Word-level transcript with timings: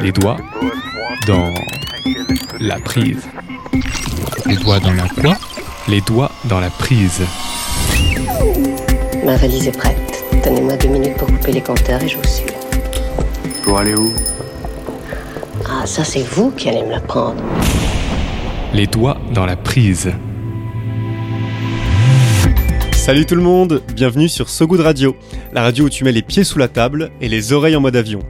Les 0.00 0.12
doigts 0.12 0.36
dans 1.26 1.54
la 2.60 2.78
prise. 2.78 3.22
Les 4.44 4.56
doigts 4.56 4.78
dans 4.78 4.92
la 4.92 5.08
quoi? 5.08 5.36
Les 5.88 6.00
doigts 6.02 6.30
dans 6.44 6.60
la 6.60 6.70
prise. 6.70 7.22
Ma 9.24 9.36
valise 9.36 9.68
est 9.68 9.76
prête. 9.76 10.24
Donnez-moi 10.44 10.76
deux 10.76 10.88
minutes 10.88 11.16
pour 11.16 11.28
couper 11.28 11.52
les 11.52 11.62
compteurs 11.62 12.02
et 12.02 12.08
je 12.08 12.16
vous 12.16 12.24
suis. 12.24 12.46
Pour 13.64 13.78
aller 13.78 13.94
où? 13.94 14.12
Ah, 15.68 15.86
ça 15.86 16.04
c'est 16.04 16.22
vous 16.22 16.50
qui 16.50 16.68
allez 16.68 16.82
me 16.82 16.90
la 16.90 17.00
prendre. 17.00 17.42
Les 18.72 18.86
doigts 18.86 19.16
dans 19.32 19.46
la 19.46 19.56
prise. 19.56 20.12
Salut 22.92 23.24
tout 23.24 23.36
le 23.36 23.42
monde, 23.42 23.82
bienvenue 23.94 24.28
sur 24.28 24.48
So 24.48 24.66
Good 24.66 24.80
Radio, 24.80 25.16
la 25.52 25.62
radio 25.62 25.86
où 25.86 25.88
tu 25.88 26.04
mets 26.04 26.12
les 26.12 26.22
pieds 26.22 26.44
sous 26.44 26.58
la 26.58 26.68
table 26.68 27.10
et 27.20 27.28
les 27.28 27.52
oreilles 27.52 27.76
en 27.76 27.80
mode 27.80 27.96
avion. 27.96 28.20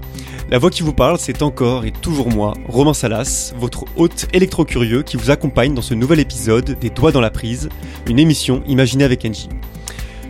La 0.48 0.58
voix 0.58 0.70
qui 0.70 0.84
vous 0.84 0.92
parle, 0.92 1.18
c'est 1.18 1.42
encore 1.42 1.86
et 1.86 1.90
toujours 1.90 2.28
moi, 2.28 2.54
Romain 2.68 2.94
Salas, 2.94 3.52
votre 3.58 3.84
hôte 3.96 4.28
électro-curieux 4.32 5.02
qui 5.02 5.16
vous 5.16 5.32
accompagne 5.32 5.74
dans 5.74 5.82
ce 5.82 5.92
nouvel 5.92 6.20
épisode 6.20 6.78
des 6.78 6.88
Doigts 6.88 7.10
dans 7.10 7.20
la 7.20 7.30
prise, 7.30 7.68
une 8.06 8.20
émission 8.20 8.62
imaginée 8.68 9.02
avec 9.02 9.24
Engie. 9.24 9.48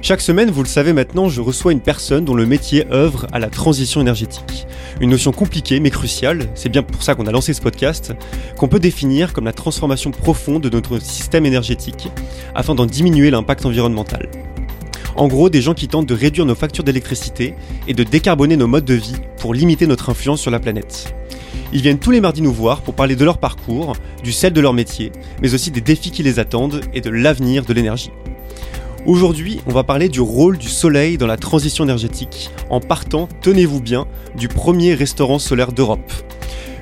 Chaque 0.01 0.23
semaine, 0.23 0.51
vous 0.51 0.63
le 0.63 0.69
savez 0.69 0.95
maintenant, 0.95 1.29
je 1.29 1.43
reçois 1.43 1.73
une 1.73 1.81
personne 1.81 2.25
dont 2.25 2.35
le 2.35 2.47
métier 2.47 2.87
œuvre 2.91 3.27
à 3.31 3.39
la 3.39 3.51
transition 3.51 4.01
énergétique. 4.01 4.67
Une 5.03 5.11
notion 5.11 5.33
compliquée 5.33 5.81
mais 5.81 5.91
cruciale, 5.91 6.49
c'est 6.55 6.71
bien 6.71 6.83
pour 6.83 7.03
ça 7.03 7.15
qu'on 7.15 7.27
a 7.27 7.33
lancé 7.33 7.53
ce 7.53 7.61
podcast, 7.61 8.15
qu'on 8.57 8.69
peut 8.69 8.81
définir 8.81 9.35
comme 9.35 9.45
la 9.45 9.53
transformation 9.53 10.13
profonde 10.13 10.63
de 10.63 10.71
notre 10.71 10.99
système 10.99 11.45
énergétique, 11.45 12.09
afin 12.55 12.75
d'en 12.75 12.87
diminuer 12.87 13.31
l'impact 13.31 13.67
environnemental. 13.67 14.31
En 15.17 15.29
gros, 15.29 15.49
des 15.49 15.63
gens 15.63 15.73
qui 15.73 15.89
tentent 15.89 16.09
de 16.09 16.15
réduire 16.15 16.45
nos 16.45 16.55
factures 16.55 16.85
d'électricité 16.85 17.55
et 17.89 17.95
de 17.95 18.05
décarboner 18.05 18.57
nos 18.57 18.67
modes 18.67 18.85
de 18.85 18.95
vie 18.95 19.17
pour 19.39 19.55
limiter 19.55 19.87
notre 19.87 20.11
influence 20.11 20.43
sur 20.43 20.51
la 20.51 20.61
planète. 20.61 21.15
Ils 21.73 21.81
viennent 21.81 21.99
tous 21.99 22.11
les 22.11 22.21
mardis 22.21 22.43
nous 22.43 22.53
voir 22.53 22.83
pour 22.83 22.95
parler 22.95 23.17
de 23.17 23.25
leur 23.25 23.39
parcours, 23.39 23.95
du 24.23 24.31
sel 24.31 24.53
de 24.53 24.61
leur 24.61 24.75
métier, 24.75 25.13
mais 25.41 25.55
aussi 25.55 25.71
des 25.71 25.81
défis 25.81 26.11
qui 26.11 26.23
les 26.23 26.39
attendent 26.39 26.83
et 26.93 27.01
de 27.01 27.09
l'avenir 27.09 27.65
de 27.65 27.73
l'énergie. 27.73 28.11
Aujourd'hui, 29.07 29.61
on 29.67 29.73
va 29.73 29.85
parler 29.85 30.11
du 30.11 30.21
rôle 30.21 30.59
du 30.59 30.69
soleil 30.69 31.17
dans 31.17 31.27
la 31.27 31.39
transition 31.39 31.85
énergétique, 31.85 32.51
en 32.69 32.81
partant, 32.81 33.29
tenez-vous 33.41 33.81
bien, 33.81 34.07
du 34.37 34.49
premier 34.49 34.95
restaurant 34.95 35.39
solaire 35.39 35.73
d'Europe. 35.73 36.13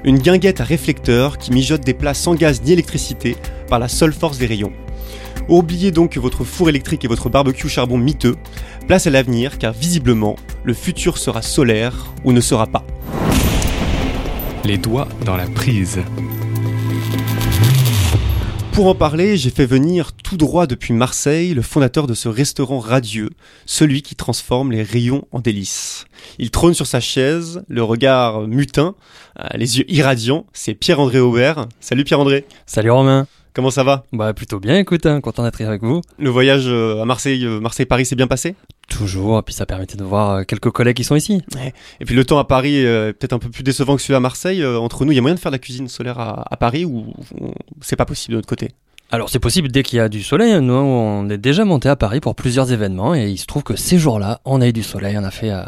Une 0.03 0.19
guinguette 0.19 0.61
à 0.61 0.65
réflecteurs 0.65 1.39
qui 1.39 1.53
mijote 1.53 1.85
des 1.85 1.95
plats 1.95 2.15
sans 2.15 2.35
gaz 2.35 2.63
ni 2.65 2.73
électricité 2.73 3.37
par 3.69 3.79
la 3.79 3.89
seule 3.89 4.13
force 4.13 4.39
des 4.39 4.47
rayons. 4.47 4.73
Oubliez 5.48 5.91
donc 5.91 6.12
que 6.12 6.20
votre 6.20 6.42
four 6.42 6.70
électrique 6.70 7.05
et 7.05 7.09
votre 7.09 7.28
barbecue 7.28 7.69
charbon 7.69 7.98
miteux. 7.98 8.37
Place 8.87 9.06
à 9.06 9.11
l'avenir 9.11 9.59
car 9.59 9.75
visiblement, 9.75 10.36
le 10.64 10.73
futur 10.73 11.19
sera 11.19 11.42
solaire 11.42 12.14
ou 12.25 12.33
ne 12.33 12.41
sera 12.41 12.67
pas. 12.67 12.84
Les 14.64 14.78
doigts 14.78 15.09
dans 15.27 15.36
la 15.36 15.47
prise. 15.47 16.01
Pour 18.73 18.86
en 18.86 18.95
parler, 18.95 19.36
j'ai 19.36 19.51
fait 19.51 19.67
venir 19.67 20.12
tout 20.14 20.39
droit 20.39 20.67
depuis 20.67 20.95
Marseille 20.95 21.53
le 21.53 21.62
fondateur 21.62 22.06
de 22.06 22.14
ce 22.14 22.29
restaurant 22.29 22.81
radieux, 22.81 23.31
celui 23.67 24.03
qui 24.03 24.17
transforme 24.17 24.73
les 24.73 24.83
rayons 24.83 25.29
en 25.31 25.41
délices. 25.41 26.06
Il 26.39 26.51
trône 26.51 26.75
sur 26.75 26.86
sa 26.86 27.01
chaise, 27.01 27.62
le 27.69 27.84
regard 27.84 28.48
mutin, 28.48 28.97
euh, 29.39 29.47
les 29.55 29.79
yeux 29.79 29.84
irradiants, 29.89 30.47
c'est 30.55 30.75
Pierre-André 30.75 31.20
Aubert. 31.20 31.69
Salut 31.79 32.03
Pierre-André, 32.03 32.47
Salut 32.67 32.91
Romain. 32.91 33.29
Comment 33.55 33.71
ça 33.71 33.83
va 33.85 34.05
Bah 34.13 34.35
plutôt 34.35 34.61
bien, 34.61 34.77
écoute, 34.79 35.07
hein, 35.07 35.21
content 35.21 35.43
d'être 35.45 35.61
avec 35.63 35.83
vous. 35.83 36.03
Le 36.19 36.29
voyage 36.31 36.65
euh, 36.67 37.01
à 37.01 37.05
Marseille, 37.07 37.45
euh, 37.47 37.61
Marseille-Paris 37.61 38.05
s'est 38.07 38.17
bien 38.17 38.27
passé 38.27 38.55
Toujours, 38.89 39.39
et 39.39 39.43
puis 39.43 39.55
ça 39.55 39.65
permettait 39.65 39.97
de 39.97 40.05
voir 40.05 40.31
euh, 40.31 40.43
quelques 40.43 40.71
collègues 40.71 40.97
qui 40.97 41.05
sont 41.05 41.17
ici. 41.17 41.43
Et 42.01 42.05
puis 42.05 42.15
le 42.15 42.25
temps 42.27 42.39
à 42.39 42.45
Paris 42.45 42.77
est 42.77 43.13
peut-être 43.15 43.33
un 43.33 43.39
peu 43.39 43.49
plus 43.49 43.63
décevant 43.63 43.97
que 43.97 44.03
celui 44.03 44.15
à 44.15 44.21
Marseille. 44.21 44.65
Entre 44.65 45.05
nous, 45.05 45.13
il 45.13 45.15
y 45.15 45.19
a 45.19 45.23
moyen 45.23 45.35
de 45.37 45.41
faire 45.41 45.51
de 45.53 45.55
la 45.55 45.61
cuisine 45.61 45.89
solaire 45.89 46.19
à, 46.19 46.45
à 46.53 46.57
Paris 46.59 46.85
ou 46.85 47.15
c'est 47.81 47.97
pas 47.97 48.05
possible 48.05 48.33
de 48.33 48.39
notre 48.39 48.49
côté? 48.49 48.73
Alors 49.11 49.29
c'est 49.29 49.39
possible 49.39 49.69
dès 49.69 49.83
qu'il 49.83 49.98
y 49.98 50.01
a 50.01 50.09
du 50.09 50.23
soleil, 50.23 50.61
nous 50.61 50.73
on 50.73 51.29
est 51.29 51.39
déjà 51.39 51.64
monté 51.64 51.89
à 51.89 51.95
Paris 51.95 52.20
pour 52.20 52.35
plusieurs 52.35 52.73
événements 52.73 53.14
et 53.14 53.29
il 53.31 53.37
se 53.39 53.47
trouve 53.47 53.63
que 53.63 53.77
ces 53.77 53.97
jours-là, 53.98 54.41
on 54.45 54.61
a 54.61 54.67
eu 54.67 54.73
du 54.73 54.83
soleil, 54.83 55.17
on 55.19 55.23
a 55.25 55.31
fait 55.31 55.51
euh, 55.53 55.63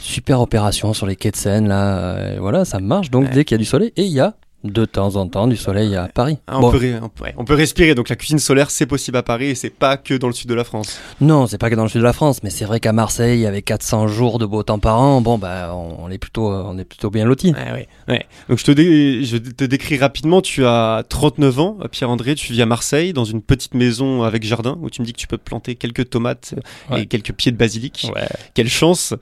super 0.00 0.40
opération 0.40 0.92
sur 0.94 1.06
les 1.06 1.14
quais 1.14 1.30
de 1.30 1.36
Seine, 1.36 1.68
là, 1.68 1.98
euh, 1.98 2.36
et 2.36 2.38
voilà, 2.38 2.64
ça 2.64 2.80
marche 2.80 3.10
donc 3.10 3.24
Ouais. 3.26 3.30
dès 3.34 3.44
qu'il 3.44 3.54
y 3.54 3.58
a 3.58 3.58
du 3.58 3.64
soleil 3.64 3.92
et 3.96 4.02
il 4.04 4.12
y 4.12 4.18
a 4.20 4.34
de 4.64 4.84
temps 4.84 5.14
en 5.16 5.28
temps 5.28 5.46
du 5.46 5.56
soleil 5.56 5.94
à 5.94 6.08
Paris. 6.08 6.38
Hein, 6.48 6.54
on, 6.56 6.60
Bon, 6.62 6.70
peut, 6.72 6.78
ré- 6.78 6.94
on 7.00 7.08
peut- 7.08 7.24
ouais, 7.24 7.34
on 7.38 7.44
peut 7.44 7.54
respirer, 7.54 7.94
donc 7.94 8.08
la 8.08 8.16
cuisine 8.16 8.40
solaire 8.40 8.70
c'est 8.70 8.86
possible 8.86 9.16
à 9.16 9.22
Paris 9.22 9.46
et 9.50 9.54
c'est 9.54 9.70
pas 9.70 9.96
que 9.96 10.14
dans 10.14 10.26
le 10.26 10.32
sud 10.32 10.48
de 10.48 10.54
la 10.54 10.64
France. 10.64 10.98
Non, 11.20 11.46
c'est 11.46 11.58
pas 11.58 11.70
que 11.70 11.76
dans 11.76 11.84
le 11.84 11.88
sud 11.88 12.00
de 12.00 12.04
la 12.04 12.12
France, 12.12 12.42
mais 12.42 12.50
c'est 12.50 12.64
vrai 12.64 12.80
qu'à 12.80 12.92
Marseille, 12.92 13.46
avec 13.46 13.64
400 13.66 14.08
jours 14.08 14.38
de 14.40 14.46
beau 14.46 14.62
temps 14.64 14.80
par 14.80 15.00
an, 15.00 15.20
bon 15.20 15.38
bah 15.38 15.70
on, 15.74 16.04
on 16.06 16.10
est 16.10 16.18
plutôt, 16.18 16.48
on 16.50 16.76
est 16.76 16.84
plutôt 16.84 17.08
bien 17.10 17.24
lotis. 17.24 17.52
Ouais, 17.52 17.72
ouais, 17.72 17.88
ouais. 18.08 18.26
Donc 18.48 18.58
je 18.58 18.64
te, 18.64 18.72
dé- 18.72 19.24
je 19.24 19.36
te 19.36 19.64
décris 19.64 19.96
rapidement, 19.96 20.40
tu 20.42 20.64
as 20.66 21.04
39 21.08 21.58
ans, 21.60 21.78
Pierre-André, 21.92 22.34
tu 22.34 22.52
vis 22.52 22.60
à 22.62 22.66
Marseille 22.66 23.12
dans 23.12 23.24
une 23.24 23.42
petite 23.42 23.74
maison 23.74 24.22
avec 24.24 24.42
jardin 24.42 24.76
où 24.82 24.90
tu 24.90 25.00
me 25.02 25.06
dis 25.06 25.12
que 25.12 25.18
tu 25.18 25.28
peux 25.28 25.38
planter 25.38 25.76
quelques 25.76 26.10
tomates 26.10 26.54
et 26.96 27.06
quelques 27.06 27.32
pieds 27.32 27.52
de 27.52 27.56
basilic. 27.56 28.10
Quelle 28.54 28.68
chance 28.68 29.14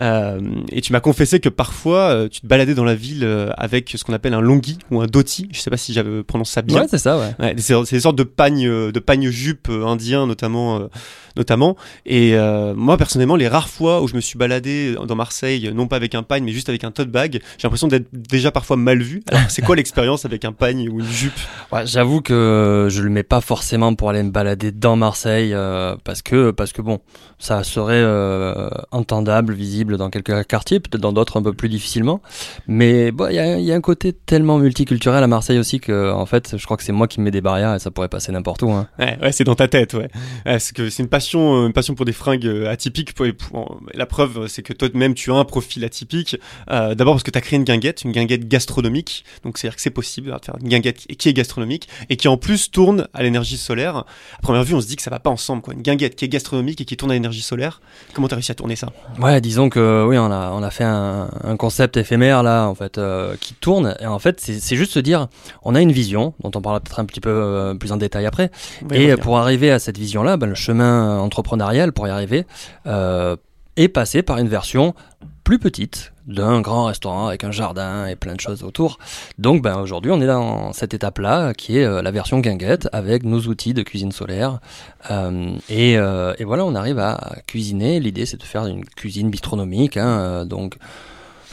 Euh, 0.00 0.40
Et 0.70 0.80
tu 0.80 0.92
m'as 0.92 1.00
confessé 1.00 1.40
que 1.40 1.48
parfois 1.48 2.10
euh, 2.10 2.28
tu 2.28 2.40
te 2.40 2.46
baladais 2.46 2.74
dans 2.74 2.84
la 2.84 2.94
ville 2.94 3.24
euh, 3.24 3.50
avec 3.56 3.90
ce 3.96 4.04
qu'on 4.04 4.12
appelle 4.12 4.34
un 4.34 4.40
longhi 4.40 4.75
ou 4.90 5.00
un 5.00 5.06
dhoti, 5.06 5.48
je 5.52 5.60
sais 5.60 5.70
pas 5.70 5.76
si 5.76 5.92
j'avais 5.92 6.22
prononce 6.22 6.50
ça 6.50 6.62
bien. 6.62 6.80
Ouais, 6.80 6.86
c'est 6.88 6.98
ça, 6.98 7.18
ouais. 7.18 7.34
Ouais, 7.38 7.54
c'est 7.58 7.74
des 7.90 8.00
sortes 8.00 8.16
de 8.16 8.22
pagnes, 8.22 8.66
euh, 8.66 8.92
de 8.92 9.00
pagnes 9.00 9.30
jupes 9.30 9.68
euh, 9.68 9.86
indiens 9.86 10.26
notamment, 10.26 10.78
euh, 10.80 10.86
notamment. 11.36 11.76
Et 12.04 12.34
euh, 12.34 12.74
moi 12.74 12.96
personnellement, 12.96 13.36
les 13.36 13.48
rares 13.48 13.68
fois 13.68 14.02
où 14.02 14.08
je 14.08 14.14
me 14.14 14.20
suis 14.20 14.38
baladé 14.38 14.94
dans 15.06 15.16
Marseille, 15.16 15.70
non 15.74 15.86
pas 15.86 15.96
avec 15.96 16.14
un 16.14 16.22
pagne, 16.22 16.44
mais 16.44 16.52
juste 16.52 16.68
avec 16.68 16.84
un 16.84 16.90
tote 16.90 17.10
bag, 17.10 17.40
j'ai 17.58 17.62
l'impression 17.64 17.88
d'être 17.88 18.08
déjà 18.12 18.50
parfois 18.50 18.76
mal 18.76 19.02
vu. 19.02 19.22
Alors 19.28 19.42
c'est 19.48 19.62
quoi 19.62 19.76
l'expérience 19.76 20.24
avec 20.24 20.44
un 20.44 20.52
pagne 20.52 20.88
ou 20.88 21.00
une 21.00 21.06
jupe? 21.06 21.38
Ouais, 21.72 21.86
j'avoue 21.86 22.20
que 22.20 22.88
je 22.90 23.02
le 23.02 23.10
mets 23.10 23.22
pas 23.22 23.40
forcément 23.40 23.94
pour 23.94 24.10
aller 24.10 24.22
me 24.22 24.30
balader 24.30 24.72
dans 24.72 24.96
Marseille 24.96 25.52
euh, 25.52 25.96
parce 26.04 26.22
que 26.22 26.50
parce 26.50 26.72
que 26.72 26.82
bon, 26.82 27.00
ça 27.38 27.62
serait 27.64 27.94
euh, 27.96 28.68
entendable, 28.90 29.52
visible 29.52 29.96
dans 29.96 30.10
quelques 30.10 30.46
quartiers, 30.46 30.80
peut-être 30.80 31.00
dans 31.00 31.12
d'autres 31.12 31.38
un 31.38 31.42
peu 31.42 31.52
plus 31.52 31.68
difficilement. 31.68 32.20
Mais 32.66 33.12
bon, 33.12 33.28
il 33.28 33.34
y 33.34 33.38
a, 33.38 33.58
il 33.58 33.64
y 33.64 33.72
a 33.72 33.74
un 33.74 33.80
côté 33.80 34.12
tellement 34.12 34.58
multiculturel 34.58 35.22
à 35.22 35.26
Marseille 35.26 35.58
aussi 35.58 35.80
que 35.80 36.12
en 36.12 36.26
fait, 36.26 36.56
je 36.56 36.64
crois 36.64 36.76
que 36.76 36.82
c'est 36.82 36.92
moi 36.92 37.08
qui 37.08 37.20
me 37.20 37.24
mets 37.24 37.30
des 37.30 37.40
barrières 37.40 37.74
et 37.74 37.78
ça 37.78 37.90
pourrait 37.90 38.08
passer 38.08 38.32
n'importe 38.32 38.62
où. 38.62 38.70
Hein. 38.70 38.88
Ouais, 38.98 39.18
ouais 39.20 39.32
c'est 39.32 39.44
dans 39.44 39.54
ta 39.54 39.68
tête, 39.68 39.94
ouais. 39.94 40.00
ouais 40.00 40.10
parce 40.44 40.72
que 40.72 40.90
c'est 40.90 41.02
une 41.02 41.08
passion, 41.08 41.25
euh, 41.34 41.66
une 41.66 41.72
passion 41.72 41.94
pour 41.94 42.04
des 42.04 42.12
fringues 42.12 42.46
euh, 42.46 42.70
atypiques. 42.70 43.14
Pour, 43.14 43.26
pour- 43.38 43.80
la 43.94 44.06
preuve, 44.06 44.38
euh, 44.42 44.46
c'est 44.48 44.62
que 44.62 44.72
toi-même, 44.72 45.14
tu 45.14 45.30
as 45.32 45.34
un 45.34 45.44
profil 45.44 45.84
atypique. 45.84 46.36
Euh, 46.70 46.94
D'abord 46.94 47.14
parce 47.14 47.22
que 47.22 47.30
tu 47.30 47.38
as 47.38 47.40
créé 47.40 47.56
une 47.58 47.64
guinguette, 47.64 48.04
une 48.04 48.12
guinguette 48.12 48.48
gastronomique. 48.48 49.24
Donc 49.44 49.58
c'est-à-dire 49.58 49.76
que 49.76 49.82
c'est 49.82 49.90
possible 49.90 50.28
de 50.32 50.44
faire 50.44 50.56
une 50.60 50.68
guinguette 50.68 51.06
qui 51.18 51.28
est 51.28 51.32
gastronomique 51.32 51.88
et 52.10 52.16
qui 52.16 52.28
en 52.28 52.36
plus 52.36 52.70
tourne 52.70 53.08
à 53.14 53.22
l'énergie 53.22 53.56
solaire. 53.56 53.96
À 53.96 54.42
première 54.42 54.62
vue, 54.64 54.74
on 54.74 54.80
se 54.80 54.86
dit 54.86 54.96
que 54.96 55.02
ça 55.02 55.10
va 55.10 55.18
pas 55.18 55.30
ensemble, 55.30 55.62
quoi. 55.62 55.74
Une 55.74 55.82
guinguette 55.82 56.16
qui 56.16 56.24
est 56.24 56.28
gastronomique 56.28 56.80
et 56.80 56.84
qui 56.84 56.96
tourne 56.96 57.10
à 57.10 57.14
l'énergie 57.14 57.42
solaire. 57.42 57.80
Comment 58.14 58.28
t'as 58.28 58.36
réussi 58.36 58.52
à 58.52 58.54
tourner 58.54 58.76
ça? 58.76 58.92
Ouais, 59.20 59.40
disons 59.40 59.68
que 59.68 60.04
oui, 60.08 60.18
on 60.18 60.30
a 60.30 60.50
on 60.52 60.62
a 60.62 60.70
fait 60.70 60.84
un, 60.84 61.28
un 61.42 61.56
concept 61.56 61.96
éphémère 61.96 62.42
là 62.42 62.66
en 62.66 62.74
fait 62.74 62.98
euh, 62.98 63.34
qui 63.40 63.54
tourne 63.54 63.96
et 64.00 64.06
en 64.06 64.18
fait 64.18 64.40
c'est 64.40 64.76
juste 64.76 64.92
se 64.92 64.98
dire 64.98 65.28
on 65.62 65.74
a 65.74 65.80
une 65.80 65.92
vision 65.92 66.34
dont 66.42 66.50
on 66.54 66.60
parlera 66.62 66.80
peut-être 66.80 67.00
un 67.00 67.04
petit 67.04 67.20
peu 67.20 67.30
euh, 67.30 67.74
plus 67.74 67.92
en 67.92 67.96
détail 67.96 68.26
après. 68.26 68.50
Et 68.92 69.14
pour 69.16 69.38
arriver 69.38 69.70
à 69.70 69.78
cette 69.78 69.98
vision-là, 69.98 70.36
ben, 70.36 70.46
le 70.46 70.54
chemin 70.54 71.15
entrepreneurial 71.18 71.92
pour 71.92 72.06
y 72.06 72.10
arriver 72.10 72.46
euh, 72.86 73.36
est 73.76 73.88
passé 73.88 74.22
par 74.22 74.38
une 74.38 74.48
version 74.48 74.94
plus 75.44 75.58
petite 75.58 76.12
d'un 76.26 76.60
grand 76.60 76.86
restaurant 76.86 77.28
avec 77.28 77.44
un 77.44 77.52
jardin 77.52 78.06
et 78.06 78.16
plein 78.16 78.34
de 78.34 78.40
choses 78.40 78.64
autour. 78.64 78.98
Donc 79.38 79.62
ben, 79.62 79.78
aujourd'hui, 79.78 80.10
on 80.10 80.20
est 80.20 80.26
dans 80.26 80.72
cette 80.72 80.92
étape-là 80.92 81.54
qui 81.54 81.78
est 81.78 81.84
euh, 81.84 82.02
la 82.02 82.10
version 82.10 82.40
guinguette 82.40 82.88
avec 82.92 83.22
nos 83.22 83.40
outils 83.42 83.74
de 83.74 83.82
cuisine 83.82 84.10
solaire. 84.10 84.58
Euh, 85.10 85.56
et, 85.68 85.98
euh, 85.98 86.34
et 86.38 86.44
voilà, 86.44 86.64
on 86.64 86.74
arrive 86.74 86.98
à 86.98 87.36
cuisiner. 87.46 88.00
L'idée, 88.00 88.26
c'est 88.26 88.38
de 88.38 88.42
faire 88.42 88.66
une 88.66 88.84
cuisine 88.84 89.30
bistronomique, 89.30 89.96
hein, 89.96 90.18
euh, 90.18 90.44
donc 90.44 90.78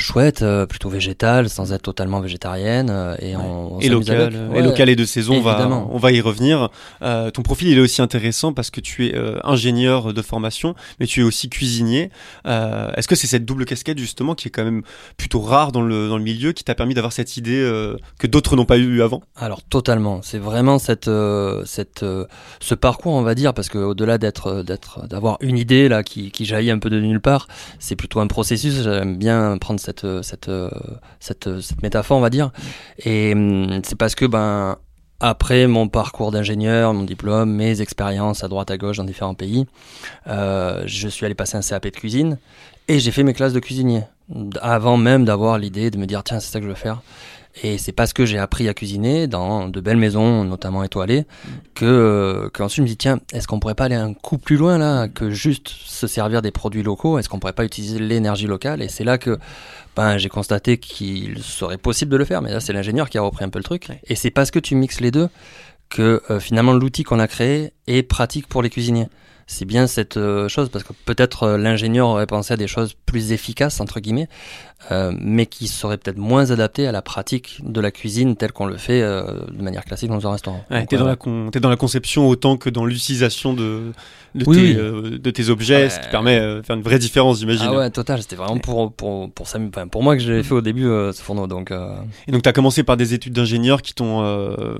chouette, 0.03 0.41
euh, 0.43 0.65
plutôt 0.65 0.89
végétale, 0.89 1.49
sans 1.49 1.73
être 1.73 1.81
totalement 1.81 2.19
végétarienne. 2.19 2.89
euh, 2.91 3.15
et 3.19 3.35
on, 3.35 3.75
on 3.75 3.79
et 3.79 3.89
local, 3.89 4.35
avec. 4.35 4.57
et 4.57 4.61
local 4.61 4.89
et 4.89 4.95
de 4.95 5.05
saison, 5.05 5.35
on 5.35 5.41
va, 5.41 5.53
évidemment. 5.53 5.89
on 5.91 5.97
va 5.97 6.11
y 6.11 6.21
revenir. 6.21 6.69
Euh, 7.01 7.31
ton 7.31 7.41
profil 7.41 7.69
il 7.69 7.77
est 7.77 7.81
aussi 7.81 8.01
intéressant 8.01 8.53
parce 8.53 8.69
que 8.69 8.81
tu 8.81 9.07
es 9.07 9.15
euh, 9.15 9.39
ingénieur 9.43 10.13
de 10.13 10.21
formation, 10.21 10.75
mais 10.99 11.07
tu 11.07 11.21
es 11.21 11.23
aussi 11.23 11.49
cuisinier. 11.49 12.11
Euh, 12.45 12.91
Est-ce 12.95 13.07
que 13.07 13.15
c'est 13.15 13.27
cette 13.27 13.45
double 13.45 13.65
casquette 13.65 13.97
justement 13.97 14.35
qui 14.35 14.49
est 14.49 14.51
quand 14.51 14.63
même 14.65 14.83
plutôt 15.17 15.39
rare 15.39 15.71
dans 15.71 15.81
le, 15.81 16.09
dans 16.09 16.17
le 16.17 16.23
milieu, 16.23 16.51
qui 16.51 16.63
t'a 16.63 16.75
permis 16.75 16.93
d'avoir 16.93 17.13
cette 17.13 17.37
idée 17.37 17.61
euh, 17.61 17.97
que 18.19 18.27
d'autres 18.27 18.55
n'ont 18.55 18.65
pas 18.65 18.77
eu 18.77 19.01
avant? 19.01 19.21
Alors 19.35 19.63
totalement, 19.63 20.19
c'est 20.21 20.39
vraiment 20.39 20.79
cette, 20.79 21.07
euh, 21.07 21.63
cette, 21.65 22.03
euh, 22.03 22.25
ce 22.59 22.75
parcours, 22.75 23.13
on 23.13 23.21
va 23.21 23.35
dire, 23.35 23.53
parce 23.53 23.69
que 23.69 23.77
au-delà 23.77 24.17
d'être, 24.17 24.47
euh, 24.47 24.63
d'être, 24.63 25.07
d'avoir 25.07 25.37
une 25.39 25.57
idée 25.57 25.87
là 25.87 26.03
qui, 26.03 26.31
qui 26.31 26.45
jaillit 26.45 26.71
un 26.71 26.79
peu 26.79 26.89
de 26.89 26.99
nulle 26.99 27.21
part, 27.21 27.47
c'est 27.79 27.95
plutôt 27.95 28.19
un 28.19 28.27
processus. 28.27 28.83
J'aime 28.83 29.17
bien 29.17 29.57
prendre 29.59 29.79
cette, 29.79 29.92
euh, 30.03 30.21
cette, 30.21 30.49
euh, 30.49 30.69
euh, 31.47 31.61
cette 31.61 31.81
métaphore, 31.81 32.17
on 32.17 32.21
va 32.21 32.29
dire. 32.29 32.51
Et 33.05 33.33
hum, 33.33 33.81
c'est 33.83 33.97
parce 33.97 34.15
que 34.15 34.25
ben 34.25 34.77
après 35.19 35.67
mon 35.67 35.87
parcours 35.87 36.31
d'ingénieur, 36.31 36.93
mon 36.93 37.03
diplôme, 37.03 37.51
mes 37.51 37.81
expériences 37.81 38.43
à 38.43 38.47
droite 38.47 38.71
à 38.71 38.77
gauche 38.77 38.97
dans 38.97 39.05
différents 39.05 39.35
pays, 39.35 39.65
je 40.25 41.07
suis 41.07 41.25
allé 41.25 41.35
passer 41.35 41.55
un 41.55 41.61
CAP 41.61 41.85
de 41.85 41.89
cuisine 41.91 42.37
et 42.89 42.99
j'ai 42.99 43.11
fait 43.11 43.23
mes 43.23 43.33
classes 43.33 43.53
de 43.53 43.61
cuisinier. 43.61 44.01
avant 44.61 44.97
même 44.97 45.23
d'avoir 45.23 45.57
l'idée 45.57 45.91
de 45.91 45.97
me 45.97 46.05
dire 46.07 46.23
tiens 46.23 46.41
c'est 46.41 46.51
ça 46.51 46.59
que 46.59 46.65
je 46.65 46.69
veux 46.69 46.75
faire. 46.75 47.01
Et 47.61 47.77
c'est 47.77 47.91
parce 47.91 48.13
que 48.13 48.25
j'ai 48.25 48.39
appris 48.39 48.67
à 48.67 48.73
cuisiner 48.73 49.27
dans 49.27 49.67
de 49.67 49.79
belles 49.79 49.97
maisons, 49.97 50.43
notamment 50.43 50.83
étoilées, 50.83 51.25
que 51.75 52.49
qu'ensuite 52.51 52.77
je 52.77 52.81
me 52.81 52.87
dis 52.87 52.97
tiens, 52.97 53.19
est-ce 53.31 53.47
qu'on 53.47 53.59
pourrait 53.59 53.75
pas 53.75 53.85
aller 53.85 53.95
un 53.95 54.13
coup 54.13 54.39
plus 54.39 54.57
loin 54.57 54.79
là 54.79 55.07
que 55.07 55.29
juste 55.29 55.67
se 55.69 56.07
servir 56.07 56.41
des 56.41 56.49
produits 56.49 56.81
locaux? 56.81 57.19
Est-ce 57.19 57.29
qu'on 57.29 57.37
pourrait 57.37 57.53
pas 57.53 57.65
utiliser 57.65 57.99
l'énergie 57.99 58.47
locale? 58.47 58.81
Et 58.81 58.87
c'est 58.87 59.03
là 59.03 59.19
que 59.19 59.37
ben, 59.95 60.17
j'ai 60.17 60.29
constaté 60.29 60.77
qu'il 60.77 61.41
serait 61.43 61.77
possible 61.77 62.11
de 62.11 62.17
le 62.17 62.25
faire. 62.25 62.41
Mais 62.41 62.51
là, 62.51 62.59
c'est 62.59 62.73
l'ingénieur 62.73 63.09
qui 63.09 63.17
a 63.17 63.21
repris 63.21 63.45
un 63.45 63.49
peu 63.49 63.59
le 63.59 63.63
truc. 63.63 63.89
Et 64.07 64.15
c'est 64.15 64.31
parce 64.31 64.51
que 64.51 64.59
tu 64.59 64.75
mixes 64.75 65.01
les 65.01 65.11
deux 65.11 65.29
que 65.89 66.21
euh, 66.29 66.39
finalement 66.39 66.73
l'outil 66.73 67.03
qu'on 67.03 67.19
a 67.19 67.27
créé 67.27 67.73
est 67.87 68.03
pratique 68.03 68.47
pour 68.47 68.63
les 68.63 68.69
cuisiniers 68.69 69.07
c'est 69.47 69.65
bien 69.65 69.87
cette 69.87 70.17
euh, 70.17 70.47
chose 70.47 70.69
parce 70.69 70.83
que 70.83 70.93
peut-être 71.05 71.43
euh, 71.43 71.57
l'ingénieur 71.57 72.07
aurait 72.07 72.25
pensé 72.25 72.53
à 72.53 72.57
des 72.57 72.67
choses 72.67 72.93
plus 73.05 73.31
efficaces 73.31 73.79
entre 73.79 73.99
guillemets, 73.99 74.29
euh, 74.91 75.11
mais 75.19 75.45
qui 75.45 75.67
seraient 75.67 75.97
peut-être 75.97 76.17
moins 76.17 76.51
adaptées 76.51 76.87
à 76.87 76.91
la 76.91 77.01
pratique 77.01 77.59
de 77.63 77.79
la 77.81 77.91
cuisine 77.91 78.35
telle 78.35 78.51
qu'on 78.51 78.65
le 78.65 78.77
fait 78.77 79.01
de 79.01 79.61
manière 79.61 79.85
classique 79.85 80.09
dans 80.09 80.27
un 80.27 80.31
restaurant. 80.31 80.65
Ouais, 80.69 80.85
t'es 80.85 80.97
dans 80.97 81.05
la 81.05 81.17
es 81.55 81.59
dans 81.59 81.69
la 81.69 81.75
conception 81.75 82.27
autant 82.27 82.57
que 82.57 82.69
dans 82.69 82.85
l'utilisation 82.85 83.53
de 83.53 83.91
de, 84.35 84.45
tes, 84.45 84.73
de 84.73 85.29
tes 85.29 85.49
objets, 85.49 85.89
ce 85.91 85.99
qui 85.99 86.07
permet 86.09 86.39
de 86.39 86.63
faire 86.63 86.75
une 86.75 86.81
vraie 86.81 86.97
différence, 86.97 87.39
j'imagine. 87.39 87.67
Ah 87.69 87.77
ouais, 87.77 87.89
total. 87.91 88.21
C'était 88.21 88.35
vraiment 88.35 88.57
pour 88.57 88.91
pour 88.91 89.31
pour 89.31 89.47
ça, 89.47 89.59
pour 89.91 90.01
moi 90.01 90.15
que 90.15 90.23
j'avais 90.23 90.43
fait 90.43 90.55
au 90.55 90.61
début 90.61 90.83
ce 90.83 91.21
fourneau. 91.21 91.47
Donc. 91.47 91.71
Et 92.27 92.31
donc 92.31 92.41
tu 92.41 92.49
as 92.49 92.53
commencé 92.53 92.83
par 92.83 92.97
des 92.97 93.13
études 93.13 93.33
d'ingénieur 93.33 93.81
qui 93.81 93.93
t'ont 93.93 94.23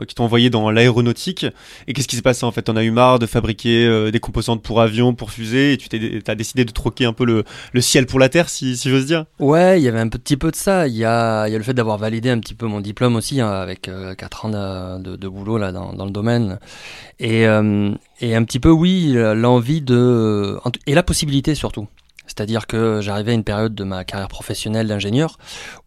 qui 0.08 0.16
t'ont 0.16 0.24
envoyé 0.24 0.50
dans 0.50 0.72
l'aéronautique. 0.72 1.46
Et 1.88 1.94
qu'est-ce 1.94 2.08
qui 2.08 2.16
s'est 2.16 2.22
passé 2.22 2.46
en 2.46 2.52
fait? 2.52 2.70
On 2.70 2.76
a 2.76 2.84
eu 2.84 2.92
marre 2.92 3.20
de 3.20 3.26
fabriquer 3.26 4.12
des 4.12 4.20
composants 4.20 4.58
pour 4.58 4.82
avion, 4.82 5.14
pour 5.14 5.32
fusée, 5.32 5.74
et 5.74 5.78
tu 5.78 6.24
as 6.28 6.36
décidé 6.36 6.66
de 6.66 6.72
troquer 6.72 7.06
un 7.06 7.14
peu 7.14 7.26
le, 7.26 7.44
le 7.74 7.82
ciel 7.82 8.06
pour 8.06 8.20
la 8.20 8.30
terre, 8.30 8.50
si, 8.50 8.76
si 8.76 8.90
j'ose 8.90 9.06
dire? 9.06 9.26
Ouais, 9.40 9.80
il 9.80 9.84
y 9.84 9.88
avait 9.88 9.93
un 10.00 10.10
petit 10.10 10.38
peu 10.38 10.52
de 10.52 10.56
ça. 10.56 10.88
Il 10.88 10.96
y 10.96 11.06
a, 11.06 11.48
y 11.48 11.56
a 11.56 11.58
le 11.58 11.64
fait 11.64 11.74
d'avoir 11.74 11.98
validé 11.98 12.30
un 12.30 12.40
petit 12.40 12.54
peu 12.54 12.66
mon 12.68 12.82
diplôme 12.82 13.16
aussi, 13.16 13.42
hein, 13.42 13.50
avec 13.50 13.82
4 13.82 13.92
euh, 13.92 14.48
ans 14.48 15.00
de, 15.00 15.28
boulot 15.28 15.58
là, 15.58 15.72
dans, 15.72 15.94
dans 15.94 16.06
le 16.06 16.12
domaine. 16.12 16.60
Et, 17.20 17.48
euh, 17.48 17.92
et 18.20 18.36
un 18.36 18.44
petit 18.44 18.60
peu, 18.60 18.70
oui, 18.70 19.14
l'envie 19.14 19.82
de. 19.82 20.60
Et 20.88 20.96
la 20.96 21.04
possibilité 21.04 21.56
surtout. 21.56 21.88
C'est-à-dire 22.26 22.68
que 22.68 23.02
j'arrivais 23.02 23.32
à 23.32 23.36
une 23.36 23.44
période 23.44 23.76
de 23.76 23.84
ma 23.84 24.06
carrière 24.06 24.30
professionnelle 24.30 24.88
d'ingénieur 24.88 25.38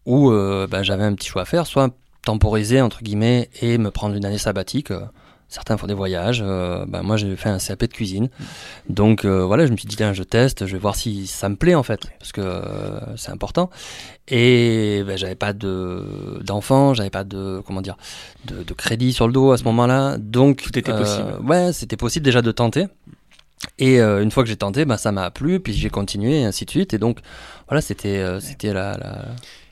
où 0.05 0.31
euh, 0.31 0.67
ben, 0.69 0.83
j'avais 0.83 1.03
un 1.03 1.13
petit 1.13 1.27
choix 1.27 1.41
à 1.41 1.45
faire, 1.45 1.65
soit 1.65 1.89
temporiser 2.23 2.81
entre 2.81 3.01
guillemets 3.03 3.49
et 3.61 3.77
me 3.77 3.89
prendre 3.89 4.15
une 4.15 4.25
année 4.25 4.37
sabbatique. 4.37 4.91
Certains 5.49 5.77
font 5.77 5.87
des 5.87 5.93
voyages. 5.93 6.43
Euh, 6.45 6.85
ben 6.85 7.03
moi, 7.03 7.15
j'ai 7.15 7.35
fait 7.37 7.47
un 7.47 7.57
CAP 7.57 7.81
de 7.81 7.85
cuisine. 7.87 8.29
Donc 8.89 9.23
euh, 9.23 9.45
voilà, 9.45 9.65
je 9.65 9.71
me 9.71 9.77
suis 9.77 9.87
dit, 9.87 9.95
tiens, 9.95 10.11
je 10.11 10.23
teste, 10.23 10.65
je 10.65 10.73
vais 10.73 10.79
voir 10.79 10.95
si 10.95 11.25
ça 11.25 11.47
me 11.47 11.55
plaît 11.55 11.75
en 11.75 11.83
fait, 11.83 12.01
parce 12.19 12.33
que 12.33 12.41
euh, 12.41 13.15
c'est 13.15 13.31
important. 13.31 13.69
Et 14.27 15.03
ben, 15.07 15.17
j'avais 15.17 15.35
pas 15.35 15.53
de 15.53 16.41
d'enfants, 16.43 16.93
j'avais 16.93 17.09
pas 17.09 17.23
de 17.23 17.61
comment 17.65 17.81
dire, 17.81 17.95
de, 18.45 18.63
de, 18.63 18.73
crédit 18.73 19.13
sur 19.13 19.25
le 19.25 19.31
dos 19.31 19.51
à 19.51 19.57
ce 19.57 19.63
moment-là. 19.63 20.17
Donc 20.17 20.61
tout 20.61 20.77
était 20.77 20.91
possible. 20.91 21.35
Ouais, 21.43 21.71
c'était 21.71 21.97
possible 21.97 22.25
déjà 22.25 22.41
de 22.41 22.51
tenter. 22.51 22.87
Et 23.79 23.99
une 23.99 24.31
fois 24.31 24.43
que 24.43 24.49
j'ai 24.49 24.57
tenté, 24.57 24.83
ben, 24.85 24.97
ça 24.97 25.11
m'a 25.13 25.31
plu, 25.31 25.59
puis 25.61 25.73
j'ai 25.73 25.89
continué 25.89 26.41
et 26.41 26.45
ainsi 26.45 26.65
de 26.65 26.69
suite. 26.69 26.93
Et 26.93 26.97
donc 26.97 27.19
voilà, 27.69 27.79
c'était 27.79 28.39
c'était 28.41 28.73
la, 28.73 28.97
la 28.97 29.25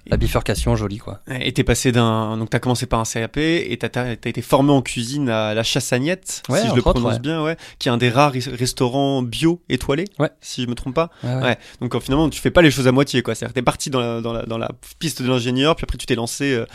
la 0.07 0.17
bifurcation 0.17 0.75
jolie 0.75 0.97
quoi. 0.97 1.21
Et 1.39 1.51
t'es 1.53 1.63
passé 1.63 1.91
d'un 1.91 2.37
donc 2.37 2.49
t'as 2.49 2.59
commencé 2.59 2.85
par 2.85 2.99
un 2.99 3.03
CAP 3.03 3.37
et 3.37 3.77
t'as 3.79 4.01
as, 4.01 4.11
été 4.11 4.41
formé 4.41 4.71
en 4.71 4.81
cuisine 4.81 5.29
à 5.29 5.53
la 5.53 5.63
Chassagnette 5.63 6.43
si 6.49 6.67
je 6.67 6.75
le 6.75 6.81
prononce 6.81 7.19
bien 7.19 7.43
ouais 7.43 7.57
qui 7.79 7.89
est 7.89 7.91
un 7.91 7.97
des 7.97 8.09
rares 8.09 8.33
restaurants 8.33 9.21
bio 9.21 9.61
étoilés 9.69 10.05
ouais. 10.19 10.29
si 10.41 10.63
je 10.63 10.67
me 10.67 10.75
trompe 10.75 10.95
pas 10.95 11.09
ouais, 11.23 11.57
donc 11.81 11.99
finalement 12.01 12.29
tu 12.29 12.39
fais 12.39 12.51
pas 12.51 12.61
les 12.61 12.71
choses 12.71 12.87
à 12.87 12.91
moitié 12.91 13.21
quoi 13.21 13.35
c'est 13.35 13.51
t'es 13.51 13.61
parti 13.61 13.89
dans 13.89 13.99
la, 13.99 14.21
dans 14.21 14.33
la, 14.33 14.43
dans 14.43 14.57
la 14.57 14.69
piste 14.99 15.21
de 15.21 15.27
l'ingénieur 15.27 15.75
puis 15.75 15.85
après 15.85 15.97
tu 15.97 16.05
t'es 16.05 16.15
lancé 16.15 16.53
euh, 16.53 16.65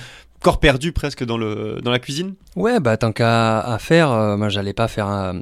corps 0.40 0.60
perdu 0.60 0.92
presque 0.92 1.24
dans 1.24 1.36
le 1.36 1.80
dans 1.82 1.90
la 1.90 1.98
cuisine 1.98 2.34
ouais 2.56 2.80
bah 2.80 2.96
tant 2.96 3.12
qu'à 3.12 3.60
à 3.60 3.78
faire 3.78 4.10
euh, 4.10 4.36
moi 4.36 4.48
j'allais 4.48 4.72
pas 4.72 4.88
faire 4.88 5.06
un 5.06 5.40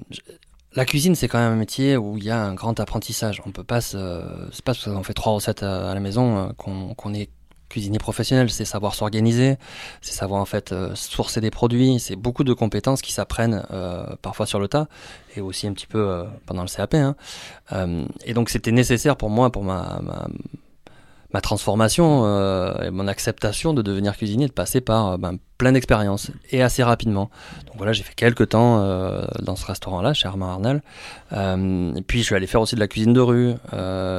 la 0.75 0.85
cuisine, 0.85 1.15
c'est 1.17 1.29
quand 1.29 1.39
même 1.39 1.53
un 1.53 1.57
métier 1.57 1.97
où 1.97 2.19
il 2.19 2.25
y 2.25 2.31
a 2.31 2.41
un 2.41 2.55
grand 2.55 2.79
apprentissage. 2.79 3.43
On 3.45 3.51
peut 3.51 3.65
pas 3.65 3.81
se, 3.81 4.23
c'est 4.53 4.63
pas 4.65 4.75
parce 4.75 4.85
qu'on 4.85 5.03
fait 5.03 5.15
trois 5.15 5.33
recettes 5.33 5.63
à, 5.63 5.93
la 5.93 5.99
maison 5.99 6.39
euh, 6.39 6.53
qu'on 6.57 7.15
est 7.15 7.31
cuisinier 7.69 7.99
professionnel, 7.99 8.51
c'est 8.51 8.65
savoir 8.65 8.95
s'organiser, 8.95 9.57
c'est 10.01 10.15
savoir 10.15 10.41
en 10.41 10.45
fait 10.45 10.73
euh, 10.73 10.95
sourcer 10.95 11.41
des 11.41 11.51
produits, 11.51 12.01
c'est 12.01 12.17
beaucoup 12.17 12.45
de 12.45 12.53
compétences 12.53 13.03
qui 13.03 13.13
s'apprennent 13.13 13.65
euh, 13.71 14.07
parfois 14.23 14.47
sur 14.47 14.59
le 14.59 14.69
tas 14.69 14.89
et 15.37 15.41
aussi 15.41 15.67
un 15.67 15.73
petit 15.73 15.87
peu 15.87 15.99
euh, 15.99 16.25
pendant 16.47 16.63
le 16.63 16.69
CAP. 16.69 16.95
Hein. 16.95 17.15
et 18.25 18.35
donc 18.35 18.51
c'était 18.51 18.73
nécessaire 18.73 19.17
pour 19.17 19.31
moi, 19.31 19.51
pour 19.51 19.65
ma, 19.65 20.01
ma, 20.03 20.29
ma 21.33 21.43
transformation 21.43 22.23
euh, 22.25 22.85
et 22.85 22.91
mon 22.91 23.07
acceptation 23.07 23.75
de 23.75 23.83
devenir 23.83 24.17
cuisinier, 24.17 24.47
de 24.47 24.53
passer 24.53 24.81
par 24.81 25.13
euh, 25.13 25.17
ben, 25.19 25.37
plein 25.59 25.73
d'expériences 25.73 26.31
et 26.51 26.63
assez 26.63 26.83
rapidement. 26.83 27.31
Donc 27.67 27.77
voilà, 27.77 27.93
j'ai 27.93 28.03
fait 28.03 28.15
quelques 28.15 28.51
temps 28.51 28.81
euh, 28.81 29.27
dans 29.43 29.55
ce 29.55 29.67
restaurant-là, 29.67 30.15
chez 30.15 30.27
Armand 30.27 30.51
Arnal. 30.51 30.83
Et 31.33 32.03
puis 32.03 32.21
je 32.21 32.25
suis 32.25 32.35
allé 32.35 32.47
faire 32.47 32.63
aussi 32.63 32.77
de 32.77 32.81
la 32.81 32.89
cuisine 32.89 33.13
de 33.13 33.21
rue. 33.21 33.55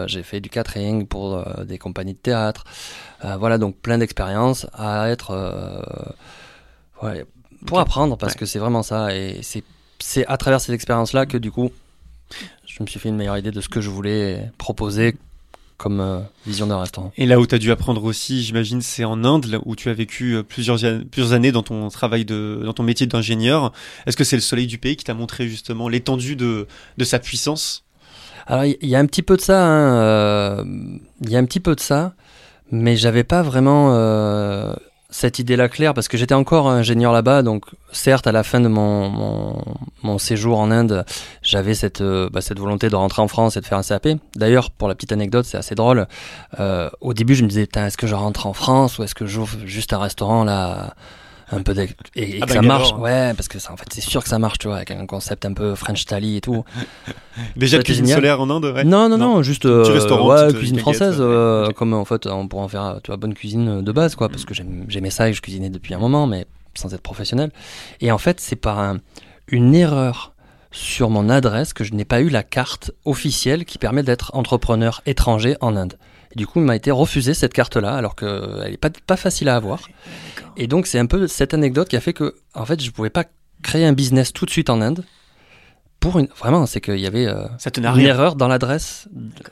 J'ai 0.07 0.23
fait 0.23 0.39
du 0.39 0.50
catering 0.50 1.07
pour 1.07 1.44
des 1.65 1.77
compagnies 1.77 2.13
de 2.13 2.19
théâtre. 2.19 2.65
voilà, 3.23 3.57
donc 3.57 3.77
plein 3.77 3.97
d'expériences 3.97 4.67
à 4.73 5.09
être 5.09 5.33
ouais, 7.01 7.25
pour 7.65 7.79
apprendre 7.79 8.17
parce 8.17 8.35
que 8.35 8.45
c'est 8.45 8.59
vraiment 8.59 8.83
ça. 8.83 9.15
Et 9.15 9.41
c'est 10.00 10.25
à 10.27 10.38
travers 10.38 10.61
ces 10.61 10.73
expériences-là 10.73 11.25
que 11.25 11.38
du 11.38 11.51
coup, 11.51 11.71
je 12.67 12.83
me 12.83 12.88
suis 12.88 13.00
fait 13.00 13.09
une 13.09 13.17
meilleure 13.17 13.38
idée 13.38 13.51
de 13.51 13.61
ce 13.61 13.69
que 13.69 13.81
je 13.81 13.89
voulais 13.89 14.51
proposer 14.57 15.15
comme 15.79 16.01
euh, 16.01 16.19
vision 16.45 16.67
d'un 16.67 16.79
restaurant. 16.79 17.11
Et 17.17 17.25
là 17.25 17.39
où 17.39 17.47
tu 17.47 17.55
as 17.55 17.57
dû 17.57 17.71
apprendre 17.71 18.03
aussi, 18.03 18.43
j'imagine, 18.43 18.81
c'est 18.81 19.05
en 19.05 19.23
Inde, 19.23 19.45
là 19.45 19.59
où 19.65 19.75
tu 19.75 19.89
as 19.89 19.93
vécu 19.93 20.35
euh, 20.35 20.43
plusieurs, 20.43 20.77
plusieurs 21.09 21.33
années 21.33 21.51
dans 21.51 21.63
ton 21.63 21.87
travail 21.87 22.25
de, 22.25 22.61
dans 22.63 22.73
ton 22.73 22.83
métier 22.83 23.07
d'ingénieur. 23.07 23.71
Est-ce 24.05 24.17
que 24.17 24.25
c'est 24.25 24.35
le 24.35 24.41
soleil 24.41 24.67
du 24.67 24.77
pays 24.77 24.97
qui 24.97 25.05
t'a 25.05 25.13
montré 25.13 25.47
justement 25.47 25.87
l'étendue 25.87 26.35
de, 26.35 26.67
de 26.97 27.03
sa 27.05 27.17
puissance? 27.17 27.85
Alors, 28.45 28.65
il 28.65 28.89
y, 28.89 28.95
a 28.95 28.99
un 28.99 29.05
petit 29.05 29.21
peu 29.21 29.37
de 29.37 29.41
ça, 29.41 29.63
hein, 29.63 29.93
euh, 30.01 30.63
il 31.21 31.29
y 31.29 31.35
a 31.35 31.39
un 31.39 31.45
petit 31.45 31.59
peu 31.59 31.75
de 31.75 31.79
ça, 31.79 32.13
mais 32.71 32.97
j'avais 32.97 33.23
pas 33.23 33.41
vraiment 33.41 33.93
euh, 33.93 34.73
cette 35.09 35.39
idée-là 35.39 35.69
claire 35.69 35.94
parce 35.94 36.07
que 36.07 36.17
j'étais 36.17 36.35
encore 36.35 36.69
ingénieur 36.69 37.11
là-bas. 37.11 37.41
Donc, 37.41 37.65
certes, 37.91 38.27
à 38.27 38.31
la 38.31 38.44
fin 38.44 38.59
de 38.59 38.67
mon, 38.67 39.63
mon, 40.03 40.17
séjour 40.17 40.59
en 40.59 40.69
Inde, 40.71 41.06
j'avais 41.41 41.73
cette, 41.73 42.01
euh, 42.01 42.29
bah, 42.31 42.41
cette 42.41 42.59
volonté 42.59 42.89
de 42.89 42.95
rentrer 42.95 43.21
en 43.21 43.27
France 43.27 43.57
et 43.57 43.61
de 43.61 43.65
faire 43.65 43.77
un 43.77 43.83
CAP. 43.83 44.09
D'ailleurs, 44.35 44.69
pour 44.71 44.88
la 44.88 44.95
petite 44.95 45.11
anecdote, 45.11 45.45
c'est 45.45 45.57
assez 45.57 45.75
drôle. 45.75 46.07
Euh, 46.59 46.89
au 47.01 47.13
début, 47.13 47.35
je 47.35 47.44
me 47.44 47.50
disais, 47.50 47.67
est-ce 47.75 47.97
que 47.97 48.07
je 48.07 48.15
rentre 48.15 48.45
en 48.45 48.53
France 48.53 49.00
ou 49.00 49.03
est-ce 49.03 49.16
que 49.16 49.25
j'ouvre 49.25 49.57
juste 49.66 49.94
un 49.94 49.99
restaurant 49.99 50.44
là 50.44 50.94
un 51.51 51.61
peu 51.63 51.73
et, 52.15 52.37
et 52.37 52.39
ah 52.41 52.45
que 52.45 52.53
ça 52.53 52.61
marche. 52.61 52.94
ouais 52.94 53.33
parce 53.33 53.47
que 53.47 53.59
ça 53.59 53.71
en 53.73 53.77
fait 53.77 53.87
c'est 53.91 54.01
sûr 54.01 54.23
que 54.23 54.29
ça 54.29 54.39
marche 54.39 54.59
tu 54.59 54.68
vois 54.68 54.77
avec 54.77 54.91
un 54.91 55.06
concept 55.06 55.45
un 55.45 55.53
peu 55.53 55.75
French 55.75 56.06
Tally 56.06 56.37
et 56.37 56.41
tout. 56.41 56.63
Déjà 57.56 57.81
cuisine 57.81 58.07
solaire 58.07 58.41
en 58.41 58.49
Inde 58.49 58.65
ouais. 58.65 58.83
non 58.83 59.09
non 59.09 59.18
non, 59.18 59.44
juste 59.44 59.65
euh, 59.65 59.83
ouais, 60.23 60.53
cuisine 60.53 60.79
française 60.79 61.18
euh, 61.19 61.71
comme 61.71 61.94
en 61.94 62.06
fait 62.06 62.27
on 62.27 62.47
pourrait 62.47 62.63
en 62.63 62.68
faire 62.68 62.99
tu 63.03 63.11
vois 63.11 63.18
bonne 63.18 63.33
cuisine 63.33 63.81
de 63.81 63.91
base 63.91 64.15
quoi 64.15 64.29
parce 64.29 64.45
que 64.45 64.53
j'aimais 64.53 65.09
ça 65.09 65.29
et 65.29 65.33
je 65.33 65.41
cuisinais 65.41 65.69
depuis 65.69 65.94
un 65.94 65.99
moment 65.99 66.27
mais 66.27 66.45
sans 66.75 66.94
être 66.94 67.01
professionnel. 67.01 67.51
Et 68.01 68.11
en 68.11 68.18
fait 68.18 68.39
c'est 68.39 68.56
par 68.56 68.79
un, 68.79 68.99
une 69.47 69.73
erreur 69.75 70.33
sur 70.71 71.09
mon 71.09 71.29
adresse 71.29 71.73
que 71.73 71.83
je 71.83 71.94
n'ai 71.94 72.06
pas 72.06 72.21
eu 72.21 72.29
la 72.29 72.44
carte 72.44 72.91
officielle 73.06 73.65
qui 73.65 73.77
permet 73.77 74.03
d'être 74.03 74.31
entrepreneur 74.35 75.01
étranger 75.06 75.56
en 75.61 75.75
Inde. 75.75 75.97
Et 76.31 76.36
du 76.36 76.48
coup, 76.48 76.59
il 76.59 76.66
m'a 76.66 76.76
été 76.76 76.92
refusé 76.92 77.33
cette 77.33 77.54
carte-là, 77.54 77.95
alors 77.95 78.16
qu'elle 78.16 78.71
n'est 78.71 78.78
pas, 78.78 78.90
pas 78.90 79.18
facile 79.18 79.50
à 79.50 79.56
avoir. 79.56 79.88
Et 80.57 80.68
donc, 80.68 80.88
c'est 80.88 81.00
un 81.00 81.06
peu 81.06 81.28
cette 81.28 81.54
anecdote 81.54 81.90
qui 81.90 81.95
a 81.95 82.02
fait 82.02 82.14
que, 82.14 82.36
en 82.54 82.66
fait, 82.66 82.81
je 82.81 82.88
ne 82.88 82.92
pouvais 82.92 83.09
pas 83.09 83.26
créer 83.64 83.86
un 83.86 83.94
business 83.94 84.31
tout 84.31 84.45
de 84.45 84.52
suite 84.52 84.69
en 84.69 84.81
Inde 84.81 85.04
pour 85.99 86.18
une 86.18 86.27
vraiment 86.37 86.65
c'est 86.65 86.79
qu'il 86.79 86.99
y 86.99 87.06
avait 87.06 87.27
euh, 87.27 87.47
une 87.77 87.99
erreur 87.99 88.35
dans 88.35 88.47
l'adresse 88.47 89.07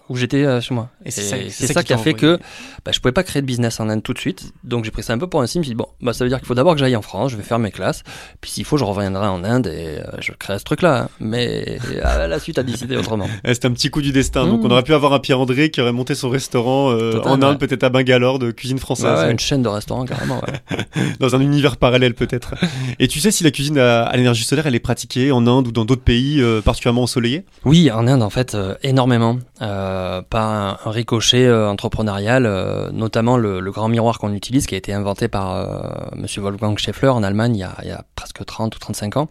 où 0.07 0.15
j'étais 0.15 0.45
euh, 0.45 0.61
chez 0.61 0.73
moi. 0.73 0.89
Et 1.05 1.11
c'est 1.11 1.21
ça, 1.51 1.83
qui, 1.83 1.93
a 1.93 1.97
fait 1.97 2.13
que 2.13 2.39
bah, 2.85 2.91
je 2.93 2.99
pouvais 2.99 3.11
pas 3.11 3.23
créer 3.23 3.41
de 3.41 3.47
business 3.47 3.79
en 3.79 3.89
Inde 3.89 4.01
tout 4.01 4.13
de 4.13 4.19
suite. 4.19 4.53
Donc 4.63 4.85
j'ai 4.85 4.91
pris 4.91 5.03
ça 5.03 5.13
un 5.13 5.17
peu 5.17 5.27
pour 5.27 5.41
un 5.41 5.47
signe. 5.47 5.59
Je 5.59 5.59
me 5.59 5.63
suis 5.65 5.71
dit 5.71 5.77
bon 5.77 5.87
bah 6.01 6.13
ça 6.13 6.23
veut 6.23 6.29
dire 6.29 6.37
qu'il 6.37 6.47
faut 6.47 6.55
d'abord 6.55 6.73
que 6.73 6.79
j'aille 6.79 6.95
en 6.95 7.01
France 7.01 7.31
je 7.31 7.37
vais 7.37 7.43
faire 7.43 7.59
mes 7.59 7.71
classes. 7.71 8.03
Puis 8.39 8.51
s'il 8.51 8.65
faut 8.65 8.77
je 8.77 8.85
reviendrai 8.85 9.27
en 9.27 9.43
Inde 9.43 9.67
et 9.67 9.99
euh, 9.99 10.03
je 10.19 10.31
crée 10.31 10.57
ce 10.57 10.63
truc 10.63 10.81
là 10.81 11.03
hein. 11.03 11.09
mais 11.19 11.79
la 12.01 12.39
suite 12.39 12.57
a 12.57 12.63
décidé 12.63 12.95
autrement. 12.95 13.27
C'est 13.45 13.65
un 13.65 13.71
petit 13.71 13.89
coup 13.89 14.01
du 14.01 14.13
destin. 14.13 14.45
Donc 14.45 14.61
on 14.63 14.69
mmh. 14.69 14.71
aurait 14.71 14.83
pu 14.83 14.93
avoir 14.93 15.13
un 15.13 15.19
Pierre 15.19 15.41
André 15.41 15.69
qui 15.69 15.81
aurait 15.81 15.91
monté 15.91 16.15
son 16.15 16.29
restaurant 16.29 16.91
en 16.91 17.41
Inde 17.41 17.59
peut-être 17.59 17.83
à 17.83 17.89
Bangalore 17.89 18.39
de 18.39 18.51
cuisine 18.51 18.79
française. 18.79 19.29
Une 19.29 19.39
chaîne 19.39 19.63
de 19.63 19.69
restaurants 19.69 20.05
carrément 20.05 20.41
dans 21.19 21.35
un 21.35 21.41
univers 21.41 21.75
parallèle 21.75 22.13
peut-être. 22.13 22.55
Et 22.99 23.09
tu 23.09 23.19
sais 23.19 23.31
si 23.31 23.43
la 23.43 23.51
cuisine 23.51 23.77
à, 23.77 24.03
à 24.03 24.15
l'énergie 24.15 24.45
solaire 24.45 24.67
elle 24.67 24.75
est 24.75 24.79
pratiquée 24.79 25.31
en 25.31 25.45
Inde 25.45 25.67
ou 25.67 25.71
dans 25.71 25.83
d'autres 25.83 26.03
pays 26.03 26.36
euh, 26.41 26.61
particulièrement 26.61 27.03
ensoleillés 27.03 27.45
Oui, 27.65 27.91
en 27.91 28.07
Inde 28.07 28.23
en 28.23 28.29
fait 28.29 28.55
euh, 28.55 28.75
énormément, 28.83 29.37
euh, 29.61 30.21
par 30.21 30.49
un, 30.49 30.91
ricochet 30.91 31.51
entrepreneurial, 31.51 32.89
notamment 32.93 33.37
le, 33.37 33.61
grand 33.71 33.89
miroir 33.89 34.17
qu'on 34.19 34.33
utilise 34.33 34.65
qui 34.65 34.75
a 34.75 34.77
été 34.77 34.93
inventé 34.93 35.27
par 35.27 36.11
Monsieur 36.15 36.41
Wolfgang 36.41 36.77
Scheffler 36.77 37.09
en 37.09 37.23
Allemagne 37.23 37.55
il 37.55 37.87
y, 37.87 37.91
a, 37.91 38.05
presque 38.15 38.43
30 38.45 38.75
ou 38.75 38.79
35 38.79 39.17
ans. 39.17 39.29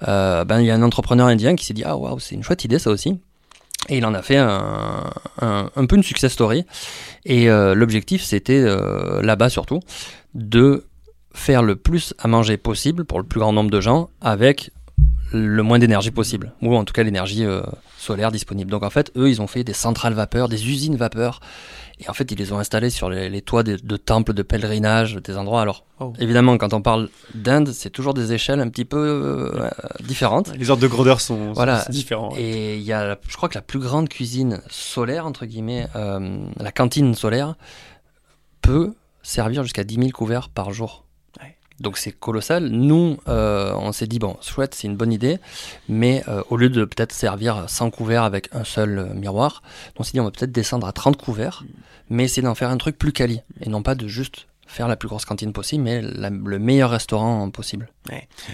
ben, 0.00 0.60
il 0.60 0.66
y 0.66 0.70
a 0.70 0.74
un 0.74 0.82
entrepreneur 0.82 1.26
indien 1.26 1.56
qui 1.56 1.66
s'est 1.66 1.74
dit 1.74 1.82
ah 1.84 1.96
waouh 1.96 2.18
c'est 2.18 2.34
une 2.34 2.42
chouette 2.42 2.64
idée 2.64 2.78
ça 2.78 2.90
aussi. 2.90 3.18
Et 3.88 3.98
il 3.98 4.06
en 4.06 4.14
a 4.14 4.22
fait 4.22 4.38
un, 4.38 5.10
peu 5.88 5.96
une 5.96 6.02
success 6.02 6.32
story. 6.32 6.64
Et 7.24 7.46
l'objectif, 7.48 8.22
c'était 8.22 8.64
là-bas 9.22 9.50
surtout 9.50 9.80
de 10.34 10.86
faire 11.34 11.62
le 11.62 11.76
plus 11.76 12.14
à 12.18 12.28
manger 12.28 12.56
possible 12.56 13.04
pour 13.04 13.18
le 13.18 13.24
plus 13.24 13.40
grand 13.40 13.52
nombre 13.52 13.70
de 13.70 13.80
gens 13.80 14.08
avec 14.20 14.70
le 15.32 15.62
moins 15.62 15.78
d'énergie 15.78 16.10
possible, 16.10 16.52
ou 16.62 16.74
en 16.76 16.84
tout 16.84 16.92
cas 16.92 17.02
l'énergie 17.02 17.44
euh, 17.44 17.62
solaire 17.98 18.30
disponible. 18.30 18.70
Donc 18.70 18.82
en 18.82 18.90
fait, 18.90 19.10
eux, 19.16 19.28
ils 19.28 19.40
ont 19.42 19.46
fait 19.46 19.64
des 19.64 19.72
centrales 19.72 20.14
vapeur, 20.14 20.48
des 20.48 20.68
usines 20.68 20.96
vapeur, 20.96 21.40
et 22.00 22.08
en 22.08 22.12
fait, 22.12 22.30
ils 22.32 22.38
les 22.38 22.52
ont 22.52 22.58
installées 22.58 22.90
sur 22.90 23.08
les, 23.08 23.28
les 23.30 23.40
toits 23.40 23.62
de, 23.62 23.76
de 23.82 23.96
temples 23.96 24.32
de 24.34 24.42
pèlerinage, 24.42 25.16
des 25.22 25.36
endroits. 25.36 25.60
Alors, 25.62 25.84
Oh. 26.00 26.12
évidemment, 26.18 26.58
quand 26.58 26.74
on 26.74 26.82
parle 26.82 27.08
d'Inde, 27.36 27.68
c'est 27.72 27.88
toujours 27.90 28.14
des 28.14 28.32
échelles 28.32 28.58
un 28.58 28.68
petit 28.68 28.84
peu 28.84 28.98
euh, 28.98 29.70
différentes. 30.02 30.52
Les 30.58 30.68
ordres 30.70 30.82
de 30.82 30.88
grandeur 30.88 31.20
sont, 31.20 31.52
Voilà. 31.52 31.82
c'est 31.82 31.92
différent. 31.92 32.32
ouais. 32.32 32.42
Et 32.42 32.76
il 32.78 32.82
y 32.82 32.92
a, 32.92 33.16
je 33.28 33.36
crois 33.36 33.48
que 33.48 33.54
la 33.54 33.62
plus 33.62 33.78
grande 33.78 34.08
cuisine 34.08 34.60
solaire, 34.68 35.24
entre 35.24 35.46
guillemets, 35.46 35.86
euh, 35.94 36.38
la 36.58 36.72
cantine 36.72 37.14
solaire, 37.14 37.54
peut 38.60 38.94
servir 39.22 39.62
jusqu'à 39.62 39.84
10 39.84 39.94
000 39.94 40.08
couverts 40.10 40.48
par 40.48 40.72
jour. 40.72 41.03
Donc 41.80 41.98
c'est 41.98 42.12
colossal. 42.12 42.68
Nous, 42.68 43.18
euh, 43.28 43.74
on 43.76 43.92
s'est 43.92 44.06
dit, 44.06 44.18
bon, 44.18 44.36
chouette, 44.40 44.74
c'est 44.74 44.86
une 44.86 44.96
bonne 44.96 45.12
idée, 45.12 45.38
mais 45.88 46.22
euh, 46.28 46.42
au 46.50 46.56
lieu 46.56 46.68
de 46.68 46.84
peut-être 46.84 47.12
servir 47.12 47.68
100 47.68 47.90
couverts 47.90 48.22
avec 48.22 48.48
un 48.52 48.64
seul 48.64 48.98
euh, 48.98 49.14
miroir, 49.14 49.62
on 49.98 50.04
s'est 50.04 50.12
dit, 50.12 50.20
on 50.20 50.24
va 50.24 50.30
peut-être 50.30 50.52
descendre 50.52 50.86
à 50.86 50.92
30 50.92 51.16
couverts, 51.16 51.64
mais 52.10 52.24
essayer 52.24 52.42
d'en 52.42 52.54
faire 52.54 52.70
un 52.70 52.76
truc 52.76 52.96
plus 52.96 53.12
quali, 53.12 53.40
et 53.60 53.68
non 53.68 53.82
pas 53.82 53.94
de 53.94 54.06
juste 54.06 54.46
faire 54.66 54.88
la 54.88 54.96
plus 54.96 55.08
grosse 55.08 55.24
cantine 55.24 55.52
possible, 55.52 55.84
mais 55.84 56.02
la- 56.02 56.30
le 56.30 56.58
meilleur 56.58 56.90
restaurant 56.90 57.48
possible. 57.50 57.88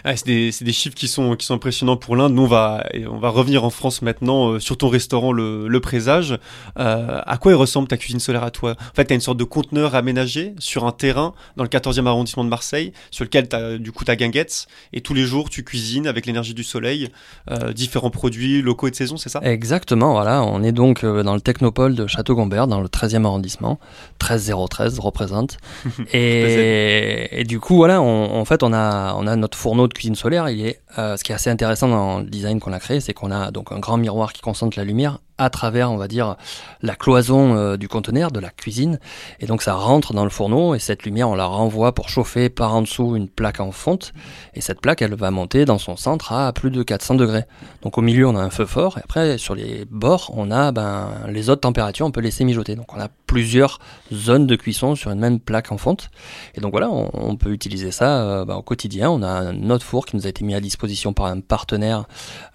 Ah, 0.05 0.17
c'est 0.17 0.27
des, 0.27 0.73
chiffres 0.73 0.95
qui 0.95 1.09
sont, 1.09 1.35
qui 1.35 1.45
sont 1.45 1.55
impressionnants 1.55 1.97
pour 1.97 2.15
l'Inde. 2.15 2.35
Nous, 2.35 2.43
on 2.45 2.47
va, 2.47 2.87
on 3.09 3.19
va 3.19 3.31
revenir 3.31 3.65
en 3.65 3.71
France 3.71 4.01
maintenant 4.01 4.51
euh, 4.53 4.61
sur 4.61 4.79
ton 4.79 4.89
restaurant, 4.89 5.33
le, 5.33 5.67
le 5.67 5.81
Présage. 5.81 6.39
Euh, 6.79 7.21
à 7.27 7.37
quoi 7.37 7.51
il 7.51 7.57
ressemble 7.57 7.89
ta 7.89 7.97
cuisine 7.97 8.21
solaire 8.21 8.45
à 8.45 8.53
toi? 8.53 8.77
En 8.79 8.95
fait, 8.95 9.07
tu 9.07 9.13
as 9.13 9.17
une 9.17 9.21
sorte 9.21 9.39
de 9.39 9.45
conteneur 9.45 9.97
aménagé 9.97 10.55
sur 10.61 10.87
un 10.87 10.93
terrain 10.93 11.35
dans 11.57 11.65
le 11.65 11.69
14e 11.69 12.07
arrondissement 12.07 12.45
de 12.45 12.49
Marseille, 12.49 12.93
sur 13.11 13.25
lequel 13.25 13.49
tu 13.49 13.57
as 13.57 13.77
du 13.79 13.91
coup 13.91 14.05
ta 14.05 14.15
guinguette. 14.15 14.67
Et 14.93 15.01
tous 15.01 15.15
les 15.15 15.25
jours, 15.25 15.51
tu 15.51 15.65
cuisines 15.65 16.07
avec 16.07 16.27
l'énergie 16.27 16.55
du 16.55 16.63
soleil, 16.63 17.09
euh, 17.51 17.73
différents 17.73 18.11
produits 18.11 18.63
locaux 18.63 18.87
et 18.87 18.93
de 18.93 18.97
saison, 18.97 19.17
c'est 19.17 19.31
ça? 19.31 19.41
Exactement, 19.43 20.13
voilà. 20.13 20.45
On 20.45 20.63
est 20.63 20.73
donc 20.73 21.05
dans 21.05 21.35
le 21.35 21.41
Technopole 21.41 21.97
de 21.97 22.07
Château-Gombert, 22.07 22.69
dans 22.69 22.81
le 22.81 22.89
13e 22.89 23.25
arrondissement. 23.25 23.81
13013 24.21 25.01
représente. 25.01 25.59
et, 26.13 27.41
et 27.41 27.45
du 27.45 27.61
coup, 27.61 27.77
voilà, 27.77 28.01
on- 28.03 28.39
en 28.41 28.45
fait, 28.45 28.63
on 28.63 28.73
a, 28.73 29.15
on 29.17 29.27
a 29.27 29.37
notre 29.37 29.57
fourneau 29.59 29.89
de 29.89 29.95
cuisine 29.95 30.15
solaire. 30.15 30.49
Il 30.49 30.65
est, 30.67 30.81
euh, 30.99 31.17
ce 31.17 31.25
qui 31.25 31.33
est 31.33 31.35
assez 31.35 31.51
intéressant 31.51 31.89
dans 31.89 32.19
le 32.21 32.25
design 32.27 32.61
qu'on 32.61 32.73
a 32.73 32.79
créé, 32.81 33.01
c'est 33.01 33.15
qu'on 33.15 33.31
a 33.31 33.51
donc 33.51 33.73
un 33.73 33.79
grand 33.79 33.97
miroir 33.97 34.33
qui 34.33 34.41
concentre 34.43 34.79
la 34.79 34.85
lumière 34.85 35.19
à 35.41 35.49
travers, 35.49 35.91
on 35.91 35.97
va 35.97 36.07
dire, 36.07 36.37
la 36.83 36.95
cloison 36.95 37.57
euh, 37.57 37.77
du 37.79 37.89
conteneur, 37.89 38.31
de 38.31 38.41
la 38.41 38.51
cuisine. 38.51 39.01
Et 39.41 39.47
donc, 39.47 39.63
ça 39.63 39.73
rentre 39.73 40.13
dans 40.13 40.25
le 40.25 40.31
fourneau 40.31 40.75
et 40.75 40.79
cette 40.79 41.05
lumière, 41.05 41.31
on 41.31 41.35
la 41.35 41.47
renvoie 41.47 41.95
pour 41.95 42.11
chauffer 42.11 42.51
par 42.51 42.75
en 42.75 42.83
dessous 42.83 43.17
une 43.17 43.29
plaque 43.29 43.59
en 43.59 43.73
fonte. 43.73 44.13
Et 44.53 44.61
cette 44.61 44.83
plaque, 44.83 45.01
elle 45.01 45.15
va 45.15 45.31
monter 45.31 45.65
dans 45.65 45.79
son 45.79 45.97
centre 45.97 46.33
à 46.33 46.53
plus 46.53 46.71
de 46.71 46.83
400 46.83 47.15
degrés. 47.15 47.45
Donc 47.83 47.97
au 47.97 48.03
milieu, 48.03 48.29
on 48.29 48.37
a 48.37 48.41
un 48.41 48.51
feu 48.51 48.67
fort, 48.67 48.99
et 48.99 49.01
après, 49.03 49.39
sur 49.39 49.55
les 49.55 49.87
bords, 49.91 50.31
on 50.37 50.51
a 50.51 50.73
ben, 50.73 51.09
les 51.29 51.49
autres 51.49 51.63
températures, 51.63 52.05
on 52.05 52.11
peut 52.11 52.21
laisser 52.21 52.45
mijoter. 52.45 52.77
Donc 52.77 52.95
on 52.95 53.01
a 53.01 53.09
plusieurs 53.27 53.79
zones 54.13 54.47
de 54.47 54.57
cuisson 54.57 54.95
sur 54.95 55.11
une 55.11 55.21
même 55.21 55.41
plaque 55.41 55.73
en 55.73 55.79
fonte. 55.79 56.11
Et 56.55 56.61
donc 56.61 56.73
voilà, 56.73 56.91
on, 56.91 57.37
peut 57.37 57.53
utiliser 57.53 57.93
ça 57.93 58.23
euh, 58.23 58.45
ben, 58.45 58.57
au 58.57 58.63
quotidien. 58.63 59.11
On 59.11 59.23
a 59.23 59.29
un 59.29 59.71
autre 59.71 59.87
four 59.87 60.05
qui 60.05 60.17
nous 60.17 60.27
a 60.27 60.29
été 60.29 60.45
mis 60.45 60.55
à 60.55 60.61
disposition 60.61 61.15
par 61.15 61.27
un 61.27 61.41
partenaire 61.41 62.05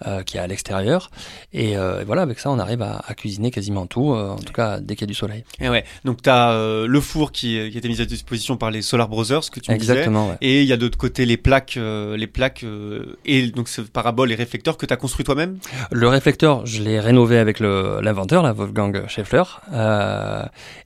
euh, 0.06 0.22
qui 0.22 0.36
est 0.36 0.40
à 0.40 0.46
l'extérieur. 0.46 1.10
Et, 1.52 1.72
et 1.72 2.04
voilà, 2.04 2.22
avec 2.22 2.38
ça, 2.38 2.50
on 2.50 2.58
arrive 2.58 2.75
à, 2.82 3.02
à 3.06 3.14
cuisiner 3.14 3.50
quasiment 3.50 3.86
tout, 3.86 4.12
euh, 4.12 4.30
en 4.30 4.36
tout 4.36 4.52
cas 4.52 4.80
dès 4.80 4.94
qu'il 4.96 5.02
y 5.02 5.08
a 5.08 5.12
du 5.12 5.14
soleil. 5.14 5.44
Et 5.60 5.68
ouais. 5.68 5.84
Donc, 6.04 6.22
tu 6.22 6.30
as 6.30 6.86
le 6.86 7.00
four 7.00 7.32
qui, 7.32 7.48
qui 7.70 7.76
a 7.76 7.78
été 7.78 7.88
mis 7.88 8.00
à 8.00 8.04
disposition 8.04 8.56
par 8.56 8.70
les 8.70 8.82
Solar 8.82 9.08
Brothers, 9.08 9.50
que 9.50 9.60
tu 9.60 9.70
me 9.72 9.78
disais. 9.78 9.92
Exactement, 9.92 10.28
ouais. 10.30 10.36
Et 10.40 10.62
il 10.62 10.68
y 10.68 10.72
a 10.72 10.76
d'autre 10.76 10.98
côté 10.98 11.26
les 11.26 11.36
plaques, 11.36 11.76
euh, 11.76 12.16
les 12.16 12.26
plaques 12.26 12.62
euh, 12.64 13.16
et 13.24 13.46
donc 13.48 13.68
ce 13.68 13.80
parabole 13.80 14.32
et 14.32 14.34
réflecteurs 14.34 14.76
que 14.76 14.86
tu 14.86 14.92
as 14.92 14.96
construit 14.96 15.24
toi-même? 15.24 15.58
Le 15.90 16.08
réflecteur, 16.08 16.64
je 16.66 16.82
l'ai 16.82 17.00
rénové 17.00 17.38
avec 17.38 17.60
l'inventeur, 17.60 18.42
la 18.42 18.52
Wolfgang 18.52 19.06
Scheffler. 19.08 19.42
Euh, 19.72 20.42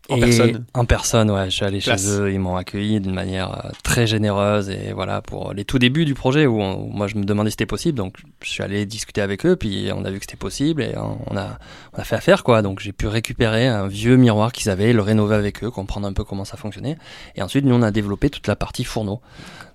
En 0.08 0.16
et- 0.16 0.20
personne. 0.20 0.64
En 0.74 0.84
personne, 0.84 1.30
ouais. 1.30 1.44
Je 1.46 1.50
suis 1.50 1.64
allé 1.64 1.78
Classe. 1.80 2.02
chez 2.02 2.10
eux, 2.20 2.32
ils 2.32 2.40
m'ont 2.40 2.56
accueilli 2.56 3.00
d'une 3.00 3.14
manière 3.14 3.66
euh, 3.66 3.70
très 3.82 4.06
généreuse 4.06 4.68
et 4.70 4.92
voilà 4.92 5.22
pour 5.22 5.52
les 5.52 5.64
tout 5.64 5.78
débuts 5.78 6.04
du 6.04 6.14
projet 6.14 6.46
où, 6.46 6.60
on- 6.60 6.80
où 6.84 6.86
moi 6.90 7.06
je 7.06 7.16
me 7.16 7.24
demandais 7.24 7.50
si 7.50 7.52
c'était 7.54 7.66
possible, 7.66 7.96
donc 7.96 8.16
je 8.42 8.48
suis 8.50 8.62
allé 8.62 8.86
discuter 8.86 9.20
avec 9.20 9.46
eux, 9.46 9.56
puis 9.56 9.88
on 9.94 10.04
a 10.04 10.10
vu 10.10 10.18
que 10.18 10.24
c'était 10.24 10.36
possible 10.36 10.82
et 10.82 10.94
on 10.96 11.36
a 11.36 11.58
on 11.92 11.98
a 11.98 12.04
fait 12.04 12.16
affaire 12.16 12.44
quoi. 12.44 12.62
Donc 12.62 12.80
j'ai 12.80 12.92
pu 12.92 13.06
récupérer 13.06 13.66
un 13.66 13.88
vieux 13.88 14.16
miroir 14.16 14.52
qu'ils 14.52 14.70
avaient, 14.70 14.92
le 14.92 15.02
rénover 15.02 15.36
avec 15.36 15.64
eux, 15.64 15.70
comprendre 15.70 16.06
un 16.06 16.12
peu 16.12 16.24
comment 16.24 16.44
ça 16.44 16.56
fonctionnait, 16.56 16.96
et 17.36 17.42
ensuite 17.42 17.64
nous 17.64 17.74
on 17.74 17.82
a 17.82 17.90
développé 17.90 18.30
toute 18.30 18.46
la 18.46 18.56
partie 18.56 18.84
fourneau, 18.84 19.20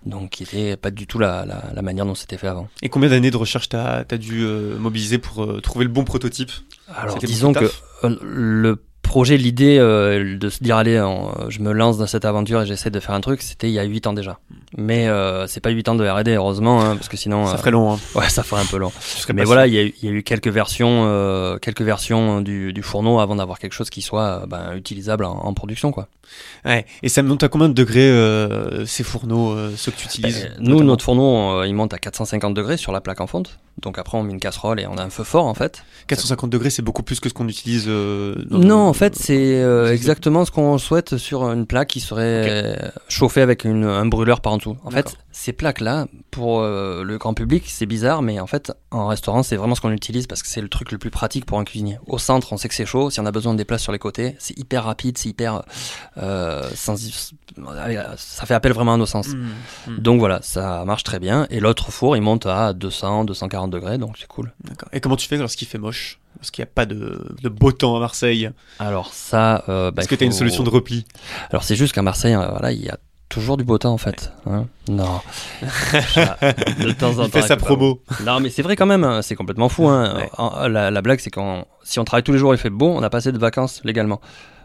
donc 0.06 0.30
qui 0.32 0.44
était 0.44 0.78
pas 0.78 0.92
du 0.92 1.08
tout 1.08 1.20
la, 1.20 1.46
la, 1.46 1.64
la 1.74 1.82
manière 1.82 2.06
dont 2.06 2.16
c'était 2.16 2.38
fait 2.38 2.48
avant. 2.48 2.68
Et 2.82 2.90
combien 2.90 3.10
d'années 3.10 3.32
de 3.32 3.38
recherche 3.38 3.70
t'as 3.70 4.04
as 4.10 4.18
dû 4.18 4.44
euh, 4.44 4.78
mobiliser 4.78 5.18
pour 5.18 5.44
euh, 5.44 5.62
trouver 5.62 5.86
le 5.86 5.92
bon 5.92 6.04
prototype? 6.04 6.52
Alors 6.96 7.18
disons 7.18 7.54
que 7.54 7.66
euh, 8.04 8.16
le 8.22 8.82
projet, 9.08 9.38
l'idée 9.38 9.78
euh, 9.80 10.38
de 10.38 10.50
se 10.50 10.64
dire 10.64 10.76
allez, 10.78 11.00
on- 11.02 11.32
je 11.50 11.60
me 11.62 11.72
lance 11.72 11.98
dans 11.98 12.08
cette 12.08 12.26
aventure 12.26 12.62
et 12.62 12.66
j'essaie 12.66 12.90
de 12.90 13.00
faire 13.00 13.16
un 13.16 13.22
truc, 13.22 13.42
c'était 13.42 13.68
il 13.70 13.74
y 13.74 13.80
a 13.80 13.84
8 13.84 14.08
ans 14.08 14.14
déjà. 14.14 14.40
Mais 14.78 15.08
euh, 15.08 15.48
c'est 15.48 15.60
pas 15.62 15.70
8 15.70 15.88
ans 15.90 15.96
de 15.96 16.06
R&D 16.08 16.34
heureusement, 16.34 16.82
hein, 16.82 16.96
parce 16.96 17.08
que 17.08 17.18
sinon 17.18 17.46
Ça 17.46 17.54
euh, 17.54 17.58
ferait 17.58 17.72
long. 17.72 17.94
Hein. 17.94 18.00
ouais, 18.16 18.30
ça 18.30 18.44
ferait 18.44 18.62
un 18.62 18.66
peu 18.66 18.78
long. 18.78 18.92
Mais 19.34 19.44
voilà, 19.44 19.68
il 19.68 19.74
y, 19.74 19.78
a 19.80 19.84
eu- 19.84 19.94
il 20.02 20.10
y 20.10 20.12
a 20.12 20.16
eu 20.16 20.24
quelques 20.24 20.48
versions, 20.50 21.04
euh, 21.08 21.58
quelques 21.58 21.82
versions 21.82 22.42
du, 22.42 22.74
du 22.74 22.82
fourneau 22.84 23.20
avant 23.20 23.36
d'avoir 23.38 23.60
quelque 23.60 23.74
chose 23.74 23.90
qui 23.90 24.02
soit 24.02 24.42
euh, 24.44 24.46
ben, 24.48 24.74
utilisable 24.76 25.26
en, 25.26 25.32
en 25.46 25.54
production 25.54 25.92
quoi. 25.92 26.08
Ouais. 26.66 26.86
Et 27.04 27.10
ça 27.10 27.22
monte 27.24 27.44
à 27.44 27.48
combien 27.50 27.70
de 27.70 27.74
degrés 27.74 28.10
euh, 28.10 28.86
ces 28.86 29.04
fourneaux, 29.04 29.52
euh, 29.52 29.72
ceux 29.78 29.92
que 29.92 29.98
tu 29.98 30.06
utilises 30.08 30.46
Euh, 30.46 30.56
nous, 30.60 30.70
notamment 30.72 30.84
notre 30.96 31.04
fourneau, 31.06 31.64
il 31.64 31.74
monte 31.74 31.94
à 31.94 31.98
450 32.00 32.54
degrés 32.54 32.78
sur 32.78 32.92
la 32.92 33.00
plaque 33.02 33.22
en 33.22 33.28
fonte. 33.28 33.60
Donc 33.82 33.98
après, 34.00 34.18
on 34.18 34.24
met 34.24 34.32
une 34.34 34.40
casserole 34.40 34.80
et 34.80 34.88
on 34.88 34.98
a 34.98 35.04
un 35.04 35.10
feu 35.10 35.24
fort 35.24 35.46
en 35.46 35.54
fait. 35.54 35.84
450 36.08 36.50
degrés, 36.50 36.70
c'est 36.70 36.82
beaucoup 36.82 37.04
plus 37.04 37.20
que 37.20 37.30
ce 37.30 37.34
qu'on 37.34 37.48
utilise. 37.48 37.86
euh, 37.88 38.34
dans- 38.50 38.58
Non, 38.58 38.94
fait, 38.96 39.16
c'est 39.16 39.36
euh, 39.62 39.88
c'est- 39.88 39.94
exactement 39.94 40.46
ce 40.46 40.52
qu'on 40.52 40.78
souhaite 40.78 41.18
sur 41.18 41.44
une 41.52 41.66
plaque 41.68 41.90
qui 41.90 42.00
serait 42.00 42.50
euh, 42.50 42.90
chauffée 43.08 43.42
avec 43.42 43.64
une, 43.64 43.84
un 43.84 44.06
brûleur 44.06 44.42
par 44.42 44.54
en 44.54 44.58
dessous. 44.58 44.78
En 44.84 44.90
fait, 44.92 45.16
ces 45.32 45.54
plaques-là, 45.54 46.08
pour 46.32 46.62
euh, 46.62 47.04
le 47.04 47.18
grand 47.18 47.34
public, 47.34 47.64
c'est 47.68 47.86
bizarre, 47.86 48.22
mais 48.22 48.40
en 48.40 48.48
fait, 48.48 48.72
en 48.92 49.08
restaurant, 49.08 49.44
c'est 49.44 49.56
vraiment 49.58 49.76
ce 49.76 49.82
qu'on 49.82 49.92
utilise 49.92 50.28
parce 50.28 50.42
que 50.42 50.48
c'est 50.50 50.62
le 50.62 50.70
truc 50.70 50.92
le 50.92 50.98
plus 50.98 51.10
pratique 51.12 51.46
pour 51.46 51.60
un 51.60 51.64
cuisinier. 51.64 52.00
Au 52.08 52.18
centre, 52.18 52.52
on 52.54 52.58
sait 52.58 52.68
que 52.68 52.74
c'est 52.76 52.86
chaud. 52.86 53.10
Si 53.10 53.20
on 53.20 53.26
a 53.26 53.32
besoin 53.32 53.54
de 53.54 53.58
des 53.58 53.66
places 53.66 53.84
sur 53.84 53.92
les 53.92 54.00
côtés, 54.00 54.36
c'est 54.40 54.58
hyper 54.58 54.84
rapide, 54.86 55.18
c'est 55.18 55.30
hyper. 55.30 55.64
Euh, 56.18 56.64
sans- 56.76 56.96
ça 58.18 58.46
fait 58.46 58.54
appel 58.54 58.74
vraiment 58.74 58.94
à 58.94 58.98
nos 58.98 59.06
sens. 59.06 59.30
Mmh, 59.30 59.48
mmh. 59.92 59.98
Donc 60.00 60.20
voilà, 60.20 60.40
ça 60.42 60.84
marche 60.86 61.04
très 61.04 61.20
bien. 61.20 61.48
Et 61.50 61.60
l'autre 61.60 61.92
four, 61.92 62.16
il 62.18 62.22
monte 62.22 62.46
à 62.46 62.74
200, 62.74 63.26
240 63.26 63.72
degrés, 63.72 63.98
donc 63.98 64.16
c'est 64.20 64.28
cool. 64.28 64.54
D'accord. 64.64 64.90
Et 64.94 65.00
comment 65.00 65.16
tu 65.16 65.28
fais 65.28 65.38
lorsqu'il 65.38 65.68
fait 65.68 65.78
moche? 65.78 66.20
Parce 66.38 66.52
qu'il 66.52 66.62
n'y 66.64 66.68
a 66.70 66.72
pas 66.74 66.86
de, 66.86 67.36
de 67.42 67.50
beau 67.50 67.72
temps 67.72 67.96
à 67.96 68.00
Marseille. 68.00 68.50
Alors 68.80 69.14
ça, 69.14 69.64
euh, 69.70 69.92
bah, 69.92 70.02
Est-ce 70.02 70.10
que 70.10 70.16
tu 70.16 70.24
as 70.24 70.28
une 70.28 70.32
solution 70.34 70.64
de 70.64 70.70
repli? 70.70 71.06
Alors 71.50 71.64
c'est 71.64 71.76
juste 71.76 71.94
qu'à 71.94 72.02
Marseille, 72.02 72.34
euh, 72.36 72.48
voilà, 72.50 72.72
il 72.72 72.84
y 72.84 72.90
a 72.90 72.98
toujours 73.30 73.58
du 73.58 73.64
beau 73.64 73.78
temps 73.78 73.94
en 73.94 73.98
fait. 73.98 74.32
hein. 74.46 74.66
non. 74.88 75.20
de 75.62 76.92
temps 76.92 77.18
en 77.20 77.26
Il 77.26 77.32
fait 77.32 77.42
temps, 77.42 77.48
sa 77.48 77.58
promo. 77.58 78.02
Non, 78.26 78.40
mais 78.40 78.50
c'est 78.50 78.62
vrai 78.62 78.76
quand 78.76 78.86
même. 78.86 79.04
hein, 79.04 79.22
C'est 79.22 79.36
complètement 79.36 79.70
fou. 79.70 79.88
Hein. 79.88 80.28
Ouais. 80.38 80.70
La, 80.70 80.92
la 80.92 81.02
blague, 81.02 81.20
c'est 81.20 81.30
quand 81.32 81.66
si 81.84 82.00
on 82.00 82.04
travaille 82.06 82.24
tous 82.24 82.32
les 82.34 82.38
jours, 82.40 82.54
il 82.54 82.58
fait 82.58 82.70
beau, 82.70 82.88
on 82.90 83.02
n'a 83.02 83.10
pas 83.10 83.18
assez 83.20 83.32
de 83.32 83.38
vacances 83.40 83.82
légalement. 83.84 84.22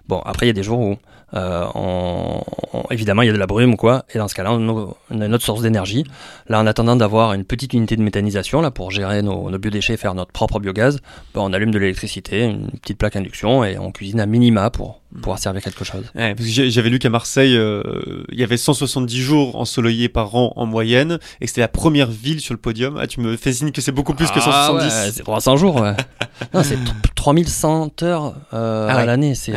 Bon, 0.08 0.20
après, 0.24 0.46
il 0.46 0.48
y 0.48 0.50
a 0.50 0.54
des 0.54 0.62
jours 0.62 0.80
où, 0.80 0.96
euh, 1.34 1.64
on- 1.74 2.42
on- 2.72 2.82
évidemment, 2.90 3.22
il 3.22 3.26
y 3.26 3.30
a 3.30 3.32
de 3.32 3.38
la 3.38 3.46
brume 3.46 3.74
ou 3.74 3.76
quoi, 3.76 4.04
et 4.14 4.18
dans 4.18 4.28
ce 4.28 4.34
cas-là, 4.34 4.52
on, 4.52 4.94
on 5.10 5.20
a 5.20 5.26
une 5.26 5.34
autre 5.34 5.44
source 5.44 5.62
d'énergie. 5.62 6.04
Là, 6.48 6.60
en 6.60 6.66
attendant 6.66 6.96
d'avoir 6.96 7.32
une 7.34 7.44
petite 7.44 7.72
unité 7.72 7.96
de 7.96 8.02
méthanisation, 8.02 8.60
là, 8.60 8.70
pour 8.70 8.90
gérer 8.90 9.22
nos, 9.22 9.50
nos 9.50 9.58
biodéchets 9.58 9.94
et 9.94 9.96
faire 9.96 10.14
notre 10.14 10.32
propre 10.32 10.58
biogaz, 10.60 10.98
ben, 11.34 11.40
on 11.42 11.52
allume 11.52 11.70
de 11.70 11.78
l'électricité, 11.78 12.44
une 12.44 12.70
petite 12.70 12.98
plaque 12.98 13.16
induction, 13.16 13.62
et 13.64 13.78
on 13.78 13.92
cuisine 13.92 14.20
à 14.20 14.26
minima 14.26 14.70
pour 14.70 15.00
pouvoir 15.20 15.38
servir 15.40 15.60
quelque 15.62 15.82
chose. 15.84 16.04
Ouais, 16.14 16.34
parce 16.34 16.46
que 16.46 16.52
j'ai- 16.52 16.70
j'avais 16.70 16.88
lu 16.88 16.98
qu'à 17.00 17.10
Marseille, 17.10 17.56
euh, 17.56 17.82
il 18.30 18.38
y 18.38 18.44
avait 18.44 18.56
170 18.56 19.20
jours 19.20 19.56
ensoleillés 19.56 20.08
par 20.08 20.34
an 20.36 20.52
en 20.56 20.66
moyenne, 20.66 21.18
et 21.40 21.44
que 21.44 21.50
c'était 21.50 21.60
la 21.62 21.68
première 21.68 22.08
ville 22.10 22.40
sur 22.40 22.54
le 22.54 22.60
podium. 22.60 22.96
Ah, 23.00 23.06
tu 23.08 23.20
me 23.20 23.36
fais 23.36 23.52
signe 23.52 23.72
que 23.72 23.80
c'est 23.80 23.90
beaucoup 23.92 24.14
plus 24.14 24.26
que 24.30 24.38
Ah 24.38 24.68
170. 24.68 24.84
ouais, 24.84 25.10
c'est 25.12 25.22
300 25.24 25.56
jours, 25.56 25.80
ouais. 25.80 25.94
non, 26.54 26.62
c'est 26.62 26.76
t- 26.76 26.92
3100 27.16 28.02
heures 28.02 28.34
euh, 28.54 28.86
Ah 28.90 28.96
à 28.98 29.04
l'année. 29.04 29.34
C'est 29.34 29.52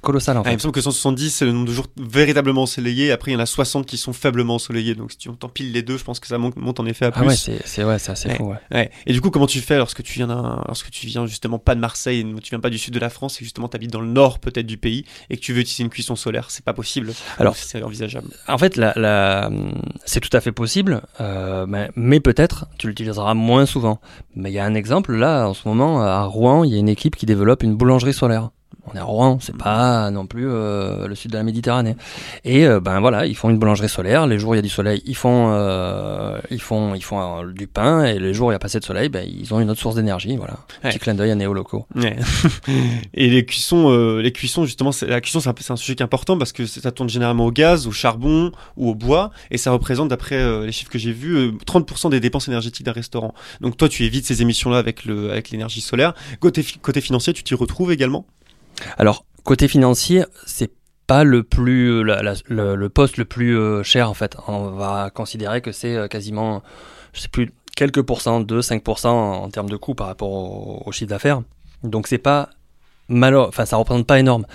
colossal 0.00 0.36
en 0.36 0.40
Ah, 0.40 0.44
fait. 0.44 0.50
il 0.50 0.54
me 0.54 0.58
semble 0.58 0.74
que 0.74 0.80
170, 0.82 1.30
c'est 1.30 1.44
le 1.44 1.52
nombre 1.52 1.66
de 1.66 1.72
jours 1.72 1.86
véritablement 1.96 2.62
ensoleillés. 2.62 3.12
Après, 3.12 3.30
il 3.30 3.34
y 3.34 3.36
en 3.36 3.40
a 3.40 3.46
60 3.46 3.86
qui 3.86 3.96
sont 3.96 4.12
faiblement 4.12 4.56
ensoleillés. 4.56 4.94
Donc, 4.94 5.12
si 5.12 5.18
tu 5.18 5.28
empiles 5.28 5.72
les 5.72 5.82
deux, 5.82 5.96
je 5.96 6.04
pense 6.04 6.20
que 6.20 6.26
ça 6.26 6.38
monte, 6.38 6.56
monte 6.56 6.80
en 6.80 6.86
effet 6.86 7.06
à 7.06 7.08
ah 7.14 7.20
plus. 7.20 7.28
ouais, 7.28 7.36
c'est 7.64 7.84
ouais, 7.84 7.98
c'est 7.98 8.12
assez 8.12 8.30
fou. 8.30 8.50
Ouais. 8.50 8.58
Ouais. 8.70 8.90
Et 9.06 9.12
du 9.12 9.20
coup, 9.20 9.30
comment 9.30 9.46
tu 9.46 9.60
fais 9.60 9.78
lorsque 9.78 10.02
tu 10.02 10.14
viens 10.14 10.26
lorsque 10.66 10.90
tu 10.90 11.06
viens 11.06 11.26
justement 11.26 11.58
pas 11.58 11.74
de 11.74 11.80
Marseille, 11.80 12.24
tu 12.42 12.50
viens 12.50 12.60
pas 12.60 12.70
du 12.70 12.78
sud 12.78 12.94
de 12.94 12.98
la 12.98 13.10
France, 13.10 13.40
et 13.40 13.44
justement 13.44 13.68
tu 13.68 13.76
habites 13.76 13.92
dans 13.92 14.00
le 14.00 14.08
nord 14.08 14.38
peut-être 14.38 14.66
du 14.66 14.76
pays, 14.76 15.04
et 15.30 15.36
que 15.36 15.42
tu 15.42 15.52
veux 15.52 15.60
utiliser 15.60 15.84
une 15.84 15.90
cuisson 15.90 16.16
solaire, 16.16 16.50
c'est 16.50 16.64
pas 16.64 16.74
possible. 16.74 17.12
Alors- 17.38 17.56
c'est 17.56 17.82
envisageable. 17.82 18.28
En 18.48 18.58
fait, 18.58 18.76
la, 18.76 18.92
la- 18.96 19.50
c'est 20.04 20.20
tout 20.20 20.34
à 20.36 20.40
fait 20.40 20.52
possible, 20.52 21.02
euh, 21.20 21.66
mais, 21.66 21.90
mais 21.96 22.20
peut-être 22.20 22.66
tu 22.78 22.88
l'utiliseras 22.88 23.34
moins 23.34 23.66
souvent. 23.66 24.00
Mais 24.34 24.50
il 24.50 24.54
y 24.54 24.58
a 24.58 24.64
un 24.64 24.74
exemple 24.74 25.14
là, 25.14 25.46
en 25.46 25.54
ce 25.54 25.66
moment, 25.66 26.02
à 26.02 26.24
Rouen, 26.24 26.64
il 26.64 26.72
y 26.72 26.76
a 26.76 26.78
une 26.78 26.88
équipe 26.88 27.16
qui 27.16 27.26
développe 27.26 27.62
une 27.62 27.74
boulangerie 27.74 28.14
solaire. 28.14 28.50
On 28.86 28.96
est 28.96 28.98
à 28.98 29.04
Rouen, 29.04 29.38
c'est 29.40 29.56
pas 29.56 30.10
non 30.10 30.26
plus 30.26 30.48
euh, 30.48 31.06
le 31.06 31.14
sud 31.14 31.30
de 31.30 31.36
la 31.36 31.44
Méditerranée. 31.44 31.94
Et 32.44 32.66
euh, 32.66 32.80
ben 32.80 32.98
voilà, 33.00 33.26
ils 33.26 33.36
font 33.36 33.48
une 33.48 33.58
boulangerie 33.58 33.88
solaire. 33.88 34.26
Les 34.26 34.38
jours 34.40 34.50
où 34.50 34.54
il 34.54 34.56
y 34.56 34.58
a 34.58 34.62
du 34.62 34.68
soleil, 34.68 35.02
ils 35.06 35.14
font, 35.14 35.52
euh, 35.52 36.40
ils 36.50 36.60
font, 36.60 36.94
ils 36.94 37.04
font 37.04 37.42
euh, 37.42 37.52
du 37.52 37.68
pain. 37.68 38.04
Et 38.04 38.18
les 38.18 38.34
jours 38.34 38.48
où 38.48 38.50
il 38.50 38.54
n'y 38.54 38.56
a 38.56 38.58
pas 38.58 38.66
assez 38.66 38.80
de 38.80 38.84
soleil, 38.84 39.08
ben 39.08 39.24
ils 39.26 39.54
ont 39.54 39.60
une 39.60 39.70
autre 39.70 39.80
source 39.80 39.94
d'énergie. 39.94 40.36
Voilà, 40.36 40.54
Ouais. 40.82 40.90
petit 40.90 40.98
clin 40.98 41.14
d'œil 41.14 41.30
à 41.30 41.34
Néo 41.36 41.54
Locaux. 41.54 41.86
Ouais. 41.94 42.16
et 43.14 43.30
les 43.30 43.46
cuissons, 43.46 43.90
euh, 43.90 44.20
les 44.20 44.32
cuissons 44.32 44.64
justement, 44.64 44.90
la 45.06 45.20
cuisson 45.20 45.38
c'est 45.40 45.70
un, 45.70 45.76
sujet 45.76 45.94
qui 45.94 46.02
est 46.02 46.04
important 46.04 46.36
parce 46.36 46.52
que 46.52 46.66
ça 46.66 46.90
tourne 46.90 47.08
généralement 47.08 47.46
au 47.46 47.52
gaz, 47.52 47.86
au 47.86 47.92
charbon 47.92 48.50
ou 48.76 48.90
au 48.90 48.94
bois, 48.96 49.30
et 49.52 49.58
ça 49.58 49.70
représente, 49.70 50.08
d'après 50.08 50.66
les 50.66 50.72
chiffres 50.72 50.90
que 50.90 50.98
j'ai 50.98 51.12
vus, 51.12 51.36
euh, 51.36 51.52
30% 51.66 52.10
des 52.10 52.20
dépenses 52.20 52.48
énergétiques 52.48 52.86
d'un 52.86 52.92
restaurant. 52.92 53.32
Donc 53.60 53.76
toi, 53.76 53.88
tu 53.88 54.04
évites 54.04 54.26
ces 54.26 54.42
émissions-là 54.42 54.78
avec 54.78 55.04
le, 55.04 55.30
avec 55.30 55.50
l'énergie 55.50 55.80
solaire. 55.80 56.14
Côté, 56.40 56.64
côté 56.80 57.00
financier, 57.00 57.32
tu 57.32 57.42
t'y 57.44 57.54
retrouves 57.54 57.92
également? 57.92 58.26
Alors, 58.98 59.24
côté 59.44 59.68
financier, 59.68 60.24
c'est 60.46 60.70
pas 61.06 61.24
le 61.24 61.42
plus 61.42 62.04
la- 62.04 62.34
le, 62.48 62.88
poste 62.88 63.16
le 63.16 63.24
plus 63.24 63.56
euh, 63.56 63.82
cher 63.82 64.08
en 64.08 64.14
fait. 64.14 64.36
On 64.48 64.68
va 64.70 65.10
considérer 65.10 65.60
que 65.60 65.72
c'est 65.72 65.96
euh, 65.96 66.08
quasiment, 66.08 66.62
je 67.12 67.20
sais 67.20 67.28
plus, 67.28 67.52
quelques 67.76 68.02
pourcents, 68.02 68.40
2, 68.40 68.60
5% 68.60 69.08
en 69.08 69.48
termes 69.50 69.68
de 69.68 69.76
coût 69.76 69.94
par 69.94 70.06
rapport 70.06 70.30
au, 70.30 70.82
au 70.86 70.92
chiffre 70.92 71.10
d'affaires. 71.10 71.42
Donc 71.82 72.06
c'est 72.06 72.18
pas 72.18 72.50
mal, 73.08 73.36
enfin 73.36 73.66
ça 73.66 73.76
représente 73.76 74.06
pas 74.06 74.18
énorme. 74.20 74.46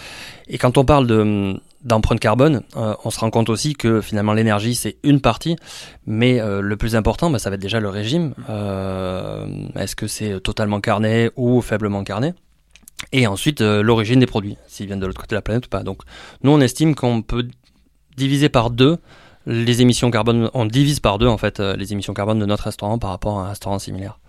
Et 0.48 0.58
quand 0.58 0.78
on 0.78 0.86
parle 0.86 1.08
de 1.08 1.60
d'empreinte 1.84 2.20
carbone, 2.20 2.64
euh, 2.76 2.96
on 3.06 3.12
se 3.12 3.20
rend 3.20 3.30
compte 3.30 3.50
aussi 3.50 3.74
que 3.76 4.02
finalement 4.02 4.34
l'énergie 4.34 4.74
c'est 4.76 4.98
une 5.04 5.22
partie, 5.22 5.56
mais 6.06 6.40
euh, 6.42 6.60
le 6.62 6.76
plus 6.76 6.96
important, 6.96 7.30
bah, 7.30 7.40
ça 7.40 7.50
va 7.50 7.56
être 7.56 7.62
déjà 7.62 7.80
le 7.80 7.90
régime. 7.90 8.34
Euh, 8.50 9.46
Est-ce 9.76 9.96
que 9.96 10.08
c'est 10.08 10.40
totalement 10.42 10.82
carné 10.82 11.30
ou 11.36 11.62
faiblement 11.62 12.04
carné? 12.04 12.34
Et 13.12 13.28
ensuite, 13.28 13.62
euh, 13.62 13.82
l'origine 13.82 14.20
des 14.20 14.26
produits, 14.26 14.58
s'ils 14.68 14.88
viennent 14.88 15.00
de 15.00 15.06
l'autre 15.06 15.22
côté 15.22 15.32
de 15.32 15.38
la 15.38 15.42
planète 15.42 15.66
ou 15.66 15.70
pas. 15.70 15.84
Donc, 15.84 16.02
nous, 16.44 16.52
on 16.52 16.60
estime 16.60 16.96
qu'on 16.96 17.22
peut 17.22 17.48
diviser 18.18 18.50
par 18.50 18.70
deux 18.70 18.98
les 19.46 19.82
émissions 19.82 20.12
carbone. 20.12 20.50
On 20.54 20.66
divise 20.66 21.00
par 21.00 21.18
deux, 21.18 21.28
en 21.28 21.38
fait, 21.38 21.60
euh, 21.60 21.76
les 21.78 21.94
émissions 21.94 22.14
carbone 22.14 22.40
de 22.40 22.46
notre 22.46 22.66
restaurant 22.66 23.00
par 23.00 23.12
rapport 23.12 23.40
à 23.40 23.46
un 23.46 23.50
restaurant 23.50 23.80
similaire. 23.80 24.20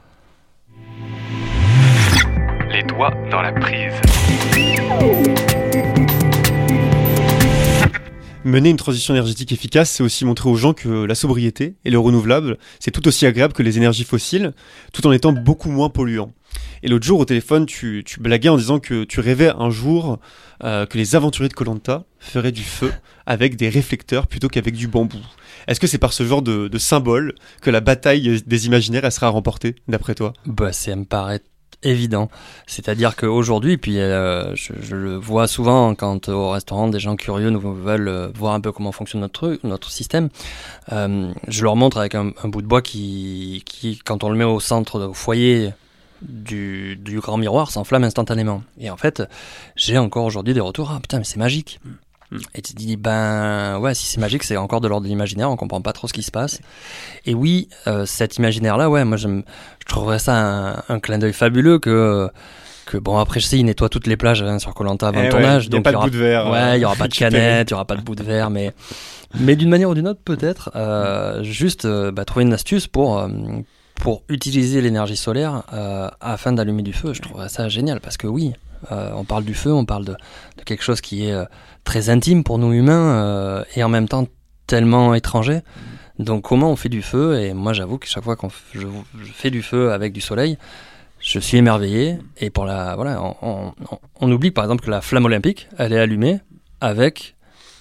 Les 2.71 2.83
doigts 2.85 3.13
dans 3.31 3.43
la 3.43 3.51
prise. 3.53 3.95
Mener 8.45 8.71
une 8.71 8.77
transition 8.77 9.15
énergétique 9.15 9.51
efficace, 9.51 9.91
c'est 9.91 10.03
aussi 10.03 10.25
montrer 10.25 10.49
aux 10.49 10.55
gens 10.55 10.73
que 10.73 10.89
la 10.89 11.15
sobriété 11.17 11.75
et 11.85 11.91
le 11.91 11.99
renouvelable, 11.99 12.57
c'est 12.79 12.93
tout 12.93 13.07
aussi 13.09 13.27
agréable 13.27 13.53
que 13.53 13.65
les 13.65 13.77
énergies 13.77 14.05
fossiles, 14.05 14.53
tout 14.93 15.07
en 15.07 15.13
étant 15.13 15.33
beaucoup 15.33 15.71
moins 15.71 15.89
polluant. 15.89 16.33
Et 16.83 16.89
l'autre 16.89 17.07
jour 17.07 17.21
au 17.21 17.25
téléphone, 17.25 17.67
tu, 17.67 18.03
tu 18.05 18.21
blaguais 18.21 18.49
en 18.49 18.57
disant 18.57 18.79
que 18.79 19.05
tu 19.05 19.21
rêvais 19.21 19.51
un 19.51 19.71
jour 19.71 20.19
euh, 20.65 20.87
que 20.87 20.99
les 20.99 21.17
aventuriers 21.17 21.49
de 21.49 21.55
Colanta 21.55 22.05
feraient 22.19 22.53
du 22.53 22.63
feu 22.63 22.93
avec 23.27 23.57
des 23.57 23.69
réflecteurs 23.69 24.27
plutôt 24.27 24.49
qu'avec 24.49 24.75
du 24.75 24.89
bambou. 24.89 25.19
Est-ce 25.67 25.81
que 25.81 25.87
c'est 25.87 25.99
par 25.99 26.13
ce 26.13 26.25
genre 26.25 26.43
de, 26.43 26.69
de 26.69 26.79
symbole 26.79 27.35
que 27.61 27.71
la 27.71 27.81
bataille 27.81 28.43
des 28.47 28.67
imaginaires 28.67 29.05
elle 29.05 29.13
sera 29.13 29.29
remportée, 29.29 29.77
d'après 29.87 30.15
toi? 30.15 30.33
Bah, 30.47 30.73
ça 30.73 30.97
me 30.97 31.05
paraît 31.05 31.43
évident. 31.83 32.29
C'est-à-dire 32.67 33.17
qu'aujourd'hui, 33.17 33.77
puis 33.77 33.99
euh, 34.01 34.55
je, 34.55 34.73
je 34.81 34.97
le 34.97 35.17
vois 35.17 35.47
souvent 35.47 35.95
quand 35.95 36.29
au 36.29 36.51
restaurant 36.51 36.89
des 36.89 36.99
gens 36.99 37.17
curieux 37.17 37.51
nous 37.51 37.61
veulent 37.61 38.09
euh, 38.09 38.29
voir 38.35 38.55
un 38.55 38.61
peu 38.61 38.73
comment 38.73 38.93
fonctionne 38.93 39.21
notre 39.21 39.35
truc, 39.35 39.65
notre 39.65 39.91
système, 39.91 40.29
euh, 40.93 41.33
je 41.47 41.65
leur 41.65 41.77
montre 41.77 41.99
avec 41.99 42.15
un, 42.15 42.33
un 42.43 42.49
bout 42.49 42.63
de 42.63 42.67
bois 42.67 42.83
qui, 42.83 43.63
qui, 43.65 43.99
quand 43.99 44.25
on 44.25 44.31
le 44.31 44.37
met 44.37 44.45
au 44.45 44.61
centre, 44.61 45.01
au 45.01 45.15
foyer 45.15 45.71
du, 46.23 46.97
du 46.97 47.21
grand 47.21 47.37
miroir, 47.37 47.71
s'enflamme 47.71 48.05
instantanément. 48.05 48.63
Et 48.81 48.91
en 48.91 48.97
fait, 48.97 49.23
j'ai 49.77 49.99
encore 49.99 50.25
aujourd'hui 50.25 50.55
des 50.55 50.61
retours, 50.61 50.91
ah 50.95 51.01
putain, 51.01 51.19
mais 51.19 51.25
c'est 51.25 51.39
magique. 51.39 51.81
Et 52.55 52.61
tu 52.61 52.75
te 52.75 52.79
dis, 52.79 52.97
ben 52.99 53.79
ouais, 53.79 53.95
si 53.95 54.07
c'est 54.07 54.21
magique, 54.21 54.43
c'est 54.45 54.57
encore 54.59 54.83
de 54.83 54.89
l'ordre 54.89 55.05
de 55.05 55.09
l'imaginaire, 55.09 55.51
on 55.51 55.57
comprend 55.57 55.81
pas 55.81 55.95
trop 55.95 56.09
ce 56.09 56.13
qui 56.13 56.23
se 56.23 56.31
passe. 56.31 56.61
Et 57.25 57.33
oui, 57.35 57.69
euh, 57.87 58.05
cet 58.05 58.37
imaginaire-là, 58.37 58.91
ouais, 58.91 59.05
moi 59.07 59.17
je 59.17 59.29
trouverais 59.87 60.19
ça 60.19 60.35
un, 60.37 60.83
un 60.91 61.01
clin 61.01 61.17
d'œil 61.17 61.33
fabuleux 61.33 61.79
que, 61.79 62.29
que 62.85 62.99
bon, 62.99 63.17
après 63.17 63.41
je 63.41 63.47
sais, 63.47 63.59
ils 63.59 63.65
nettoient 63.65 63.89
toutes 63.89 64.07
les 64.07 64.19
plages 64.19 64.43
hein, 64.43 64.59
sur 64.59 64.75
Colanta 64.75 65.09
avant 65.09 65.21
Eh 65.21 65.23
le 65.23 65.29
ouais, 65.29 65.41
tournage, 65.41 65.67
y 65.67 65.69
donc 65.71 65.85
pas 65.85 65.91
il 65.91 65.93
y 65.93 65.95
de 65.95 65.97
aura, 65.97 66.07
bout 66.07 66.11
de 66.13 66.19
verre. 66.19 66.51
ouais, 66.51 66.79
il 66.79 66.83
y 66.83 66.85
aura 66.85 66.97
pas 66.99 67.09
de 67.09 67.15
canette, 67.15 67.71
il 67.71 67.73
y 67.73 67.75
aura 67.75 67.87
pas 67.87 67.97
de 67.97 68.03
bout 68.03 68.15
de 68.15 68.23
verre, 68.23 68.51
mais, 68.51 68.75
mais 69.41 69.57
d'une 69.57 69.71
manière 69.71 69.89
ou 69.89 69.95
d'une 69.95 70.09
autre, 70.09 70.21
peut-être, 70.23 70.71
euh, 70.77 71.43
juste 71.43 71.87
euh, 71.87 72.13
bah, 72.13 72.27
trouver 72.27 72.45
une 72.45 72.53
astuce 72.53 72.89
pour, 72.89 73.19
euh, 73.21 73.29
pour 74.01 74.23
utiliser 74.29 74.81
l'énergie 74.81 75.17
solaire 75.17 75.63
euh, 75.73 76.09
afin 76.21 76.53
d'allumer 76.53 76.83
du 76.83 76.93
feu. 76.93 77.13
Je 77.15 77.21
trouverais 77.21 77.49
ça 77.49 77.69
génial 77.69 78.01
parce 78.01 78.17
que 78.17 78.27
oui, 78.27 78.53
euh, 78.93 79.11
on 79.15 79.25
parle 79.25 79.45
du 79.45 79.55
feu, 79.55 79.73
on 79.73 79.85
parle 79.85 80.05
de, 80.05 80.17
quelque 80.65 80.83
chose 80.83 81.01
qui 81.01 81.27
est 81.27 81.33
euh, 81.33 81.45
très 81.85 82.09
intime 82.11 82.45
pour 82.45 82.59
nous 82.59 82.73
humains 82.73 83.65
et 83.75 83.83
en 83.83 83.89
même 83.89 84.09
temps 84.09 84.27
tellement 84.67 85.15
étranger. 85.15 85.61
Donc 86.19 86.45
comment 86.45 86.71
on 86.71 86.77
fait 86.77 86.89
du 86.89 87.03
feu? 87.03 87.41
Et 87.41 87.55
moi 87.55 87.73
j'avoue 87.73 87.99
que 87.99 88.07
chaque 88.07 88.25
fois 88.25 88.37
qu'on 88.37 88.51
je, 88.75 88.87
fais 89.33 89.51
du 89.51 89.63
feu 89.63 89.93
avec 89.93 90.13
du 90.13 90.21
soleil, 90.21 90.59
je 91.21 91.39
suis 91.39 91.59
émerveillé. 91.59 92.19
Et 92.39 92.51
pour 92.51 92.65
la 92.65 92.95
voilà, 92.95 93.21
on 93.43 94.33
oublie 94.33 94.51
par 94.51 94.65
exemple 94.65 94.85
que 94.85 94.91
la 94.91 95.01
flamme 95.01 95.25
olympique, 95.25 95.69
elle 95.79 95.93
est 95.93 95.99
allumée 95.99 96.41
avec 96.81 97.37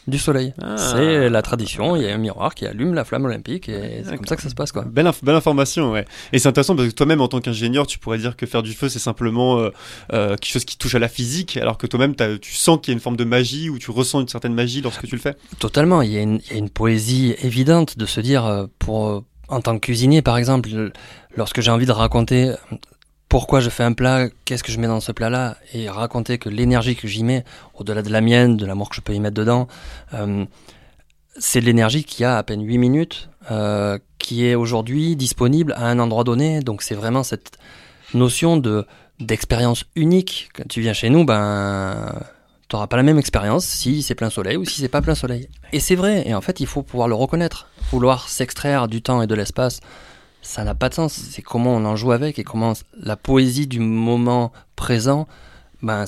du 0.08 0.18
soleil. 0.18 0.54
Ah. 0.62 0.76
C'est 0.78 1.30
la 1.30 1.42
tradition. 1.42 1.96
Il 1.96 2.04
y 2.04 2.08
a 2.10 2.14
un 2.14 2.18
miroir 2.18 2.56
qui 2.56 2.66
allume 2.66 2.94
la 2.94 3.04
flamme 3.04 3.26
olympique 3.26 3.68
et 3.70 4.04
c'est 4.06 4.16
comme 4.16 4.26
ça 4.26 4.36
que 4.38 4.42
ça 4.42 4.50
se 4.50 4.56
passe 4.56 4.72
quoi. 4.72 4.84
Belle, 4.86 5.06
inf- 5.08 5.24
belle 5.24 5.36
information, 5.36 5.92
ouais. 5.92 6.06
Et 6.34 6.40
c'est 6.40 6.48
intéressant 6.48 6.76
parce 6.76 6.88
que 6.88 6.94
toi-même, 6.94 7.20
en 7.22 7.28
tant 7.28 7.42
qu'ingénieur, 7.42 7.86
tu 7.88 8.00
pourrais 8.00 8.18
dire 8.18 8.36
que 8.38 8.46
faire 8.46 8.64
du 8.64 8.74
feu, 8.74 8.88
c'est 8.90 9.00
simplement 9.00 9.60
euh, 9.60 9.70
euh, 10.14 10.30
quelque 10.38 10.52
chose 10.52 10.66
qui 10.66 10.78
touche 10.78 10.96
à 10.96 11.00
la 11.00 11.10
physique, 11.10 11.58
alors 11.58 11.78
que 11.78 11.88
toi-même, 11.88 12.16
tu 12.42 12.54
sens 12.54 12.80
qu'il 12.82 12.92
y 12.92 12.94
a 12.94 12.96
une 12.96 13.02
forme 13.02 13.18
de 13.18 13.26
magie 13.26 13.70
ou 13.70 13.78
tu 13.80 13.92
ressens 13.92 14.22
une 14.22 14.28
certaine 14.28 14.54
magie 14.54 14.82
lorsque 14.82 15.06
tu 15.06 15.16
le 15.16 15.22
fais? 15.22 15.36
Totalement. 15.60 16.02
Il 16.02 16.12
y, 16.12 16.18
a 16.18 16.22
une, 16.22 16.40
il 16.46 16.52
y 16.52 16.56
a 16.56 16.58
une 16.58 16.70
poésie 16.70 17.36
évidente 17.42 17.98
de 17.98 18.06
se 18.06 18.22
dire, 18.22 18.46
euh, 18.46 18.66
pour, 18.80 19.08
euh, 19.10 19.20
en 19.50 19.60
tant 19.62 19.76
que 19.78 19.86
cuisinier 19.86 20.22
par 20.22 20.38
exemple, 20.38 20.70
le- 20.70 20.92
lorsque 21.36 21.62
j'ai 21.62 21.72
envie 21.72 21.86
de 21.86 21.92
raconter 21.92 22.54
pourquoi 23.30 23.60
je 23.60 23.70
fais 23.70 23.84
un 23.84 23.94
plat, 23.94 24.30
qu'est-ce 24.46 24.64
que 24.64 24.72
je 24.72 24.80
mets 24.80 24.88
dans 24.88 25.00
ce 25.00 25.12
plat-là, 25.12 25.58
et 25.74 25.90
raconter 25.90 26.38
que 26.38 26.50
l'énergie 26.50 26.96
que 26.96 27.08
j'y 27.08 27.24
mets, 27.24 27.44
au-delà 27.74 28.02
de 28.02 28.10
la 28.10 28.22
mienne, 28.22 28.58
de 28.58 28.66
l'amour 28.66 28.90
que 28.90 28.96
je 28.96 29.02
peux 29.02 29.14
y 29.14 29.20
mettre 29.20 29.36
dedans, 29.36 29.68
euh, 30.14 30.46
c'est 31.38 31.62
l'énergie 31.62 32.04
qui 32.04 32.24
a 32.24 32.38
à 32.38 32.44
peine 32.44 32.66
8 32.66 32.78
minutes, 32.78 33.30
euh, 33.52 33.98
qui 34.18 34.46
est 34.46 34.56
aujourd'hui 34.56 35.16
disponible 35.16 35.74
à 35.74 35.86
un 35.86 36.00
endroit 36.00 36.24
donné. 36.24 36.62
Donc 36.62 36.82
c'est 36.82 36.96
vraiment 36.96 37.24
cette 37.24 37.58
notion 38.14 38.58
de 38.58 38.86
d'expérience 39.20 39.84
unique. 39.96 40.50
Quand 40.54 40.68
tu 40.68 40.82
viens 40.82 40.94
chez 40.94 41.10
nous, 41.10 41.26
ben 41.26 42.14
t'auras 42.68 42.88
pas 42.88 42.98
la 42.98 43.04
même 43.04 43.18
expérience 43.18 43.66
si 43.66 44.04
c'est 44.04 44.16
plein 44.16 44.30
soleil 44.30 44.58
ou 44.58 44.66
si 44.66 44.82
c'est 44.82 44.90
pas 44.90 45.02
plein 45.02 45.16
soleil. 45.16 45.50
Et 45.72 45.80
c'est 45.80 45.96
vrai, 45.96 46.28
et 46.28 46.34
en 46.34 46.42
fait 46.42 46.60
il 46.60 46.68
faut 46.68 46.84
pouvoir 46.84 47.08
le 47.08 47.16
reconnaître. 47.16 47.68
Vouloir 47.92 48.30
s'extraire 48.30 48.88
du 48.88 49.02
temps 49.02 49.22
et 49.22 49.28
de 49.28 49.34
l'espace, 49.36 49.80
ça 50.48 50.64
n'a 50.64 50.76
pas 50.76 50.88
de 50.88 50.94
sens. 50.94 51.14
C'est 51.14 51.42
comment 51.42 51.76
on 51.76 51.84
en 51.84 51.98
joue 51.98 52.14
avec 52.14 52.40
et 52.40 52.46
comment 52.46 52.72
la 52.98 53.18
poésie 53.18 53.68
du 53.68 53.82
moment 53.82 54.54
présent 54.78 55.28
ben, 55.82 56.06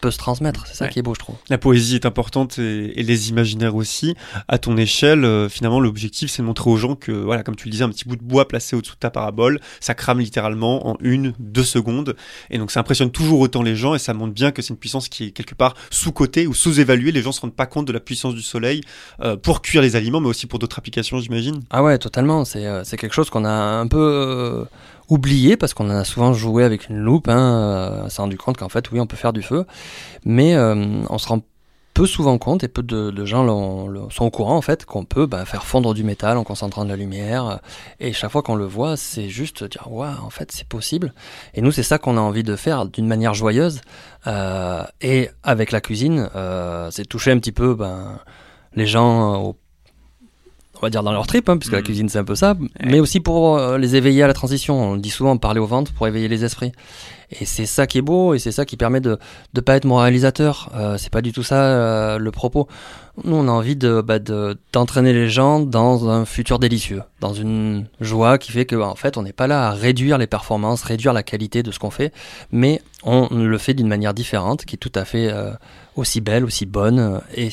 peut 0.00 0.10
se 0.10 0.18
transmettre. 0.18 0.66
C'est 0.66 0.74
ça 0.74 0.84
Ouais. 0.84 0.90
qui 0.90 0.98
est 0.98 1.02
beau, 1.02 1.14
je 1.14 1.20
trouve. 1.20 1.36
La 1.48 1.58
poésie 1.58 1.94
est 1.96 2.06
importante 2.06 2.58
et, 2.58 2.98
et 3.00 3.02
les 3.02 3.30
imaginaires 3.30 3.74
aussi. 3.74 4.14
À 4.48 4.58
ton 4.58 4.76
échelle, 4.76 5.24
euh, 5.24 5.48
finalement, 5.48 5.80
l'objectif, 5.80 6.30
c'est 6.30 6.42
de 6.42 6.46
montrer 6.46 6.68
aux 6.70 6.76
gens 6.76 6.94
que, 6.96 7.12
voilà, 7.12 7.42
comme 7.42 7.56
tu 7.56 7.66
le 7.66 7.70
disais, 7.72 7.84
un 7.84 7.88
petit 7.88 8.04
bout 8.04 8.16
de 8.16 8.22
bois 8.22 8.46
placé 8.46 8.76
au-dessous 8.76 8.94
de 8.94 8.98
ta 9.00 9.10
parabole, 9.10 9.60
ça 9.80 9.94
crame 9.94 10.20
littéralement 10.20 10.88
en 10.88 10.96
une, 11.00 11.32
deux 11.38 11.64
secondes. 11.64 12.14
Et 12.50 12.58
donc, 12.58 12.70
ça 12.70 12.80
impressionne 12.80 13.10
toujours 13.10 13.40
autant 13.40 13.62
les 13.62 13.74
gens 13.76 13.94
et 13.94 13.98
ça 13.98 14.12
montre 14.14 14.34
bien 14.34 14.50
que 14.52 14.60
c'est 14.62 14.70
une 14.74 14.78
puissance 14.78 15.08
qui 15.08 15.24
est 15.24 15.30
quelque 15.30 15.54
part 15.54 15.74
sous-cotée 15.90 16.46
ou 16.46 16.54
sous-évaluée. 16.54 17.12
Les 17.12 17.22
gens 17.22 17.32
se 17.32 17.40
rendent 17.40 17.54
pas 17.56 17.66
compte 17.66 17.86
de 17.86 17.92
la 17.92 18.00
puissance 18.00 18.34
du 18.34 18.42
soleil 18.42 18.82
euh, 19.22 19.36
pour 19.36 19.62
cuire 19.62 19.82
les 19.82 19.96
aliments, 19.96 20.20
mais 20.20 20.28
aussi 20.28 20.46
pour 20.46 20.58
d'autres 20.58 20.78
applications, 20.78 21.18
j'imagine. 21.20 21.60
Ah 21.70 21.82
ouais, 21.82 21.98
totalement. 21.98 22.44
C'est 22.44 22.66
euh, 22.66 22.82
quelque 22.84 23.14
chose 23.14 23.30
qu'on 23.30 23.44
a 23.44 23.50
un 23.50 23.86
peu 23.86 23.98
euh, 23.98 24.64
oublié 25.08 25.56
parce 25.56 25.74
qu'on 25.74 25.86
en 25.90 25.96
a 25.96 26.04
souvent 26.04 26.32
joué 26.32 26.64
avec 26.64 26.88
une 26.88 26.98
loupe. 26.98 27.28
Hein, 27.28 27.38
euh, 27.38 28.02
on 28.04 28.08
s'est 28.08 28.22
rendu 28.22 28.36
compte 28.36 28.56
qu'en 28.56 28.68
fait, 28.68 28.90
oui, 28.90 29.00
on 29.00 29.06
peut 29.06 29.16
faire 29.16 29.32
du 29.32 29.42
feu, 29.42 29.66
mais 30.24 30.54
euh, 30.54 31.02
on 31.08 31.18
se 31.18 31.28
rend 31.28 31.40
peu 31.96 32.06
souvent 32.06 32.36
compte 32.36 32.62
et 32.62 32.68
peu 32.68 32.82
de, 32.82 33.10
de 33.10 33.24
gens 33.24 33.46
sont 34.10 34.26
au 34.26 34.30
courant 34.30 34.54
en 34.58 34.60
fait 34.60 34.84
qu'on 34.84 35.06
peut 35.06 35.24
bah, 35.24 35.46
faire 35.46 35.64
fondre 35.64 35.94
du 35.94 36.04
métal 36.04 36.36
en 36.36 36.44
concentrant 36.44 36.84
de 36.84 36.90
la 36.90 36.96
lumière. 36.96 37.60
Et 38.00 38.12
chaque 38.12 38.30
fois 38.30 38.42
qu'on 38.42 38.54
le 38.54 38.66
voit, 38.66 38.98
c'est 38.98 39.30
juste 39.30 39.64
dire 39.64 39.90
waouh, 39.90 40.22
en 40.22 40.28
fait 40.28 40.52
c'est 40.52 40.68
possible. 40.68 41.14
Et 41.54 41.62
nous 41.62 41.72
c'est 41.72 41.82
ça 41.82 41.96
qu'on 41.96 42.18
a 42.18 42.20
envie 42.20 42.42
de 42.42 42.54
faire 42.54 42.84
d'une 42.84 43.06
manière 43.06 43.32
joyeuse. 43.32 43.80
Euh, 44.26 44.84
et 45.00 45.30
avec 45.42 45.72
la 45.72 45.80
cuisine, 45.80 46.28
euh, 46.36 46.90
c'est 46.90 47.06
toucher 47.06 47.30
un 47.30 47.38
petit 47.38 47.52
peu 47.52 47.74
ben, 47.74 48.18
les 48.74 48.86
gens 48.86 49.32
euh, 49.32 49.38
au 49.38 49.56
on 50.78 50.86
va 50.86 50.90
dire 50.90 51.02
dans 51.02 51.12
leur 51.12 51.26
trip, 51.26 51.48
hein, 51.48 51.56
puisque 51.58 51.72
la 51.72 51.78
Mhm. 51.78 51.84
cuisine 51.84 52.08
c'est 52.08 52.18
un 52.18 52.24
peu 52.24 52.34
ça, 52.34 52.54
mais 52.84 53.00
aussi 53.00 53.20
pour 53.20 53.56
euh, 53.58 53.78
les 53.78 53.96
éveiller 53.96 54.22
à 54.22 54.26
la 54.26 54.34
transition. 54.34 54.90
On 54.90 54.94
le 54.94 55.00
dit 55.00 55.10
souvent, 55.10 55.36
parler 55.36 55.60
au 55.60 55.66
ventre 55.66 55.92
pour 55.92 56.06
éveiller 56.06 56.28
les 56.28 56.44
esprits. 56.44 56.72
Et 57.40 57.44
c'est 57.44 57.66
ça 57.66 57.88
qui 57.88 57.98
est 57.98 58.02
beau, 58.02 58.34
et 58.34 58.38
c'est 58.38 58.52
ça 58.52 58.64
qui 58.64 58.76
permet 58.76 59.00
de 59.00 59.18
ne 59.54 59.60
pas 59.60 59.74
être 59.76 59.84
moralisateur. 59.84 60.70
Euh, 60.76 60.96
c'est 60.96 61.10
pas 61.10 61.22
du 61.22 61.32
tout 61.32 61.42
ça 61.42 61.56
euh, 61.64 62.18
le 62.18 62.30
propos. 62.30 62.68
Nous, 63.24 63.34
on 63.34 63.48
a 63.48 63.50
envie 63.50 63.74
de 63.74 64.00
bah, 64.00 64.20
de- 64.20 64.56
d'entraîner 64.72 65.12
les 65.12 65.28
gens 65.28 65.58
dans 65.58 66.08
un 66.08 66.24
futur 66.24 66.60
délicieux, 66.60 67.02
dans 67.20 67.32
une 67.32 67.86
joie 68.00 68.38
qui 68.38 68.52
fait 68.52 68.64
que, 68.64 68.76
en 68.76 68.94
fait, 68.94 69.16
on 69.16 69.22
n'est 69.22 69.32
pas 69.32 69.48
là 69.48 69.68
à 69.68 69.72
réduire 69.72 70.18
les 70.18 70.28
performances, 70.28 70.82
réduire 70.84 71.12
la 71.12 71.24
qualité 71.24 71.64
de 71.64 71.72
ce 71.72 71.80
qu'on 71.80 71.90
fait, 71.90 72.12
mais 72.52 72.80
on 73.02 73.26
le 73.34 73.58
fait 73.58 73.74
d'une 73.74 73.88
manière 73.88 74.14
différente, 74.14 74.64
qui 74.64 74.76
est 74.76 74.78
tout 74.78 74.92
à 74.94 75.04
fait 75.04 75.28
euh, 75.32 75.50
aussi 75.96 76.20
belle, 76.20 76.44
aussi 76.44 76.64
bonne, 76.66 77.20
et 77.34 77.48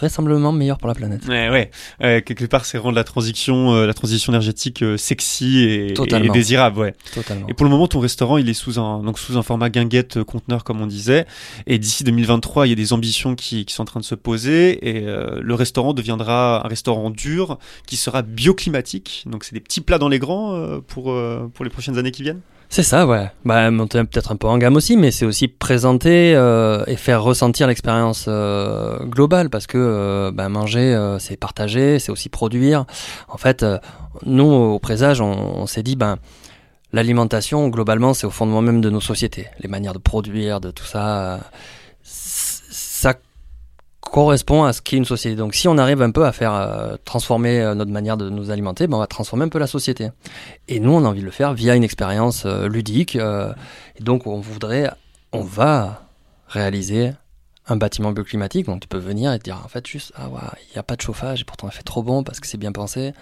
vraisemblablement 0.00 0.52
meilleure 0.52 0.78
pour 0.78 0.88
la 0.88 0.94
planète. 0.94 1.26
Ouais, 1.28 1.50
ouais. 1.50 1.70
Euh, 2.02 2.22
quelque 2.22 2.46
part, 2.46 2.64
c'est 2.64 2.78
rendre 2.78 2.94
la 2.94 3.04
transition, 3.04 3.74
euh, 3.74 3.86
la 3.86 3.92
transition 3.92 4.32
énergétique 4.32 4.82
euh, 4.82 4.96
sexy 4.96 5.58
et, 5.58 5.94
désirable, 6.32 6.78
ouais. 6.78 6.94
Totalement. 7.14 7.46
Et 7.48 7.54
pour 7.54 7.64
le 7.64 7.70
moment, 7.70 7.86
ton 7.86 8.00
restaurant, 8.00 8.38
il 8.38 8.48
est 8.48 8.54
sous 8.54 8.80
un, 8.80 9.02
donc 9.02 9.18
sous 9.18 9.36
un 9.36 9.42
format 9.42 9.68
guinguette 9.68 10.22
conteneur, 10.22 10.64
comme 10.64 10.80
on 10.80 10.86
disait. 10.86 11.26
Et 11.66 11.78
d'ici 11.78 12.02
2023, 12.04 12.66
il 12.66 12.70
y 12.70 12.72
a 12.72 12.76
des 12.76 12.94
ambitions 12.94 13.34
qui, 13.34 13.66
qui 13.66 13.74
sont 13.74 13.82
en 13.82 13.86
train 13.86 14.00
de 14.00 14.04
se 14.04 14.14
poser. 14.14 14.88
Et 14.88 15.00
le 15.02 15.54
restaurant 15.54 15.92
deviendra 15.92 16.64
un 16.64 16.68
restaurant 16.68 17.10
dur 17.10 17.58
qui 17.86 17.96
sera 17.96 18.22
bioclimatique. 18.22 19.24
Donc, 19.26 19.44
c'est 19.44 19.54
des 19.54 19.60
petits 19.60 19.82
plats 19.82 19.98
dans 19.98 20.08
les 20.08 20.18
grands 20.18 20.80
pour, 20.86 21.14
pour 21.52 21.64
les 21.64 21.70
prochaines 21.70 21.98
années 21.98 22.12
qui 22.12 22.22
viennent. 22.22 22.40
C'est 22.72 22.84
ça, 22.84 23.04
ouais. 23.04 23.32
Bah, 23.44 23.68
monter 23.72 23.98
peut-être 24.04 24.30
un 24.30 24.36
peu 24.36 24.46
en 24.46 24.56
gamme 24.56 24.76
aussi, 24.76 24.96
mais 24.96 25.10
c'est 25.10 25.24
aussi 25.24 25.48
présenter 25.48 26.36
euh, 26.36 26.84
et 26.86 26.94
faire 26.94 27.20
ressentir 27.20 27.66
l'expérience 27.66 28.26
euh, 28.28 29.04
globale, 29.06 29.50
parce 29.50 29.66
que 29.66 29.76
euh, 29.76 30.30
bah, 30.32 30.48
manger, 30.48 30.94
euh, 30.94 31.18
c'est 31.18 31.36
partager, 31.36 31.98
c'est 31.98 32.12
aussi 32.12 32.28
produire. 32.28 32.84
En 33.28 33.38
fait, 33.38 33.64
euh, 33.64 33.78
nous, 34.24 34.44
au 34.44 34.78
présage, 34.78 35.20
on, 35.20 35.32
on 35.32 35.66
s'est 35.66 35.82
dit, 35.82 35.96
ben, 35.96 36.18
l'alimentation, 36.92 37.66
globalement, 37.68 38.14
c'est 38.14 38.28
au 38.28 38.30
fondement 38.30 38.62
même 38.62 38.80
de 38.80 38.88
nos 38.88 39.00
sociétés. 39.00 39.48
Les 39.58 39.68
manières 39.68 39.92
de 39.92 39.98
produire, 39.98 40.60
de 40.60 40.70
tout 40.70 40.84
ça, 40.84 41.18
euh, 41.18 41.38
correspond 44.10 44.64
à 44.64 44.72
ce 44.72 44.82
qu'est 44.82 44.96
une 44.96 45.04
société. 45.04 45.36
Donc 45.36 45.54
si 45.54 45.68
on 45.68 45.78
arrive 45.78 46.02
un 46.02 46.10
peu 46.10 46.26
à 46.26 46.32
faire 46.32 46.54
euh, 46.54 46.96
transformer 47.04 47.60
euh, 47.60 47.74
notre 47.74 47.90
manière 47.90 48.16
de 48.16 48.28
nous 48.28 48.50
alimenter, 48.50 48.86
ben, 48.86 48.96
on 48.96 49.00
va 49.00 49.06
transformer 49.06 49.44
un 49.44 49.48
peu 49.48 49.58
la 49.58 49.66
société. 49.66 50.10
Et 50.68 50.80
nous, 50.80 50.92
on 50.92 51.04
a 51.04 51.08
envie 51.08 51.20
de 51.20 51.24
le 51.24 51.30
faire 51.30 51.54
via 51.54 51.74
une 51.76 51.84
expérience 51.84 52.44
euh, 52.44 52.68
ludique. 52.68 53.16
et 53.16 54.02
donc, 54.02 54.26
on 54.26 54.40
voudrait, 54.40 54.90
on 55.32 55.42
va 55.42 56.02
réaliser 56.48 57.12
un 57.66 57.76
bâtiment 57.76 58.10
bioclimatique. 58.10 58.66
Donc, 58.66 58.80
tu 58.80 58.88
peux 58.88 58.98
venir 58.98 59.32
et 59.32 59.38
te 59.38 59.44
dire, 59.44 59.60
en 59.64 59.68
fait, 59.68 59.86
juste, 59.86 60.12
ah 60.16 60.28
il 60.68 60.72
n'y 60.74 60.78
a 60.78 60.82
pas 60.82 60.96
de 60.96 61.00
chauffage 61.00 61.42
et 61.42 61.44
pourtant, 61.44 61.68
il 61.68 61.74
fait 61.74 61.84
trop 61.84 62.02
bon 62.02 62.24
parce 62.24 62.40
que 62.40 62.48
c'est 62.48 62.58
bien 62.58 62.72
pensé. 62.72 63.12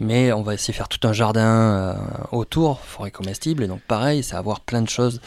Mais 0.00 0.32
on 0.32 0.42
va 0.42 0.54
essayer 0.54 0.72
de 0.72 0.76
faire 0.76 0.88
tout 0.88 1.06
un 1.06 1.12
jardin 1.12 1.96
autour, 2.32 2.80
forêt 2.80 3.10
comestible. 3.10 3.62
Et 3.64 3.66
donc, 3.66 3.80
pareil, 3.82 4.22
c'est 4.22 4.36
avoir 4.36 4.60
plein 4.60 4.80
de 4.80 4.88
choses 4.88 5.20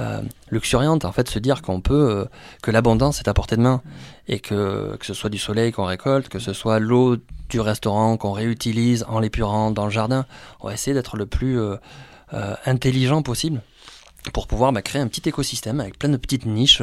euh, 0.00 0.22
luxuriantes. 0.50 1.04
En 1.04 1.12
fait, 1.12 1.28
se 1.28 1.38
dire 1.38 1.62
qu'on 1.62 1.80
peut, 1.80 2.10
euh, 2.10 2.24
que 2.62 2.70
l'abondance 2.70 3.20
est 3.20 3.28
à 3.28 3.34
portée 3.34 3.56
de 3.56 3.62
main 3.62 3.82
et 4.28 4.40
que, 4.40 4.96
que 4.96 5.06
ce 5.06 5.14
soit 5.14 5.30
du 5.30 5.38
soleil 5.38 5.72
qu'on 5.72 5.84
récolte, 5.84 6.28
que 6.28 6.38
ce 6.38 6.52
soit 6.52 6.78
l'eau 6.78 7.16
du 7.48 7.60
restaurant 7.60 8.16
qu'on 8.16 8.32
réutilise 8.32 9.04
en 9.08 9.20
l'épurant 9.20 9.70
dans 9.70 9.84
le 9.84 9.90
jardin. 9.90 10.26
On 10.60 10.68
va 10.68 10.74
essayer 10.74 10.94
d'être 10.94 11.16
le 11.16 11.26
plus 11.26 11.58
euh, 11.58 11.76
intelligent 12.66 13.22
possible 13.22 13.62
pour 14.32 14.46
pouvoir 14.46 14.72
bah, 14.72 14.82
créer 14.82 15.00
un 15.00 15.08
petit 15.08 15.28
écosystème 15.28 15.80
avec 15.80 15.98
plein 15.98 16.08
de 16.08 16.16
petites 16.16 16.46
niches 16.46 16.82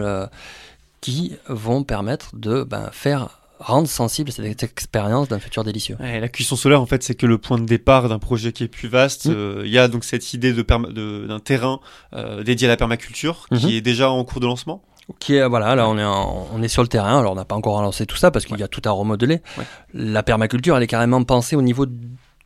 qui 1.02 1.36
vont 1.50 1.84
permettre 1.84 2.36
de 2.36 2.64
ben, 2.64 2.90
faire 2.94 3.43
rendre 3.64 3.88
sensible 3.88 4.32
cette 4.32 4.64
expérience 4.64 5.28
d'un 5.30 5.40
futur 5.40 5.64
délicieux. 5.64 5.96
Ouais, 6.00 6.20
la 6.20 6.28
cuisson 6.30 6.56
solaire, 6.56 6.82
en 6.82 6.86
fait, 6.86 7.02
c'est 7.04 7.16
que 7.16 7.26
le 7.26 7.38
point 7.38 7.58
de 7.58 7.66
départ 7.66 8.10
d'un 8.10 8.20
projet 8.20 8.52
qui 8.52 8.64
est 8.64 8.68
plus 8.68 8.88
vaste. 8.88 9.26
Mm. 9.28 9.32
Euh, 9.36 9.62
Il 9.66 9.72
y 9.72 9.78
a 9.80 9.88
donc 9.88 10.04
cette 10.04 10.34
idée 10.34 10.54
de 10.54 10.62
perma- 10.62 10.92
de- 10.92 11.26
d'un 11.28 11.40
terrain 11.40 11.80
euh, 12.14 12.44
dédié 12.44 12.68
à 12.68 12.72
la 12.72 12.78
permaculture 12.78 13.48
qui 13.58 13.76
est 13.78 13.82
déjà 13.82 14.10
en 14.12 14.24
cours 14.24 14.40
de 14.40 14.46
lancement. 14.48 14.84
Qui 15.20 15.36
est, 15.36 15.46
voilà, 15.48 15.76
là 15.76 15.90
on 15.90 15.98
est, 15.98 16.04
en- 16.04 16.48
on 16.54 16.62
est 16.64 16.70
sur 16.70 16.82
le 16.82 16.88
terrain, 16.88 17.20
alors 17.20 17.34
on 17.34 17.36
n'a 17.36 17.44
pas 17.44 17.56
encore 17.56 17.82
lancé 17.82 18.06
tout 18.06 18.16
ça 18.16 18.32
parce 18.32 18.46
qu'il 18.46 18.58
y 18.58 18.64
a 18.64 18.70
tout 18.70 18.82
à 18.86 18.92
remodeler. 18.92 19.42
Ouais. 19.58 19.66
La 19.94 20.24
permaculture, 20.24 20.78
elle 20.78 20.84
est 20.84 20.88
carrément 20.88 21.22
pensée 21.26 21.56
au 21.58 21.62
niveau 21.62 21.86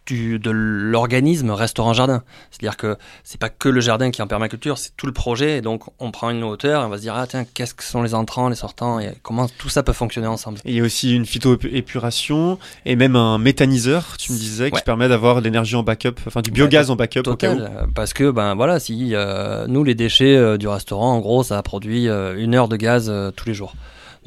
du, 0.08 0.40
de 0.40 0.50
l'organisme 0.50 1.52
restaurant-jardin. 1.52 2.24
C'est-à-dire 2.50 2.78
que 2.78 2.98
c'est 3.24 3.40
pas 3.40 3.50
que 3.50 3.70
le 3.70 3.82
jardin 3.82 4.10
qui 4.10 4.22
est 4.22 4.24
en 4.24 4.28
permaculture, 4.28 4.78
c'est 4.78 4.96
tout 4.98 5.06
le 5.06 5.12
projet. 5.12 5.58
Et 5.58 5.62
donc 5.62 5.84
on 6.00 6.12
prend 6.12 6.30
une 6.32 6.44
hauteur 6.44 6.82
et 6.82 6.86
on 6.86 6.90
va 6.90 6.98
se 6.98 7.02
dire, 7.04 7.14
ah 7.16 7.28
tiens, 7.28 7.46
qu'est-ce 7.54 7.76
que 7.76 7.84
sont 7.84 8.02
les 8.02 8.16
entrants, 8.16 8.50
les 8.50 8.56
sortants 8.56 9.00
et 9.00 9.14
comment 9.22 9.48
tout 9.48 9.70
ça 9.70 9.84
peut 9.84 9.94
fonctionner 9.94 10.28
ensemble. 10.28 10.60
Et 10.66 10.72
il 10.72 10.78
y 10.78 10.80
a 10.80 10.84
aussi 10.84 11.14
une 11.16 11.26
phytoépuration 11.26 12.58
et 12.86 12.96
même 12.96 13.16
un 13.16 13.38
méthaniseur, 13.38 14.16
tu 14.18 14.32
me 14.32 14.38
disais, 14.38 14.72
qui 14.72 14.82
permet 14.82 15.10
d'avoir 15.10 15.36
de 15.38 15.42
l'énergie 15.42 15.76
en 15.76 15.84
backup, 15.84 16.16
enfin 16.26 16.42
du 16.42 16.52
biogaz 16.52 16.90
en 16.90 16.96
backup 16.96 17.20
au 17.28 17.36
cas 17.36 17.52
où. 17.54 17.58
Total, 17.58 17.72
euh, 17.78 17.86
parce 17.94 18.14
que 18.14 18.32
ben 18.32 18.56
voilà, 18.56 18.80
si 18.80 19.12
euh, 19.14 19.68
nous 19.68 19.84
les 19.84 19.96
déchets 19.96 20.36
euh, 20.36 20.58
du 20.58 20.68
restaurant, 20.68 21.14
en 21.14 21.20
gros, 21.20 21.44
ça 21.44 21.62
produit 21.62 22.08
euh, 22.08 22.36
une 22.38 22.56
heure 22.56 22.68
de 22.68 22.78
gaz 22.78 23.14
tous 23.36 23.48
les 23.48 23.54
jours. 23.54 23.74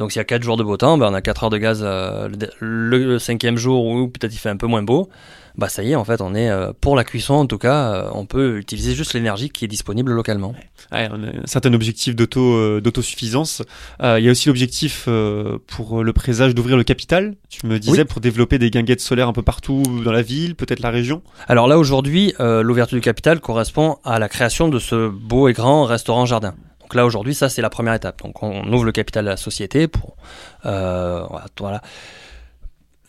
Donc 0.01 0.13
s'il 0.13 0.19
y 0.19 0.23
a 0.23 0.25
4 0.25 0.43
jours 0.43 0.57
de 0.57 0.63
beau 0.63 0.79
temps, 0.79 0.97
ben, 0.97 1.09
on 1.11 1.15
a 1.15 1.21
4 1.21 1.45
heures 1.45 1.51
de 1.51 1.59
gaz 1.59 1.81
euh, 1.83 2.29
le, 2.59 3.05
le 3.05 3.19
cinquième 3.19 3.59
jour 3.59 3.85
où 3.85 4.09
peut-être 4.09 4.33
il 4.33 4.39
fait 4.39 4.49
un 4.49 4.57
peu 4.57 4.67
moins 4.67 4.83
beau. 4.83 5.11
Bah 5.57 5.69
ça 5.69 5.83
y 5.83 5.93
est, 5.93 5.95
en 5.97 6.05
fait, 6.05 6.21
on 6.21 6.35
est 6.35 6.49
euh, 6.49 6.73
pour 6.81 6.97
la 6.97 7.05
cuisson 7.05 7.35
en 7.35 7.47
tout 7.47 7.59
cas, 7.59 7.93
euh, 7.93 8.11
on 8.15 8.25
peut 8.27 8.59
utiliser 8.59 8.95
juste 8.95 9.15
l'énergie 9.15 9.51
qui 9.51 9.65
est 9.65 9.69
disponible 9.69 10.13
localement. 10.13 10.55
Ouais, 10.93 11.09
on 11.13 11.23
a 11.25 11.27
un 11.27 11.47
certain 11.47 11.73
objectif 11.75 12.15
d'auto, 12.17 12.55
euh, 12.55 12.81
d'autosuffisance. 12.81 13.63
Euh, 14.03 14.19
il 14.19 14.25
y 14.25 14.29
a 14.29 14.31
aussi 14.31 14.49
l'objectif 14.49 15.05
euh, 15.09 15.59
pour 15.67 16.03
le 16.05 16.13
présage 16.13 16.55
d'ouvrir 16.55 16.77
le 16.77 16.85
capital. 16.85 17.35
Tu 17.49 17.67
me 17.67 17.79
disais 17.79 17.99
Oui. 18.01 18.05
pour 18.05 18.21
développer 18.21 18.59
des 18.59 18.71
guinguettes 18.71 19.01
solaires 19.01 19.29
un 19.29 19.33
peu 19.33 19.43
partout 19.43 19.83
dans 20.05 20.13
la 20.13 20.23
ville, 20.23 20.55
peut-être 20.55 20.81
la 20.81 20.91
région? 20.91 21.23
Alors 21.49 21.67
là 21.69 21.79
aujourd'hui, 21.79 22.35
euh, 22.41 22.63
l'ouverture 22.63 22.97
du 22.97 23.03
capital 23.03 23.41
correspond 23.41 23.99
à 24.05 24.19
la 24.19 24.29
création 24.29 24.69
de 24.69 24.79
ce 24.79 25.09
beau 25.09 25.49
et 25.49 25.53
grand 25.53 25.85
restaurant 25.85 26.27
jardin. 26.27 26.55
Donc 26.81 26.95
là 26.95 27.05
aujourd'hui, 27.07 27.35
ça 27.35 27.49
c'est 27.49 27.63
la 27.63 27.71
première 27.71 27.95
étape. 27.95 28.23
Donc 28.23 28.43
on 28.43 28.73
ouvre 28.73 28.85
le 28.85 28.93
capital 28.93 29.25
de 29.25 29.31
la 29.31 29.37
société 29.37 29.89
pour 29.89 30.17
voilà. 30.63 31.83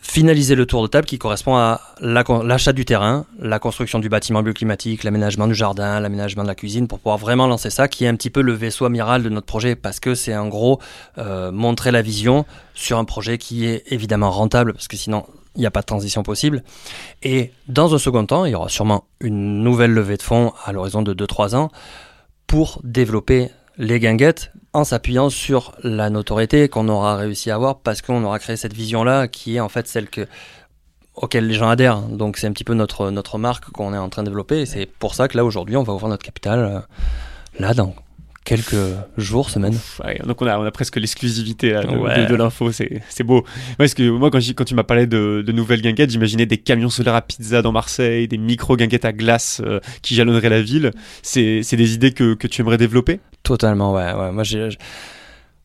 Finaliser 0.02 0.56
le 0.56 0.66
tour 0.66 0.82
de 0.82 0.88
table 0.88 1.06
qui 1.06 1.16
correspond 1.16 1.56
à 1.56 1.80
l'achat 2.00 2.72
du 2.72 2.84
terrain, 2.84 3.24
la 3.38 3.60
construction 3.60 4.00
du 4.00 4.08
bâtiment 4.08 4.42
bioclimatique, 4.42 5.04
l'aménagement 5.04 5.46
du 5.46 5.54
jardin, 5.54 6.00
l'aménagement 6.00 6.42
de 6.42 6.48
la 6.48 6.56
cuisine 6.56 6.88
pour 6.88 6.98
pouvoir 6.98 7.18
vraiment 7.18 7.46
lancer 7.46 7.70
ça, 7.70 7.86
qui 7.86 8.04
est 8.04 8.08
un 8.08 8.16
petit 8.16 8.28
peu 8.28 8.42
le 8.42 8.52
vaisseau 8.52 8.84
amiral 8.84 9.22
de 9.22 9.28
notre 9.28 9.46
projet 9.46 9.76
parce 9.76 10.00
que 10.00 10.14
c'est 10.16 10.36
en 10.36 10.48
gros 10.48 10.80
euh, 11.18 11.52
montrer 11.52 11.92
la 11.92 12.02
vision 12.02 12.44
sur 12.74 12.98
un 12.98 13.04
projet 13.04 13.38
qui 13.38 13.64
est 13.64 13.84
évidemment 13.92 14.30
rentable 14.30 14.74
parce 14.74 14.88
que 14.88 14.96
sinon 14.96 15.24
il 15.54 15.60
n'y 15.60 15.66
a 15.66 15.70
pas 15.70 15.82
de 15.82 15.86
transition 15.86 16.22
possible. 16.22 16.64
Et 17.22 17.52
dans 17.68 17.94
un 17.94 17.98
second 17.98 18.26
temps, 18.26 18.44
il 18.44 18.52
y 18.52 18.54
aura 18.54 18.68
sûrement 18.68 19.04
une 19.20 19.62
nouvelle 19.62 19.92
levée 19.92 20.16
de 20.16 20.22
fonds 20.22 20.52
à 20.64 20.72
l'horizon 20.72 21.02
de 21.02 21.14
2-3 21.14 21.54
ans 21.54 21.70
pour 22.46 22.80
développer 22.82 23.50
les 23.78 23.98
guinguettes 24.00 24.52
en 24.72 24.84
s'appuyant 24.84 25.28
sur 25.30 25.74
la 25.82 26.10
notoriété 26.10 26.68
qu'on 26.68 26.88
aura 26.88 27.16
réussi 27.16 27.50
à 27.50 27.54
avoir 27.56 27.80
parce 27.80 28.02
qu'on 28.02 28.22
aura 28.24 28.38
créé 28.38 28.56
cette 28.56 28.72
vision-là 28.74 29.28
qui 29.28 29.56
est 29.56 29.60
en 29.60 29.68
fait 29.68 29.86
celle 29.88 30.08
que 30.08 30.26
auquel 31.14 31.46
les 31.46 31.54
gens 31.54 31.68
adhèrent. 31.68 32.00
Donc 32.00 32.36
c'est 32.38 32.46
un 32.46 32.52
petit 32.52 32.64
peu 32.64 32.74
notre, 32.74 33.10
notre 33.10 33.36
marque 33.38 33.64
qu'on 33.70 33.92
est 33.92 33.98
en 33.98 34.08
train 34.08 34.22
de 34.22 34.28
développer 34.28 34.60
et 34.62 34.66
c'est 34.66 34.86
pour 34.86 35.14
ça 35.14 35.28
que 35.28 35.36
là 35.36 35.44
aujourd'hui 35.44 35.76
on 35.76 35.82
va 35.82 35.92
ouvrir 35.92 36.08
notre 36.08 36.24
capital 36.24 36.58
euh, 36.58 36.80
là 37.58 37.74
dans 37.74 37.94
quelques 38.44 38.74
jours, 39.18 39.50
semaines. 39.50 39.78
Ouais, 40.02 40.18
donc 40.26 40.42
on 40.42 40.46
a, 40.48 40.58
on 40.58 40.64
a 40.64 40.70
presque 40.72 40.96
l'exclusivité 40.96 41.70
de, 41.72 41.96
Ouais. 41.96 42.22
de- 42.24 42.26
de 42.30 42.34
l'info, 42.34 42.72
c'est, 42.72 43.00
c'est 43.08 43.22
beau. 43.22 43.44
Parce 43.78 43.94
que 43.94 44.08
moi 44.10 44.30
quand, 44.30 44.40
tu 44.64 44.74
m'as 44.74 44.82
parlé 44.82 45.06
de, 45.06 45.44
de 45.46 45.52
nouvelles 45.52 45.80
guinguettes, 45.80 46.10
j'imaginais 46.10 46.46
des 46.46 46.58
camions 46.58 46.90
solaires 46.90 47.14
à 47.14 47.22
pizza 47.22 47.62
dans 47.62 47.70
Marseille, 47.72 48.26
des 48.26 48.38
micro 48.38 48.76
guinguettes 48.76 49.04
à 49.04 49.12
glace 49.12 49.60
euh, 49.64 49.78
qui 50.02 50.14
jalonneraient 50.16 50.48
la 50.48 50.60
ville. 50.62 50.90
C'est, 51.22 51.60
c'est 51.62 51.76
des 51.76 51.94
idées 51.94 52.12
que, 52.12 52.34
que 52.34 52.48
tu 52.48 52.62
aimerais 52.62 52.78
développer? 52.78 53.20
Totalement, 53.42 53.92
ouais. 53.92 54.12
ouais. 54.12 54.32
Moi, 54.32 54.44
j'ai, 54.44 54.68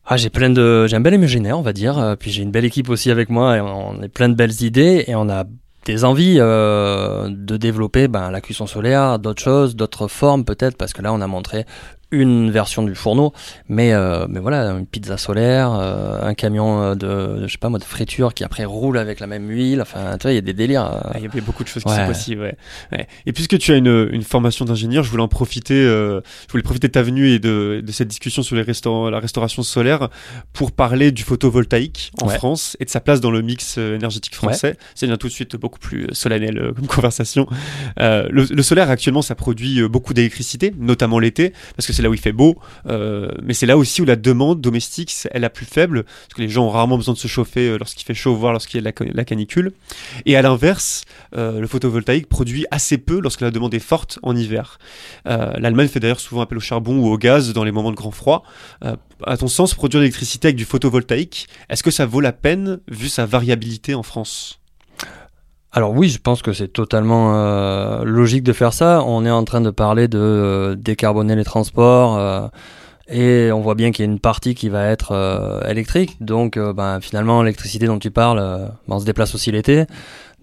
ah, 0.06 0.16
j'ai 0.16 0.30
plein 0.30 0.50
de, 0.50 0.86
j'ai 0.86 0.96
un 0.96 1.00
bel 1.00 1.14
imaginaire, 1.14 1.58
on 1.58 1.62
va 1.62 1.72
dire. 1.72 1.98
Euh, 1.98 2.16
Puis 2.16 2.30
j'ai 2.30 2.42
une 2.42 2.50
belle 2.50 2.64
équipe 2.64 2.88
aussi 2.88 3.10
avec 3.10 3.28
moi 3.28 3.56
et 3.56 3.60
on 3.60 4.02
est 4.02 4.08
plein 4.08 4.28
de 4.28 4.34
belles 4.34 4.62
idées 4.62 5.04
et 5.06 5.14
on 5.14 5.28
a 5.28 5.44
des 5.84 6.04
envies 6.04 6.36
euh, 6.38 7.28
de 7.30 7.56
développer 7.56 8.08
ben, 8.08 8.30
la 8.30 8.40
cuisson 8.40 8.66
solaire, 8.66 9.18
d'autres 9.18 9.42
choses, 9.42 9.76
d'autres 9.76 10.08
formes 10.08 10.44
peut-être, 10.44 10.76
parce 10.76 10.92
que 10.92 11.02
là, 11.02 11.12
on 11.12 11.20
a 11.20 11.26
montré 11.26 11.64
une 12.10 12.50
version 12.50 12.82
du 12.82 12.94
fourneau, 12.94 13.32
mais, 13.68 13.92
euh, 13.92 14.26
mais 14.28 14.40
voilà, 14.40 14.70
une 14.70 14.86
pizza 14.86 15.16
solaire, 15.18 15.72
euh, 15.78 16.22
un 16.22 16.34
camion 16.34 16.80
euh, 16.82 16.94
de, 16.94 17.46
je 17.46 17.52
sais 17.52 17.58
pas 17.58 17.68
moi, 17.68 17.78
de 17.78 17.84
friture 17.84 18.32
qui 18.32 18.44
après 18.44 18.64
roule 18.64 18.96
avec 18.98 19.20
la 19.20 19.26
même 19.26 19.48
huile, 19.50 19.82
enfin, 19.82 20.16
tu 20.18 20.22
vois, 20.22 20.32
il 20.32 20.36
y 20.36 20.38
a 20.38 20.42
des 20.42 20.54
délires. 20.54 20.86
euh. 20.86 21.00
Ah, 21.04 21.12
Il 21.16 21.24
y 21.24 21.26
avait 21.26 21.40
beaucoup 21.42 21.62
de 21.64 21.68
choses 21.68 21.82
qui 21.84 21.90
Ouais. 21.90 21.96
sont 21.96 22.06
possibles. 22.06 22.40
Ouais. 22.42 22.56
Ouais. 22.92 23.06
Et 23.26 23.32
puisque 23.32 23.58
tu 23.58 23.72
as 23.72 23.76
une, 23.76 24.08
une 24.10 24.22
formation 24.22 24.64
d'ingénieur, 24.64 25.04
je 25.04 25.10
voulais 25.10 25.22
en 25.22 25.28
profiter. 25.28 25.74
euh, 25.74 26.20
je 26.46 26.52
voulais 26.52 26.62
profiter 26.62 26.88
de 26.88 26.92
ta 26.92 27.02
venue 27.02 27.28
et 27.28 27.38
de, 27.38 27.82
de 27.84 27.92
cette 27.92 28.08
discussion 28.08 28.42
sur 28.42 28.56
les 28.56 28.62
restaurants, 28.62 29.10
la 29.10 29.20
restauration 29.20 29.62
solaire 29.62 30.08
pour 30.52 30.72
parler 30.72 31.12
du 31.12 31.22
photovoltaïque 31.22 32.12
en 32.22 32.28
Ouais. 32.28 32.34
France 32.36 32.76
et 32.80 32.84
de 32.84 32.90
sa 32.90 33.00
place 33.00 33.20
dans 33.20 33.30
le 33.30 33.42
mix 33.42 33.78
énergétique 33.78 34.34
français. 34.34 34.76
C'est 34.94 35.06
bien 35.06 35.16
tout 35.16 35.28
de 35.28 35.32
suite 35.32 35.56
beaucoup 35.56 35.78
plus 35.78 36.06
solennel 36.12 36.72
comme 36.76 36.86
conversation. 36.88 37.46
Le, 37.98 38.28
le 38.30 38.62
solaire 38.62 38.90
actuellement, 38.90 39.22
ça 39.22 39.34
produit 39.34 39.86
beaucoup 39.88 40.14
d'électricité, 40.14 40.72
notamment 40.78 41.18
l'été, 41.18 41.52
parce 41.76 41.86
que 41.86 41.92
c'est 41.98 42.02
là 42.04 42.10
où 42.10 42.14
il 42.14 42.20
fait 42.20 42.32
beau. 42.32 42.56
euh, 42.86 43.28
mais 43.42 43.54
c'est 43.54 43.66
là 43.66 43.76
aussi 43.76 44.02
où 44.02 44.04
la 44.04 44.14
demande 44.14 44.60
domestique 44.60 45.12
est 45.32 45.38
la 45.40 45.50
plus 45.50 45.66
faible, 45.66 46.04
parce 46.04 46.34
que 46.34 46.42
les 46.42 46.48
gens 46.48 46.64
ont 46.64 46.70
rarement 46.70 46.96
besoin 46.96 47.14
de 47.14 47.18
se 47.18 47.26
chauffer 47.26 47.68
euh, 47.70 47.76
lorsqu'il 47.76 48.04
fait 48.06 48.14
chaud, 48.14 48.36
voire 48.36 48.52
lorsqu'il 48.52 48.78
y 48.78 48.80
a 48.80 48.84
la, 48.84 48.92
ca- 48.96 49.10
la 49.12 49.24
canicule. 49.24 49.72
Et 50.24 50.36
à 50.36 50.42
l'inverse, 50.42 51.02
euh, 51.36 51.60
le 51.60 51.66
photovoltaïque 51.66 52.28
produit 52.28 52.66
assez 52.70 52.98
peu 52.98 53.20
lorsque 53.20 53.40
la 53.40 53.50
demande 53.50 53.74
est 53.74 53.80
forte 53.80 54.20
en 54.22 54.36
hiver. 54.36 54.78
L'Allemagne 55.24 55.88
fait 55.88 56.00
d'ailleurs 56.00 56.20
souvent 56.20 56.40
appel 56.42 56.56
au 56.58 56.60
charbon 56.60 56.98
ou 56.98 57.08
au 57.12 57.18
gaz 57.18 57.52
dans 57.52 57.64
les 57.64 57.72
moments 57.72 57.90
de 57.90 57.96
grand 57.96 58.12
froid. 58.12 58.44
À 59.26 59.36
ton 59.36 59.48
sens, 59.48 59.74
produire 59.74 59.98
de 60.00 60.04
l'électricité 60.04 60.48
avec 60.48 60.56
du 60.56 60.64
photovoltaïque, 60.64 61.48
est-ce 61.68 61.82
que 61.82 61.90
ça 61.90 62.06
vaut 62.06 62.20
la 62.20 62.32
peine 62.32 62.78
vu 62.88 63.08
sa 63.08 63.26
variabilité 63.26 63.94
en 63.94 64.02
France? 64.02 64.60
Alors 65.72 65.92
oui, 65.92 66.08
je 66.08 66.18
pense 66.18 66.40
que 66.42 66.52
c'est 66.52 66.68
totalement 66.68 67.34
euh, 67.34 68.02
logique 68.04 68.42
de 68.42 68.52
faire 68.52 68.72
ça. 68.72 69.02
On 69.04 69.24
est 69.26 69.30
en 69.30 69.44
train 69.44 69.60
de 69.60 69.70
parler 69.70 70.08
de 70.08 70.18
euh, 70.18 70.74
décarboner 70.76 71.36
les 71.36 71.44
transports. 71.44 72.16
euh, 72.16 72.48
et 73.10 73.50
on 73.52 73.60
voit 73.60 73.74
bien 73.74 73.90
qu'il 73.90 74.04
y 74.04 74.08
a 74.08 74.10
une 74.10 74.18
partie 74.20 74.54
qui 74.54 74.68
va 74.68 74.86
être 74.86 75.12
euh, 75.12 75.62
électrique. 75.66 76.16
Donc, 76.20 76.58
ben, 76.58 77.00
finalement, 77.00 77.42
l'électricité 77.42 77.86
dont 77.86 77.98
tu 77.98 78.10
parles, 78.10 78.38
ben, 78.38 78.96
on 78.96 78.98
se 79.00 79.06
déplace 79.06 79.34
aussi 79.34 79.50
l'été. 79.50 79.84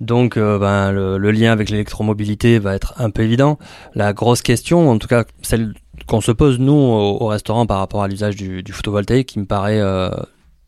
Donc, 0.01 0.37
ben, 0.39 0.91
le, 0.91 1.17
lien 1.31 1.51
avec 1.51 1.69
l'électromobilité 1.69 2.57
va 2.57 2.73
être 2.73 2.95
un 2.97 3.11
peu 3.11 3.21
évident. 3.21 3.59
La 3.93 4.13
grosse 4.13 4.41
question, 4.41 4.89
en 4.89 4.97
tout 4.97 5.07
cas 5.07 5.25
celle 5.43 5.75
qu'on 6.07 6.21
se 6.21 6.31
pose 6.31 6.57
nous 6.59 6.73
au, 6.73 7.21
au 7.21 7.27
restaurant 7.27 7.67
par 7.67 7.77
rapport 7.77 8.01
à 8.01 8.07
l'usage 8.07 8.35
du, 8.35 8.63
du 8.63 8.73
photovoltaïque, 8.73 9.27
qui 9.27 9.39
me 9.39 9.45
paraît 9.45 9.81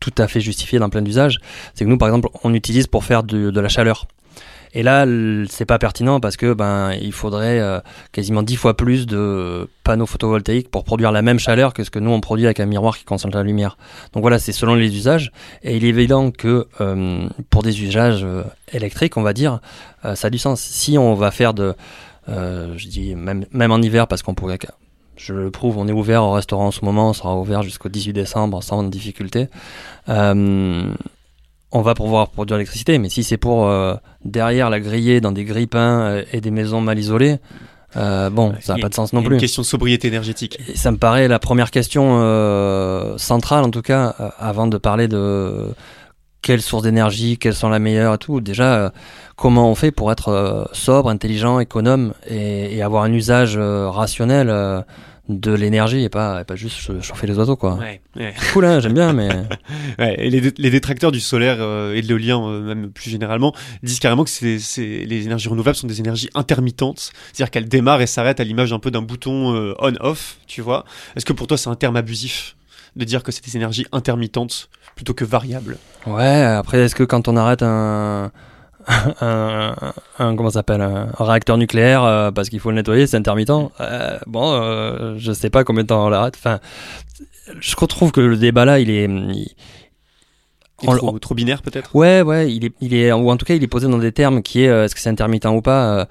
tout 0.00 0.14
à 0.18 0.28
fait 0.28 0.40
justifié 0.40 0.78
dans 0.78 0.90
plein 0.90 1.02
d'usages, 1.02 1.38
c'est 1.74 1.84
que 1.84 1.90
nous, 1.90 1.98
par 1.98 2.08
exemple, 2.08 2.28
on 2.44 2.54
utilise 2.54 2.86
pour 2.86 3.04
faire 3.04 3.24
du- 3.24 3.50
de 3.50 3.60
la 3.60 3.68
chaleur. 3.68 4.06
Et 4.74 4.82
là, 4.82 5.06
c'est 5.48 5.64
pas 5.64 5.78
pertinent 5.78 6.20
parce 6.20 6.36
que 6.36 6.52
ben 6.52 6.92
il 6.92 7.12
faudrait 7.12 7.60
euh, 7.60 7.80
quasiment 8.12 8.42
dix 8.42 8.56
fois 8.56 8.76
plus 8.76 9.06
de 9.06 9.68
panneaux 9.84 10.06
photovoltaïques 10.06 10.70
pour 10.70 10.84
produire 10.84 11.12
la 11.12 11.22
même 11.22 11.38
chaleur 11.38 11.72
que 11.72 11.84
ce 11.84 11.90
que 11.90 11.98
nous 11.98 12.10
on 12.10 12.20
produit 12.20 12.46
avec 12.46 12.60
un 12.60 12.66
miroir 12.66 12.98
qui 12.98 13.04
concentre 13.04 13.36
la 13.36 13.42
lumière. 13.42 13.78
Donc 14.12 14.22
voilà, 14.22 14.38
c'est 14.38 14.52
selon 14.52 14.74
les 14.74 14.94
usages. 14.94 15.32
Et 15.62 15.76
il 15.76 15.84
est 15.84 15.88
évident 15.88 16.30
que 16.30 16.66
euh, 16.80 17.28
pour 17.50 17.62
des 17.62 17.82
usages 17.82 18.24
euh, 18.24 18.44
électriques, 18.72 19.16
on 19.16 19.22
va 19.22 19.32
dire, 19.32 19.60
ça 20.14 20.28
a 20.28 20.30
du 20.30 20.38
sens. 20.38 20.60
Si 20.60 20.96
on 20.96 21.14
va 21.14 21.30
faire 21.30 21.54
de, 21.54 21.74
je 22.28 22.88
dis 22.88 23.14
même 23.14 23.46
même 23.52 23.72
en 23.72 23.78
hiver 23.78 24.06
parce 24.06 24.22
qu'on 24.22 24.34
pourrait 24.34 24.58
je 25.16 25.34
le 25.34 25.50
prouve, 25.50 25.78
on 25.78 25.88
est 25.88 25.92
ouvert 25.92 26.22
au 26.22 26.32
restaurant 26.32 26.68
en 26.68 26.70
ce 26.70 26.84
moment, 26.84 27.10
on 27.10 27.12
sera 27.12 27.36
ouvert 27.36 27.64
jusqu'au 27.64 27.88
18 27.88 28.12
décembre 28.12 28.62
sans 28.62 28.84
difficulté. 28.84 29.48
On 31.70 31.82
va 31.82 31.94
pouvoir 31.94 32.30
produire 32.30 32.56
l'électricité, 32.56 32.98
mais 32.98 33.08
si 33.08 33.22
c'est 33.22 33.36
pour 33.36 33.66
euh, 33.66 33.94
derrière 34.24 34.70
la 34.70 34.80
griller 34.80 35.20
dans 35.20 35.32
des 35.32 35.44
grille-pains 35.44 36.00
euh, 36.00 36.24
et 36.32 36.40
des 36.40 36.50
maisons 36.50 36.80
mal 36.80 36.98
isolées, 36.98 37.38
euh, 37.96 38.30
bon, 38.30 38.54
ça 38.60 38.74
n'a 38.74 38.80
pas 38.80 38.88
de 38.88 38.94
sens 38.94 39.12
non 39.12 39.22
plus. 39.22 39.34
Une 39.34 39.40
question 39.40 39.62
de 39.62 39.66
sobriété 39.66 40.08
énergétique. 40.08 40.58
Et 40.68 40.76
ça 40.76 40.90
me 40.90 40.98
paraît 40.98 41.28
la 41.28 41.38
première 41.38 41.70
question 41.70 42.20
euh, 42.20 43.16
centrale, 43.16 43.64
en 43.64 43.70
tout 43.70 43.82
cas, 43.82 44.14
euh, 44.20 44.28
avant 44.38 44.66
de 44.66 44.76
parler 44.76 45.08
de 45.08 45.68
quelles 46.42 46.62
sources 46.62 46.82
d'énergie, 46.84 47.38
quelles 47.38 47.54
sont 47.54 47.68
la 47.68 47.78
meilleure 47.78 48.14
et 48.14 48.18
tout. 48.18 48.40
Déjà, 48.40 48.92
comment 49.36 49.70
on 49.70 49.74
fait 49.74 49.90
pour 49.90 50.12
être 50.12 50.68
sobre, 50.72 51.10
intelligent, 51.10 51.58
économe 51.58 52.12
et, 52.28 52.76
et 52.76 52.82
avoir 52.82 53.02
un 53.02 53.12
usage 53.12 53.58
rationnel 53.58 54.84
de 55.28 55.52
l'énergie 55.52 56.02
et 56.02 56.08
pas, 56.08 56.40
et 56.40 56.44
pas 56.44 56.56
juste 56.56 56.80
ch- 56.80 57.02
chauffer 57.02 57.26
les 57.26 57.36
oiseaux, 57.36 57.56
quoi. 57.56 57.74
Ouais, 57.74 58.00
ouais. 58.16 58.34
Cool, 58.52 58.64
hein, 58.64 58.80
j'aime 58.80 58.94
bien, 58.94 59.12
mais 59.12 59.28
Ouais, 59.98 60.14
et 60.18 60.30
les, 60.30 60.40
dé- 60.40 60.54
les 60.56 60.70
détracteurs 60.70 61.12
du 61.12 61.20
solaire 61.20 61.56
euh, 61.60 61.94
et 61.94 62.00
de 62.02 62.06
l'éolien, 62.06 62.40
euh, 62.48 62.60
même 62.62 62.90
plus 62.90 63.10
généralement, 63.10 63.54
disent 63.82 63.98
carrément 64.00 64.24
que 64.24 64.30
c'est, 64.30 64.58
les 65.04 65.24
énergies 65.26 65.48
renouvelables 65.48 65.76
sont 65.76 65.86
des 65.86 66.00
énergies 66.00 66.30
intermittentes, 66.34 67.10
c'est-à-dire 67.32 67.50
qu'elles 67.50 67.68
démarrent 67.68 68.00
et 68.00 68.06
s'arrêtent 68.06 68.40
à 68.40 68.44
l'image 68.44 68.72
un 68.72 68.78
peu 68.78 68.90
d'un 68.90 69.02
bouton 69.02 69.54
euh, 69.54 69.74
on-off, 69.80 70.38
tu 70.46 70.62
vois. 70.62 70.84
Est-ce 71.16 71.26
que 71.26 71.32
pour 71.34 71.46
toi 71.46 71.58
c'est 71.58 71.68
un 71.68 71.74
terme 71.76 71.96
abusif 71.96 72.56
de 72.96 73.04
dire 73.04 73.22
que 73.22 73.30
c'est 73.30 73.44
des 73.44 73.56
énergies 73.56 73.86
intermittentes 73.92 74.70
plutôt 74.96 75.12
que 75.14 75.24
variables? 75.26 75.76
Ouais, 76.06 76.42
après, 76.42 76.78
est-ce 76.78 76.94
que 76.94 77.04
quand 77.04 77.28
on 77.28 77.36
arrête 77.36 77.62
un, 77.62 78.32
un, 79.20 79.74
un- 80.18 80.36
comment 80.36 80.50
ça 80.50 80.60
s'appelle, 80.60 80.80
un, 80.80 81.08
un 81.18 81.24
réacteur 81.24 81.58
nucléaire 81.58 82.02
euh, 82.04 82.30
parce 82.30 82.48
qu'il 82.48 82.58
faut 82.60 82.70
le 82.70 82.76
nettoyer, 82.76 83.06
c'est 83.06 83.16
intermittent. 83.16 83.50
Euh, 83.80 84.18
Bon, 84.26 84.52
euh, 84.52 85.14
je 85.18 85.32
sais 85.32 85.50
pas 85.50 85.64
combien 85.64 85.82
de 85.82 85.88
temps 85.88 86.06
on 86.06 86.08
l'arrête. 86.08 86.34
Enfin, 86.38 86.58
je 87.60 87.74
trouve 87.74 88.12
que 88.12 88.20
le 88.20 88.36
débat 88.36 88.64
là, 88.64 88.78
il 88.80 88.90
est, 88.90 89.04
il- 89.04 89.54
trop, 90.96 91.18
trop 91.18 91.34
binaire 91.34 91.60
peut-être? 91.62 91.94
Ouais, 91.96 92.22
ouais, 92.22 92.52
il 92.52 92.64
est, 92.66 92.72
il 92.80 92.94
est, 92.94 93.10
ou 93.12 93.30
en 93.30 93.36
tout 93.36 93.44
cas, 93.44 93.54
il 93.54 93.62
est 93.62 93.66
posé 93.68 93.88
dans 93.88 93.98
des 93.98 94.12
termes 94.12 94.42
qui 94.42 94.62
est, 94.62 94.68
euh, 94.68 94.84
est-ce 94.84 94.94
que 94.94 95.00
c'est 95.00 95.10
intermittent 95.10 95.46
ou 95.46 95.60
pas? 95.60 96.08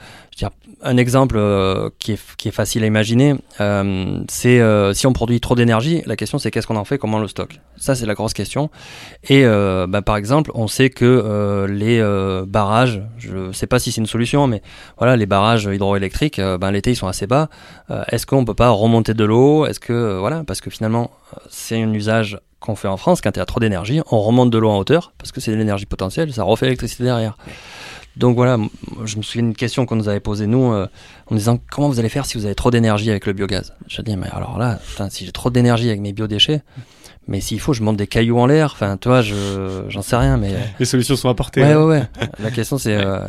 Un 0.83 0.97
exemple 0.97 1.35
euh, 1.37 1.89
qui 1.99 2.13
est, 2.13 2.51
facile 2.51 2.83
à 2.83 2.87
imaginer, 2.87 3.35
euh, 3.59 4.19
c'est 4.29 4.59
euh, 4.59 4.93
si 4.93 5.07
on 5.07 5.13
produit 5.13 5.39
trop 5.39 5.55
d'énergie, 5.55 6.01
la 6.05 6.15
question 6.15 6.37
c'est 6.37 6.51
qu'est-ce 6.51 6.67
qu'on 6.67 6.75
en 6.75 6.85
fait, 6.85 6.97
comment 6.97 7.17
on 7.17 7.21
le 7.21 7.27
stocke? 7.27 7.59
Ça, 7.77 7.95
c'est 7.95 8.05
la 8.05 8.13
grosse 8.13 8.33
question. 8.33 8.69
Et 9.29 9.45
bah, 9.45 10.01
par 10.01 10.17
exemple, 10.17 10.51
on 10.55 10.67
sait 10.67 10.89
que 10.89 11.67
les 11.69 12.01
barrages, 12.47 13.03
je 13.19 13.51
sais 13.51 13.67
pas 13.67 13.77
si 13.77 13.91
c'est 13.91 14.01
une 14.01 14.07
solution, 14.07 14.47
mais 14.47 14.63
voilà, 14.97 15.15
les 15.15 15.27
barrages 15.27 15.65
hydroélectriques, 15.71 16.41
ben, 16.41 16.71
l'été 16.71 16.91
ils 16.91 16.95
sont 16.95 17.07
assez 17.07 17.27
bas. 17.27 17.49
Est-ce 18.07 18.25
qu'on 18.25 18.45
peut 18.45 18.55
pas 18.55 18.69
remonter 18.69 19.13
de 19.13 19.23
l'eau? 19.23 19.67
Est-ce 19.67 19.79
que 19.79 20.17
voilà, 20.17 20.43
parce 20.43 20.59
que 20.59 20.71
finalement, 20.71 21.11
c'est 21.51 21.81
un 21.81 21.93
usage 21.93 22.39
qu'on 22.59 22.75
fait 22.75 22.87
en 22.87 22.97
France 22.97 23.21
quand 23.21 23.35
il 23.35 23.39
y 23.39 23.41
a 23.41 23.45
trop 23.45 23.59
d'énergie, 23.59 24.01
on 24.11 24.19
remonte 24.21 24.49
de 24.49 24.57
l'eau 24.57 24.69
en 24.69 24.79
hauteur 24.79 25.13
parce 25.19 25.31
que 25.31 25.39
c'est 25.39 25.51
de 25.51 25.57
l'énergie 25.57 25.85
potentielle, 25.85 26.33
ça 26.33 26.43
refait 26.43 26.65
l'électricité 26.65 27.03
derrière. 27.03 27.37
Donc 28.17 28.35
voilà, 28.35 28.57
je 29.05 29.17
me 29.17 29.21
souviens 29.21 29.43
d'une 29.43 29.55
question 29.55 29.85
qu'on 29.85 29.95
nous 29.95 30.09
avait 30.09 30.19
posée 30.19 30.47
nous 30.47 30.73
euh, 30.73 30.87
en 31.27 31.35
disant 31.35 31.59
comment 31.69 31.87
vous 31.87 31.99
allez 31.99 32.09
faire 32.09 32.25
si 32.25 32.37
vous 32.37 32.45
avez 32.45 32.55
trop 32.55 32.71
d'énergie 32.71 33.11
avec 33.11 33.27
le 33.27 33.33
biogaz? 33.33 33.73
Je 33.87 34.01
dis 34.01 34.17
mais 34.17 34.27
alors 34.31 34.57
là, 34.57 34.79
si 35.09 35.25
j'ai 35.25 35.31
trop 35.31 35.51
d'énergie 35.51 35.87
avec 35.87 36.01
mes 36.01 36.13
biodéchets, 36.13 36.63
mais 37.27 37.41
s'il 37.41 37.59
faut 37.59 37.73
je 37.73 37.81
monte 37.83 37.97
des 37.97 38.07
cailloux 38.07 38.39
en 38.39 38.45
l'air, 38.47 38.71
enfin 38.73 38.97
tu 38.97 39.07
vois, 39.09 39.21
je 39.21 39.35
j'en 39.89 40.01
sais 40.01 40.15
rien 40.15 40.37
mais 40.37 40.53
Les 40.79 40.85
solutions 40.85 41.15
sont 41.15 41.29
apportées. 41.29 41.61
ouais 41.61 41.75
ouais 41.75 41.83
ouais. 41.83 42.03
La 42.39 42.51
question 42.51 42.77
c'est 42.77 42.95
euh, 42.95 43.19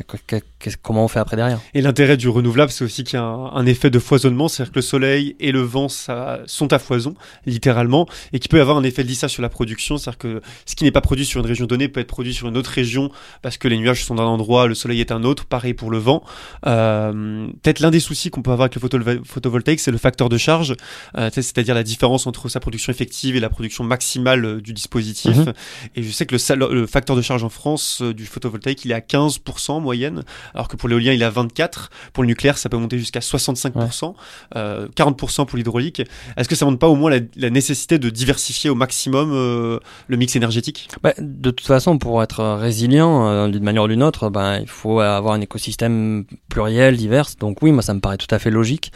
comment 0.82 1.04
on 1.04 1.08
fait 1.08 1.18
après 1.20 1.36
derrière. 1.36 1.60
Et 1.74 1.80
l'intérêt 1.82 2.16
du 2.16 2.28
renouvelable, 2.28 2.70
c'est 2.72 2.84
aussi 2.84 3.04
qu'il 3.04 3.18
y 3.18 3.22
a 3.22 3.24
un, 3.24 3.52
un 3.54 3.66
effet 3.66 3.90
de 3.90 3.98
foisonnement, 3.98 4.48
c'est-à-dire 4.48 4.72
que 4.72 4.78
le 4.78 4.82
soleil 4.82 5.36
et 5.40 5.52
le 5.52 5.60
vent 5.60 5.88
ça, 5.88 6.40
sont 6.46 6.72
à 6.72 6.78
foison, 6.78 7.14
littéralement, 7.46 8.06
et 8.32 8.38
qu'il 8.38 8.48
peut 8.50 8.60
avoir 8.60 8.76
un 8.76 8.82
effet 8.82 9.02
de 9.02 9.08
lissage 9.08 9.30
sur 9.30 9.42
la 9.42 9.48
production, 9.48 9.98
c'est-à-dire 9.98 10.18
que 10.18 10.42
ce 10.66 10.74
qui 10.74 10.84
n'est 10.84 10.90
pas 10.90 11.00
produit 11.00 11.24
sur 11.24 11.40
une 11.40 11.46
région 11.46 11.66
donnée 11.66 11.88
peut 11.88 12.00
être 12.00 12.06
produit 12.08 12.34
sur 12.34 12.48
une 12.48 12.56
autre 12.56 12.70
région, 12.70 13.10
parce 13.42 13.56
que 13.58 13.68
les 13.68 13.78
nuages 13.78 14.04
sont 14.04 14.14
d'un 14.14 14.24
endroit, 14.24 14.66
le 14.66 14.74
soleil 14.74 15.00
est 15.00 15.12
un 15.12 15.22
autre, 15.24 15.44
pareil 15.46 15.74
pour 15.74 15.90
le 15.90 15.98
vent. 15.98 16.22
Euh, 16.66 17.46
Peut-être 17.62 17.80
l'un 17.80 17.90
des 17.90 18.00
soucis 18.00 18.30
qu'on 18.30 18.42
peut 18.42 18.50
avoir 18.50 18.66
avec 18.66 18.74
le 18.74 18.80
photovol- 18.86 19.24
photovoltaïque, 19.24 19.80
c'est 19.80 19.90
le 19.90 19.98
facteur 19.98 20.28
de 20.28 20.38
charge, 20.38 20.74
euh, 21.16 21.30
c'est-à-dire 21.32 21.74
la 21.74 21.82
différence 21.82 22.26
entre 22.26 22.48
sa 22.48 22.60
production 22.60 22.92
effective 22.92 23.36
et 23.36 23.40
la 23.40 23.48
production 23.48 23.84
maximale 23.88 24.44
euh, 24.44 24.60
du 24.60 24.72
dispositif. 24.72 25.36
Mhm. 25.36 25.52
Et 25.96 26.02
je 26.02 26.10
sais 26.10 26.26
que 26.26 26.36
le, 26.54 26.86
facteur 26.86 27.16
de 27.16 27.22
charge 27.22 27.42
en 27.44 27.48
France 27.48 28.00
euh, 28.02 28.14
du 28.14 28.26
photovoltaïque, 28.26 28.84
il 28.84 28.92
est 28.92 28.94
à 28.94 29.00
15% 29.00 29.72
en 29.72 29.80
moyenne, 29.80 30.22
alors 30.54 30.68
que 30.68 30.76
pour 30.76 30.88
l'éolien, 30.88 31.12
il 31.12 31.22
est 31.22 31.24
à 31.24 31.30
24%. 31.30 31.88
Pour 32.12 32.22
le 32.22 32.28
nucléaire, 32.28 32.58
ça 32.58 32.68
peut 32.68 32.76
monter 32.76 32.98
jusqu'à 32.98 33.20
65%, 33.20 34.14
euh, 34.56 34.88
40% 34.96 35.46
pour 35.46 35.56
l'hydraulique. 35.56 36.02
Est-ce 36.36 36.48
que 36.48 36.54
ça 36.54 36.64
montre 36.64 36.78
pas 36.78 36.88
au 36.88 36.96
moins 36.96 37.10
la, 37.10 37.20
la 37.36 37.50
nécessité 37.50 37.98
de 37.98 38.10
diversifier 38.10 38.70
au 38.70 38.74
maximum 38.74 39.32
euh, 39.32 39.78
le 40.06 40.16
mix 40.16 40.36
énergétique? 40.36 40.88
Bah, 41.02 41.14
de 41.18 41.50
toute 41.50 41.66
façon, 41.66 41.98
pour 41.98 42.22
être 42.22 42.44
résilient 42.54 43.28
euh, 43.28 43.48
d'une 43.48 43.64
manière 43.64 43.84
ou 43.84 43.88
d'une 43.88 44.02
autre, 44.02 44.30
ben, 44.30 44.58
il 44.60 44.68
faut 44.68 45.00
avoir 45.00 45.34
un 45.34 45.40
écosystème 45.40 46.24
pluriel, 46.48 46.96
divers. 46.96 47.28
Donc 47.40 47.62
oui, 47.62 47.72
moi, 47.72 47.82
ça 47.82 47.94
me 47.94 48.00
paraît 48.00 48.18
tout 48.18 48.32
à 48.34 48.38
fait 48.38 48.50
logique. 48.50 48.92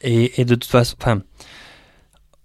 Et, 0.00 0.40
et 0.40 0.44
de 0.44 0.54
toute 0.54 0.70
façon, 0.70 0.96
enfin, 1.00 1.20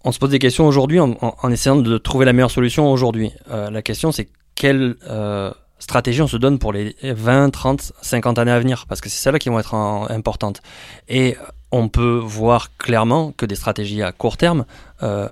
on 0.03 0.11
se 0.11 0.19
pose 0.19 0.29
des 0.29 0.39
questions 0.39 0.67
aujourd'hui 0.67 0.99
en, 0.99 1.51
essayant 1.51 1.77
de 1.77 1.97
trouver 1.97 2.25
la 2.25 2.33
meilleure 2.33 2.51
solution 2.51 2.91
aujourd'hui. 2.91 3.31
Euh, 3.51 3.69
la 3.69 3.81
question, 3.81 4.11
c'est 4.11 4.27
quelle 4.55 4.95
euh, 5.09 5.51
stratégie 5.79 6.21
on 6.21 6.27
se 6.27 6.37
donne 6.37 6.59
pour 6.59 6.73
les 6.73 6.95
20, 7.01 7.49
30, 7.51 7.93
50 8.01 8.37
années 8.37 8.51
à 8.51 8.59
venir? 8.59 8.85
Parce 8.87 8.99
que 8.99 9.09
c'est 9.09 9.21
celles-là 9.21 9.39
qui 9.39 9.49
vont 9.49 9.59
être 9.59 9.73
en- 9.73 10.09
importantes. 10.09 10.61
Et 11.07 11.37
on 11.71 11.87
peut 11.87 12.19
voir 12.21 12.75
clairement 12.77 13.31
que 13.31 13.45
des 13.45 13.55
stratégies 13.55 14.03
à 14.03 14.11
court 14.11 14.35
terme 14.35 14.65
euh, 15.03 15.29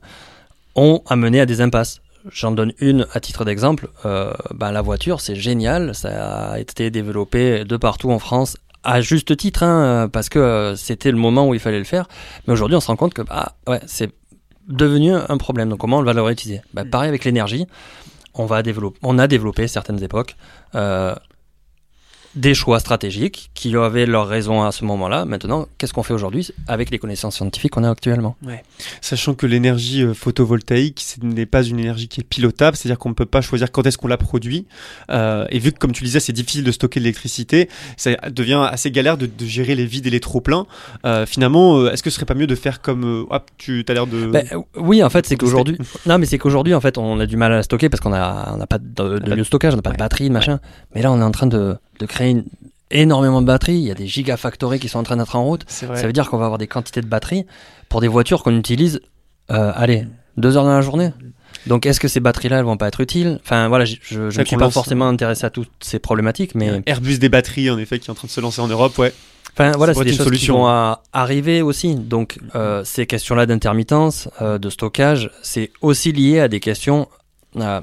ont 0.76 1.02
amené 1.08 1.42
à 1.42 1.46
des 1.46 1.60
impasses. 1.60 2.02
J'en 2.32 2.52
donne 2.52 2.72
une 2.80 3.08
à 3.14 3.20
titre 3.20 3.46
d'exemple. 3.46 3.90
Ben, 4.04 4.72
la 4.72 4.82
voiture, 4.84 5.22
c'est 5.22 5.36
génial. 5.36 5.96
Ça 5.96 6.52
a 6.52 6.60
été 6.60 6.92
développé 6.92 7.66
de 7.66 7.78
partout 7.78 8.12
en 8.12 8.20
France 8.20 8.58
à 8.84 9.02
juste 9.02 9.36
titre, 9.38 9.64
hein, 9.64 10.08
parce 10.12 10.30
que 10.30 10.76
c'était 10.78 11.12
le 11.12 11.18
moment 11.18 11.48
où 11.48 11.56
il 11.56 11.60
fallait 11.60 11.80
le 11.80 11.84
faire. 11.84 12.08
Mais 12.46 12.54
aujourd'hui, 12.54 12.76
on 12.76 12.80
se 12.80 12.88
rend 12.88 12.96
compte 12.96 13.14
que 13.16 13.24
bah, 13.24 13.54
ouais, 13.68 13.82
c'est 13.88 14.12
devenu 14.68 15.14
un 15.14 15.38
problème. 15.38 15.70
Donc 15.70 15.80
comment 15.80 16.00
on 16.00 16.04
va 16.04 16.14
le 16.14 16.22
réutiliser 16.22 16.62
bah, 16.74 16.84
Pareil 16.86 17.10
avec 17.10 17.26
l'énergie, 17.26 17.68
on, 18.34 18.46
va 18.46 18.64
développer, 18.64 19.00
on 19.04 19.20
a 19.20 19.28
développé 19.28 19.68
certaines 19.68 20.04
époques 20.04 20.36
euh, 20.76 21.16
des 22.36 22.54
choix 22.54 22.80
stratégiques 22.80 23.52
qui 23.54 23.76
avaient 23.76 24.06
leur 24.06 24.28
raison 24.28 24.64
à 24.64 24.72
ce 24.72 24.86
moment-là. 24.86 25.26
Maintenant, 25.26 25.68
qu'est-ce 25.78 25.94
qu'on 25.94 26.04
fait 26.04 26.14
aujourd'hui 26.14 26.50
avec 26.68 26.90
les 26.90 26.98
connaissances 26.98 27.36
scientifiques 27.36 27.72
qu'on 27.72 27.84
a 27.84 27.90
actuellement? 27.90 28.38
Sachant 29.02 29.34
que 29.34 29.46
l'énergie 29.46 30.04
euh, 30.04 30.14
photovoltaïque, 30.14 31.02
ce 31.02 31.26
n'est 31.26 31.46
pas 31.46 31.64
une 31.64 31.80
énergie 31.80 32.08
qui 32.08 32.22
est 32.22 32.24
pilotable, 32.24 32.78
c'est-à-dire 32.78 32.98
qu'on 32.98 33.10
ne 33.10 33.14
peut 33.14 33.26
pas 33.26 33.42
choisir 33.42 33.72
quand 33.72 33.86
est-ce 33.86 33.98
qu'on 33.98 34.08
la 34.08 34.18
produit. 34.18 34.66
Euh, 35.10 35.46
et 35.50 35.60
vu 35.60 35.72
que, 35.72 35.80
comme 35.80 35.92
tu 35.92 36.04
disais, 36.04 36.20
c'est 36.20 36.32
difficile 36.34 36.64
de 36.64 36.72
stocker 36.72 37.00
de 37.00 37.04
l'électricité, 37.04 37.70
ça 37.98 38.12
devient 38.30 38.66
assez 38.72 38.92
galère 38.92 39.18
de, 39.18 39.26
de 39.26 39.46
gérer 39.46 39.76
les 39.76 39.86
vides 39.86 40.08
et 40.08 40.12
les 40.12 40.20
trop-pleins. 40.22 40.68
Euh, 41.06 41.26
finalement, 41.26 41.88
est-ce 41.90 42.04
que 42.04 42.10
ce 42.10 42.16
serait 42.16 42.26
pas 42.26 42.36
mieux 42.36 42.48
de 42.48 42.56
faire 42.56 42.82
comme... 42.82 43.26
hop, 43.30 43.50
tu 43.58 43.84
as 43.88 43.94
l'air 43.94 44.08
de... 44.08 44.28
Ben, 44.28 44.46
oui, 44.78 45.04
en 45.04 45.10
fait, 45.10 45.26
c'est 45.26 45.36
qu'aujourd'hui, 45.36 45.78
non, 46.06 46.18
mais 46.18 46.26
c'est 46.26 46.38
qu'aujourd'hui, 46.38 46.74
en 46.74 46.82
fait, 46.82 46.98
on 46.98 47.20
a 47.20 47.26
du 47.26 47.36
mal 47.36 47.52
à 47.52 47.58
la 47.58 47.64
stocker 47.64 47.90
parce 47.90 48.00
qu'on 48.00 48.12
on 48.12 48.58
n'a 48.58 48.68
pas 48.68 48.78
de, 48.78 49.20
de 49.20 49.42
de 49.42 49.44
stockage, 49.44 49.74
on 49.74 49.78
n'a 49.78 49.82
pas 49.82 49.92
de 49.92 49.98
batterie, 49.98 50.30
machin. 50.30 50.60
Mais 50.94 51.02
là, 51.02 51.12
on 51.12 51.20
est 51.20 51.24
en 51.24 51.32
train 51.32 51.48
de, 51.48 51.76
de 52.00 52.06
créer 52.06 52.21
énormément 52.92 53.42
de 53.42 53.48
batteries. 53.48 53.78
Il 53.78 53.84
y 53.84 53.92
a 53.92 53.96
des 53.96 54.08
gigafactories 54.08 54.80
qui 54.80 54.90
sont 54.90 55.00
en 55.00 55.04
train 55.04 55.18
d'être 55.18 55.36
en 55.36 55.44
route. 55.44 55.64
Ça 55.68 55.88
veut 55.88 56.14
dire 56.14 56.30
qu'on 56.30 56.38
va 56.38 56.46
avoir 56.46 56.58
des 56.58 56.68
quantités 56.68 57.02
de 57.02 57.08
batteries 57.08 57.46
pour 57.90 58.02
des 58.02 58.08
voitures 58.08 58.44
qu'on 58.44 58.58
utilise, 58.58 59.02
euh, 59.52 59.72
allez, 59.76 60.06
deux 60.38 60.58
heures 60.58 60.64
dans 60.64 60.74
la 60.74 60.82
journée. 60.82 61.12
Donc, 61.68 61.86
est-ce 61.86 62.00
que 62.00 62.08
ces 62.08 62.20
batteries-là, 62.20 62.60
elles 62.60 62.66
vont 62.66 62.78
pas 62.78 62.88
être 62.88 63.02
utiles? 63.02 63.40
Enfin, 63.44 63.68
voilà, 63.68 63.86
je, 63.86 64.22
ne 64.22 64.32
suis 64.32 64.58
pas 64.58 64.72
forcément 64.72 65.08
intéressé 65.08 65.46
à 65.46 65.50
toutes 65.50 65.70
ces 65.80 66.00
problématiques, 66.00 66.56
mais 66.56 66.82
Airbus 66.88 67.20
des 67.20 67.30
batteries, 67.30 67.70
en 67.70 67.78
effet, 67.78 68.00
qui 68.00 68.08
est 68.08 68.12
en 68.12 68.16
train 68.16 68.28
de 68.28 68.32
se 68.32 68.42
lancer 68.42 68.62
en 68.62 68.68
Europe, 68.68 68.98
ouais. 68.98 69.14
Enfin 69.54 69.74
voilà, 69.78 69.94
c'est 69.94 70.04
des 70.06 70.12
choses 70.12 70.20
qui 70.20 70.24
solution. 70.24 70.60
vont 70.60 70.68
à- 70.68 71.04
arriver 71.14 71.62
aussi. 71.62 71.96
Donc 71.96 72.38
euh, 72.56 72.84
ces 72.86 73.06
questions-là 73.06 73.46
d'intermittence, 73.46 74.30
euh, 74.42 74.58
de 74.58 74.70
stockage, 74.70 75.30
c'est 75.42 75.72
aussi 75.82 76.12
lié 76.14 76.40
à 76.40 76.48
des 76.48 76.60
questions 76.60 77.10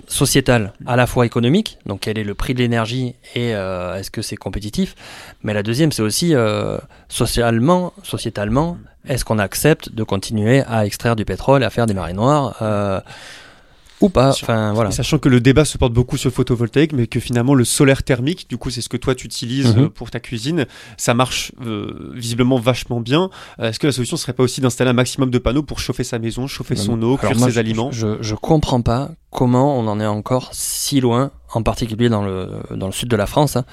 sociétales, 0.07 0.73
à 0.87 0.97
la 0.97 1.07
fois 1.07 1.27
économiques. 1.27 1.79
Donc 1.87 2.01
quel 2.01 2.19
est 2.19 2.25
le 2.25 2.35
prix 2.35 2.55
de 2.55 2.59
l'énergie 2.59 3.15
et 3.35 3.55
euh, 3.55 3.97
est-ce 3.97 4.11
que 4.11 4.23
c'est 4.23 4.37
compétitif 4.37 4.95
Mais 5.43 5.53
la 5.53 5.63
deuxième, 5.63 5.93
c'est 5.93 6.03
aussi 6.03 6.35
euh, 6.35 6.79
socialement, 7.09 7.93
sociétalement, 8.03 8.79
est-ce 9.07 9.25
qu'on 9.25 9.39
accepte 9.39 9.93
de 9.93 10.03
continuer 10.05 10.63
à 10.63 10.87
extraire 10.87 11.17
du 11.17 11.25
pétrole, 11.25 11.63
à 11.65 11.71
faire 11.71 11.87
des 11.87 11.95
marées 11.95 12.15
noires 12.15 12.57
euh, 12.63 13.01
ou 14.01 14.09
pas. 14.09 14.31
Enfin 14.31 14.73
voilà. 14.73 14.91
Et 14.91 14.93
sachant 14.93 15.19
que 15.19 15.29
le 15.29 15.41
débat 15.41 15.65
se 15.65 15.77
porte 15.79 15.93
beaucoup 15.93 16.17
sur 16.17 16.29
le 16.31 16.35
photovoltaïque, 16.35 16.93
mais 16.93 17.07
que 17.07 17.21
finalement 17.21 17.55
le 17.55 17.65
solaire 17.65 18.03
thermique, 18.03 18.49
du 18.49 18.57
coup 18.57 18.71
c'est 18.71 18.81
ce 18.81 18.89
que 18.89 18.97
toi 18.97 19.15
tu 19.15 19.27
utilises 19.27 19.75
Mhm. 19.77 19.85
euh, 19.85 19.89
pour 19.89 20.11
ta 20.11 20.21
cuisine, 20.21 20.67
ça 20.97 21.15
marche 21.15 21.53
euh, 21.65 22.13
visiblement 22.15 22.59
vachement 22.59 23.01
bien. 23.01 23.31
Euh, 23.61 23.71
Est-ce 23.71 23.79
que 23.79 23.87
la 23.87 23.93
solution 23.93 24.17
serait 24.17 24.33
pas 24.33 24.43
aussi 24.43 24.61
d'installer 24.61 24.91
un 24.91 24.95
maximum 24.95 25.31
de 25.31 25.39
panneaux 25.39 25.63
pour 25.63 25.81
chauffer 25.81 26.05
sa 26.05 26.19
maison, 26.19 26.47
chauffer 26.47 26.77
son 26.77 27.01
eau, 27.03 27.17
Alors 27.19 27.19
cuire 27.33 27.39
moi, 27.39 27.49
ses 27.49 27.55
je- 27.55 27.61
aliments? 27.61 27.91
Je, 27.93 28.19
je 28.21 28.35
comprends 28.35 28.83
pas 28.83 29.11
comment 29.31 29.79
on 29.79 29.87
en 29.89 29.99
est 30.01 30.07
encore 30.07 30.51
si 30.53 31.01
loin, 31.01 31.31
en 31.53 31.63
particulier 31.63 32.09
dans 32.09 32.23
le, 32.23 32.49
dans 32.75 32.87
le 32.87 32.93
sud 32.93 33.09
de 33.09 33.17
la 33.17 33.27
France. 33.27 33.57
hein. 33.57 33.65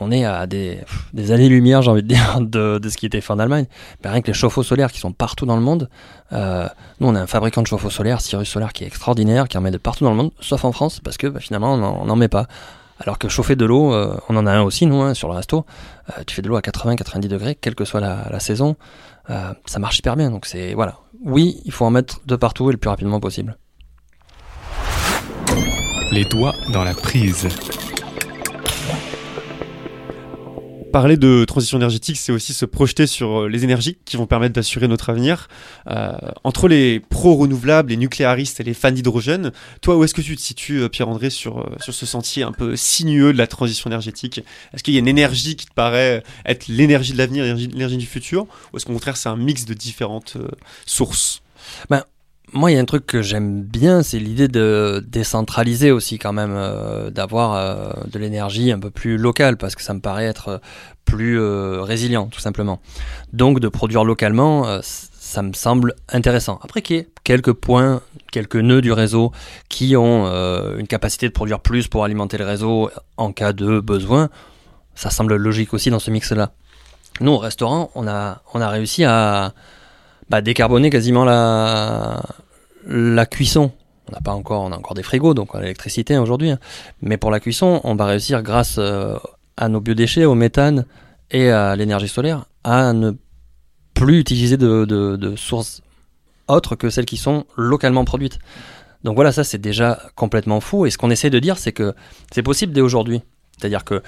On 0.00 0.10
est 0.10 0.24
à 0.24 0.46
des, 0.46 0.78
des 1.12 1.32
années-lumière, 1.32 1.82
j'ai 1.82 1.90
envie 1.90 2.02
de 2.02 2.08
dire, 2.08 2.38
de, 2.40 2.78
de 2.78 2.88
ce 2.88 2.96
qui 2.96 3.06
était 3.06 3.20
fait 3.20 3.32
en 3.32 3.38
Allemagne. 3.38 3.66
Mais 4.04 4.10
rien 4.10 4.20
que 4.20 4.26
les 4.28 4.32
chauffe-eau 4.34 4.62
solaires 4.62 4.92
qui 4.92 4.98
sont 5.00 5.12
partout 5.12 5.46
dans 5.46 5.56
le 5.56 5.62
monde. 5.62 5.88
euh, 6.32 6.68
nous, 7.00 7.08
on 7.08 7.14
a 7.14 7.20
un 7.20 7.26
fabricant 7.26 7.62
de 7.62 7.66
chauffe-eau 7.66 7.90
solaire, 7.90 8.20
Cyrus 8.20 8.48
Solar, 8.48 8.72
qui 8.72 8.84
est 8.84 8.86
extraordinaire, 8.86 9.48
qui 9.48 9.56
en 9.58 9.60
met 9.60 9.70
de 9.70 9.78
partout 9.78 10.04
dans 10.04 10.10
le 10.10 10.16
monde, 10.16 10.30
sauf 10.40 10.64
en 10.64 10.72
France, 10.72 11.00
parce 11.02 11.16
que 11.16 11.26
bah, 11.26 11.40
finalement, 11.40 11.74
on 11.74 12.04
n'en 12.04 12.16
met 12.16 12.28
pas. 12.28 12.46
Alors 13.00 13.18
que 13.18 13.28
chauffer 13.28 13.56
de 13.56 13.64
l'eau, 13.64 13.92
euh, 13.94 14.16
on 14.28 14.36
en 14.36 14.46
a 14.46 14.52
un 14.52 14.62
aussi, 14.62 14.86
nous, 14.86 15.00
hein, 15.02 15.14
sur 15.14 15.28
le 15.28 15.34
resto. 15.34 15.64
Euh, 16.10 16.22
tu 16.26 16.34
fais 16.36 16.42
de 16.42 16.48
l'eau 16.48 16.56
à 16.56 16.60
80-90 16.60 17.26
degrés, 17.28 17.54
quelle 17.56 17.74
que 17.74 17.84
soit 17.84 18.00
la, 18.00 18.28
la 18.30 18.38
saison. 18.38 18.76
euh, 19.30 19.52
ça 19.66 19.78
marche 19.80 19.98
hyper 19.98 20.14
bien. 20.16 20.30
Donc 20.30 20.46
c'est 20.46 20.74
voilà. 20.74 20.98
Oui, 21.24 21.60
il 21.64 21.72
faut 21.72 21.84
en 21.84 21.90
mettre 21.90 22.20
de 22.26 22.36
partout 22.36 22.68
et 22.68 22.72
le 22.72 22.78
plus 22.78 22.90
rapidement 22.90 23.18
possible. 23.20 23.56
Les 26.12 26.26
doigts 26.26 26.54
dans 26.68 26.84
la 26.84 26.92
prise. 26.92 27.48
Parler 30.92 31.16
de 31.16 31.46
transition 31.46 31.78
énergétique, 31.78 32.18
c'est 32.18 32.32
aussi 32.32 32.52
se 32.52 32.66
projeter 32.66 33.06
sur 33.06 33.44
euh, 33.44 33.48
les 33.48 33.64
énergies 33.64 33.96
qui 34.04 34.18
vont 34.18 34.26
permettre 34.26 34.52
d'assurer 34.52 34.88
notre 34.88 35.08
avenir. 35.08 35.48
Euh, 35.86 36.12
entre 36.44 36.68
les 36.68 37.00
pro-renouvelables, 37.00 37.88
les 37.88 37.96
nucléaristes 37.96 38.60
et 38.60 38.62
les 38.62 38.74
fans 38.74 38.90
d'hydrogène, 38.90 39.52
toi, 39.80 39.96
où 39.96 40.04
est-ce 40.04 40.12
que 40.12 40.20
tu 40.20 40.36
te 40.36 40.42
situes, 40.42 40.82
euh, 40.82 40.90
Pierre-André, 40.90 41.30
sur, 41.30 41.66
sur 41.80 41.94
ce 41.94 42.04
sentier 42.04 42.42
un 42.42 42.52
peu 42.52 42.76
sinueux 42.76 43.32
de 43.32 43.38
la 43.38 43.46
transition 43.46 43.88
énergétique? 43.88 44.42
Est-ce 44.74 44.82
qu'il 44.82 44.92
y 44.92 44.98
a 44.98 45.00
une 45.00 45.08
énergie 45.08 45.56
qui 45.56 45.64
te 45.64 45.72
paraît 45.72 46.22
être 46.44 46.68
l'énergie 46.68 47.14
de 47.14 47.18
l'avenir, 47.18 47.42
l'énergie 47.42 47.96
du 47.96 48.04
futur? 48.06 48.46
Ou 48.72 48.76
est-ce 48.76 48.84
qu'au 48.84 48.92
contraire, 48.92 49.16
c'est 49.16 49.30
un 49.30 49.36
mix 49.36 49.64
de 49.64 49.72
différentes 49.72 50.34
euh, 50.36 50.48
sources? 50.84 51.40
Moi, 52.54 52.70
il 52.70 52.74
y 52.74 52.76
a 52.76 52.80
un 52.80 52.84
truc 52.84 53.06
que 53.06 53.22
j'aime 53.22 53.62
bien, 53.62 54.02
c'est 54.02 54.18
l'idée 54.18 54.46
de 54.46 55.02
décentraliser 55.08 55.90
aussi 55.90 56.18
quand 56.18 56.34
même, 56.34 56.52
euh, 56.54 57.08
d'avoir 57.08 57.54
euh, 57.54 57.92
de 58.10 58.18
l'énergie 58.18 58.72
un 58.72 58.78
peu 58.78 58.90
plus 58.90 59.16
locale, 59.16 59.56
parce 59.56 59.74
que 59.74 59.80
ça 59.82 59.94
me 59.94 60.00
paraît 60.00 60.26
être 60.26 60.48
euh, 60.48 60.58
plus 61.06 61.40
résilient, 61.80 62.26
tout 62.26 62.40
simplement. 62.40 62.80
Donc, 63.32 63.58
de 63.58 63.68
produire 63.68 64.04
localement, 64.04 64.80
ça 64.82 65.42
me 65.42 65.52
semble 65.52 65.94
intéressant. 66.08 66.60
Après, 66.62 66.80
qu'il 66.80 66.96
y 66.96 66.98
ait 67.00 67.08
quelques 67.24 67.52
points, 67.52 68.02
quelques 68.30 68.56
nœuds 68.56 68.80
du 68.80 68.92
réseau 68.92 69.32
qui 69.68 69.96
ont 69.96 70.26
une 70.78 70.86
capacité 70.86 71.26
de 71.26 71.32
produire 71.32 71.60
plus 71.60 71.88
pour 71.88 72.04
alimenter 72.04 72.38
le 72.38 72.46
réseau 72.46 72.88
en 73.16 73.32
cas 73.32 73.52
de 73.52 73.80
besoin, 73.80 74.30
ça 74.94 75.10
semble 75.10 75.34
logique 75.34 75.74
aussi 75.74 75.90
dans 75.90 75.98
ce 75.98 76.10
mix-là. 76.10 76.52
Nous, 77.20 77.32
au 77.32 77.38
restaurant, 77.38 77.90
on 77.94 78.06
a, 78.06 78.42
on 78.54 78.60
a 78.60 78.68
réussi 78.68 79.04
à 79.04 79.52
bah, 80.28 80.40
décarboner 80.40 80.90
quasiment 80.90 81.24
la, 81.24 82.22
cuisson. 83.26 83.72
On 84.08 84.12
n'a 84.12 84.20
pas 84.20 84.32
encore, 84.32 84.62
on 84.62 84.72
a 84.72 84.76
encore 84.76 84.94
des 84.94 85.02
frigos, 85.02 85.34
donc 85.34 85.54
on 85.54 85.58
a 85.58 85.62
l'électricité 85.62 86.18
aujourd'hui. 86.18 86.50
hein. 86.50 86.58
Mais 87.00 87.16
pour 87.16 87.30
la 87.30 87.40
cuisson, 87.40 87.80
on 87.84 87.94
va 87.94 88.06
réussir 88.06 88.42
grâce 88.42 88.76
euh, 88.78 89.16
à 89.56 89.68
nos 89.68 89.80
biodéchets, 89.80 90.24
au 90.24 90.34
méthane 90.34 90.86
et 91.30 91.50
à 91.50 91.76
l'énergie 91.76 92.08
solaire, 92.08 92.46
à 92.64 92.92
ne 92.92 93.12
plus 93.94 94.18
utiliser 94.18 94.56
de, 94.56 94.84
de- 94.84 95.16
de 95.16 95.36
sources 95.36 95.82
autres 96.48 96.74
que 96.76 96.90
celles 96.90 97.04
qui 97.06 97.16
sont 97.16 97.44
localement 97.56 98.04
produites. 98.04 98.38
Donc 99.04 99.14
voilà, 99.16 99.32
ça 99.32 99.44
c'est 99.44 99.58
déjà 99.58 100.00
complètement 100.14 100.60
fou. 100.60 100.86
Et 100.86 100.90
ce 100.90 100.98
qu'on 100.98 101.10
essaie 101.10 101.30
de 101.30 101.38
dire, 101.38 101.58
c'est 101.58 101.72
que 101.72 101.94
c'est 102.32 102.42
possible 102.42 102.72
dès 102.72 102.80
aujourd'hui. 102.80 103.22
C'est-à-dire 103.58 103.84
que 103.84 104.02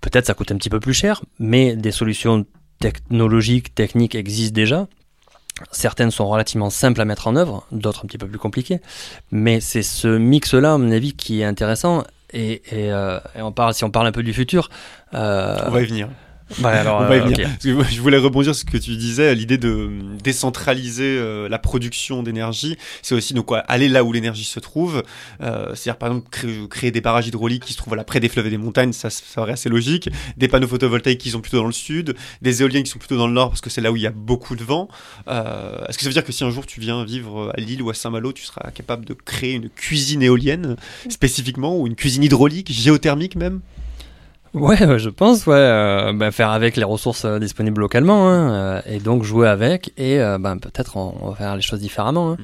peut-être 0.00 0.26
ça 0.26 0.34
coûte 0.34 0.52
un 0.52 0.56
petit 0.56 0.70
peu 0.70 0.80
plus 0.80 0.94
cher, 0.94 1.22
mais 1.38 1.76
des 1.76 1.92
solutions 1.92 2.44
technologiques, 2.80 3.74
techniques 3.74 4.14
existent 4.14 4.54
déjà. 4.54 4.86
Certaines 5.70 6.10
sont 6.10 6.26
relativement 6.28 6.70
simples 6.70 7.00
à 7.00 7.04
mettre 7.04 7.28
en 7.28 7.36
œuvre, 7.36 7.66
d'autres 7.72 8.04
un 8.04 8.06
petit 8.08 8.18
peu 8.18 8.26
plus 8.26 8.38
compliquées. 8.38 8.80
Mais 9.30 9.60
c'est 9.60 9.82
ce 9.82 10.08
mix-là, 10.08 10.74
à 10.74 10.78
mon 10.78 10.90
avis, 10.90 11.14
qui 11.14 11.40
est 11.40 11.44
intéressant. 11.44 12.04
Et, 12.32 12.62
euh, 12.72 13.20
parle, 13.54 13.74
si 13.74 13.84
on 13.84 13.90
parle 13.90 14.06
un 14.06 14.12
peu 14.12 14.22
du 14.22 14.32
futur. 14.32 14.70
euh, 15.14 15.56
On 15.66 15.70
va 15.70 15.82
y 15.82 15.86
venir. 15.86 16.08
Ouais, 16.60 16.70
alors, 16.70 17.00
On 17.00 17.06
va 17.06 17.16
y 17.16 17.20
euh, 17.20 17.24
venir. 17.24 17.38
ok. 17.38 17.44
Parce 17.44 17.64
que 17.64 17.72
moi, 17.72 17.84
je 17.90 18.00
voulais 18.00 18.18
rebondir 18.18 18.54
sur 18.54 18.66
ce 18.66 18.70
que 18.70 18.78
tu 18.78 18.96
disais, 18.96 19.34
l'idée 19.34 19.58
de 19.58 19.68
euh, 19.68 19.88
décentraliser 20.22 21.16
euh, 21.18 21.48
la 21.48 21.58
production 21.58 22.22
d'énergie, 22.22 22.76
c'est 23.02 23.14
aussi 23.14 23.34
donc 23.34 23.46
quoi, 23.46 23.58
aller 23.60 23.88
là 23.88 24.04
où 24.04 24.12
l'énergie 24.12 24.44
se 24.44 24.60
trouve. 24.60 25.02
Euh, 25.42 25.74
C'est-à-dire 25.74 25.98
par 25.98 26.08
exemple 26.10 26.28
créer, 26.30 26.68
créer 26.68 26.90
des 26.90 27.00
barrages 27.00 27.26
hydrauliques 27.28 27.64
qui 27.64 27.72
se 27.72 27.78
trouvent 27.78 27.90
voilà, 27.92 28.04
près 28.04 28.20
des 28.20 28.28
fleuves 28.28 28.46
et 28.46 28.50
des 28.50 28.58
montagnes, 28.58 28.92
ça, 28.92 29.10
ça 29.10 29.22
paraît 29.34 29.52
assez 29.52 29.68
logique. 29.68 30.08
Des 30.36 30.48
panneaux 30.48 30.68
photovoltaïques 30.68 31.20
qui 31.20 31.30
sont 31.30 31.40
plutôt 31.40 31.58
dans 31.58 31.66
le 31.66 31.72
sud, 31.72 32.14
des 32.40 32.62
éoliennes 32.62 32.82
qui 32.84 32.90
sont 32.90 32.98
plutôt 32.98 33.16
dans 33.16 33.26
le 33.26 33.32
nord 33.34 33.50
parce 33.50 33.60
que 33.60 33.70
c'est 33.70 33.80
là 33.80 33.92
où 33.92 33.96
il 33.96 34.02
y 34.02 34.06
a 34.06 34.10
beaucoup 34.12 34.56
de 34.56 34.64
vent. 34.64 34.88
Euh, 35.28 35.84
Est-ce 35.88 35.98
que 35.98 36.04
ça 36.04 36.08
veut 36.08 36.14
dire 36.14 36.24
que 36.24 36.32
si 36.32 36.44
un 36.44 36.50
jour 36.50 36.66
tu 36.66 36.80
viens 36.80 37.04
vivre 37.04 37.52
à 37.56 37.60
Lille 37.60 37.82
ou 37.82 37.90
à 37.90 37.94
Saint-Malo, 37.94 38.32
tu 38.32 38.44
seras 38.44 38.70
capable 38.70 39.04
de 39.04 39.14
créer 39.14 39.54
une 39.54 39.68
cuisine 39.68 40.22
éolienne 40.22 40.76
spécifiquement 41.08 41.78
ou 41.78 41.86
une 41.86 41.94
cuisine 41.94 42.22
hydraulique, 42.22 42.72
géothermique 42.72 43.36
même? 43.36 43.60
Ouais, 44.54 44.82
euh, 44.82 44.98
je 44.98 45.08
pense, 45.08 45.46
ouais, 45.46 45.54
euh, 45.56 46.12
bah, 46.12 46.30
faire 46.30 46.50
avec 46.50 46.76
les 46.76 46.84
ressources 46.84 47.24
euh, 47.24 47.38
disponibles 47.38 47.80
localement, 47.80 48.28
hein, 48.28 48.52
euh, 48.52 48.82
et 48.84 48.98
donc 48.98 49.22
jouer 49.24 49.48
avec, 49.48 49.92
et 49.96 50.18
ben 50.18 50.58
peut-être 50.58 50.98
on, 50.98 51.14
on 51.22 51.30
va 51.30 51.36
faire 51.36 51.56
les 51.56 51.62
choses 51.62 51.80
différemment. 51.80 52.32
hein. 52.32 52.36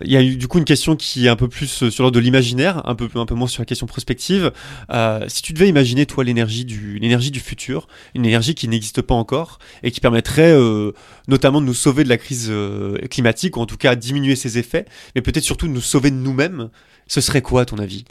Il 0.00 0.10
y 0.10 0.16
a 0.16 0.22
eu 0.22 0.36
du 0.36 0.48
coup 0.48 0.58
une 0.58 0.64
question 0.64 0.96
qui 0.96 1.26
est 1.26 1.28
un 1.28 1.36
peu 1.36 1.48
plus 1.48 1.90
sur 1.90 2.02
l'ordre 2.02 2.14
de 2.16 2.20
l'imaginaire, 2.20 2.82
un 2.88 2.94
peu, 2.94 3.08
un 3.14 3.26
peu 3.26 3.34
moins 3.34 3.46
sur 3.46 3.60
la 3.60 3.66
question 3.66 3.86
prospective. 3.86 4.50
Euh, 4.90 5.24
si 5.28 5.42
tu 5.42 5.52
devais 5.52 5.68
imaginer, 5.68 6.06
toi, 6.06 6.24
l'énergie 6.24 6.64
du, 6.64 6.98
l'énergie 6.98 7.30
du 7.30 7.40
futur, 7.40 7.86
une 8.14 8.24
énergie 8.24 8.54
qui 8.54 8.68
n'existe 8.68 9.02
pas 9.02 9.14
encore 9.14 9.58
et 9.82 9.90
qui 9.90 10.00
permettrait 10.00 10.52
euh, 10.52 10.92
notamment 11.28 11.60
de 11.60 11.66
nous 11.66 11.74
sauver 11.74 12.04
de 12.04 12.08
la 12.08 12.16
crise 12.16 12.48
euh, 12.50 12.96
climatique, 13.08 13.56
ou 13.58 13.60
en 13.60 13.66
tout 13.66 13.76
cas 13.76 13.94
diminuer 13.96 14.34
ses 14.34 14.56
effets, 14.58 14.86
mais 15.14 15.20
peut-être 15.20 15.44
surtout 15.44 15.68
de 15.68 15.72
nous 15.72 15.82
sauver 15.82 16.10
de 16.10 16.16
nous-mêmes, 16.16 16.70
ce 17.06 17.20
serait 17.20 17.42
quoi 17.42 17.60
à 17.60 17.64
ton 17.66 17.78
avis? 17.78 18.04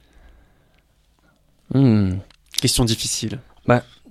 Hmm. 1.74 2.12
Question 2.65 2.84
difficile. 2.84 3.38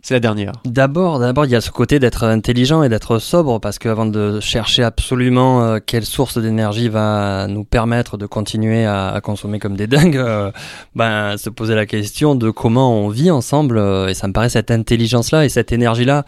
C'est 0.03 0.15
la 0.15 0.21
dernière. 0.21 0.53
D'abord, 0.65 1.19
d'abord, 1.19 1.45
il 1.47 1.51
y 1.51 1.57
a 1.57 1.61
ce 1.61 1.71
côté 1.73 1.99
d'être 1.99 2.23
intelligent 2.25 2.85
et 2.85 2.89
d'être 2.89 3.19
sobre, 3.19 3.59
parce 3.59 3.81
qu'avant 3.81 4.05
de 4.07 4.39
chercher 4.39 4.85
absolument 4.85 5.65
euh, 5.65 5.79
quelle 5.85 6.05
source 6.05 6.39
d'énergie 6.39 6.89
va 6.89 7.47
nous 7.49 7.65
permettre 7.65 8.17
de 8.17 8.27
continuer 8.27 8.85
à, 8.85 9.09
à 9.09 9.21
consommer 9.21 9.59
comme 9.59 9.77
des 9.77 9.87
dingues, 9.89 10.19
euh, 10.19 10.53
ben, 10.95 11.37
se 11.37 11.51
poser 11.51 11.75
la 11.75 11.87
question 11.87 12.37
de 12.37 12.51
comment 12.51 12.95
on 12.95 13.09
vit 13.09 13.33
ensemble. 13.33 13.77
euh, 13.79 14.07
et 14.07 14.15
ça 14.15 14.29
me 14.29 14.33
paraît 14.33 14.51
cette 14.51 14.71
intelligence-là 14.71 15.45
et 15.47 15.49
cette 15.49 15.73
énergie-là. 15.73 16.25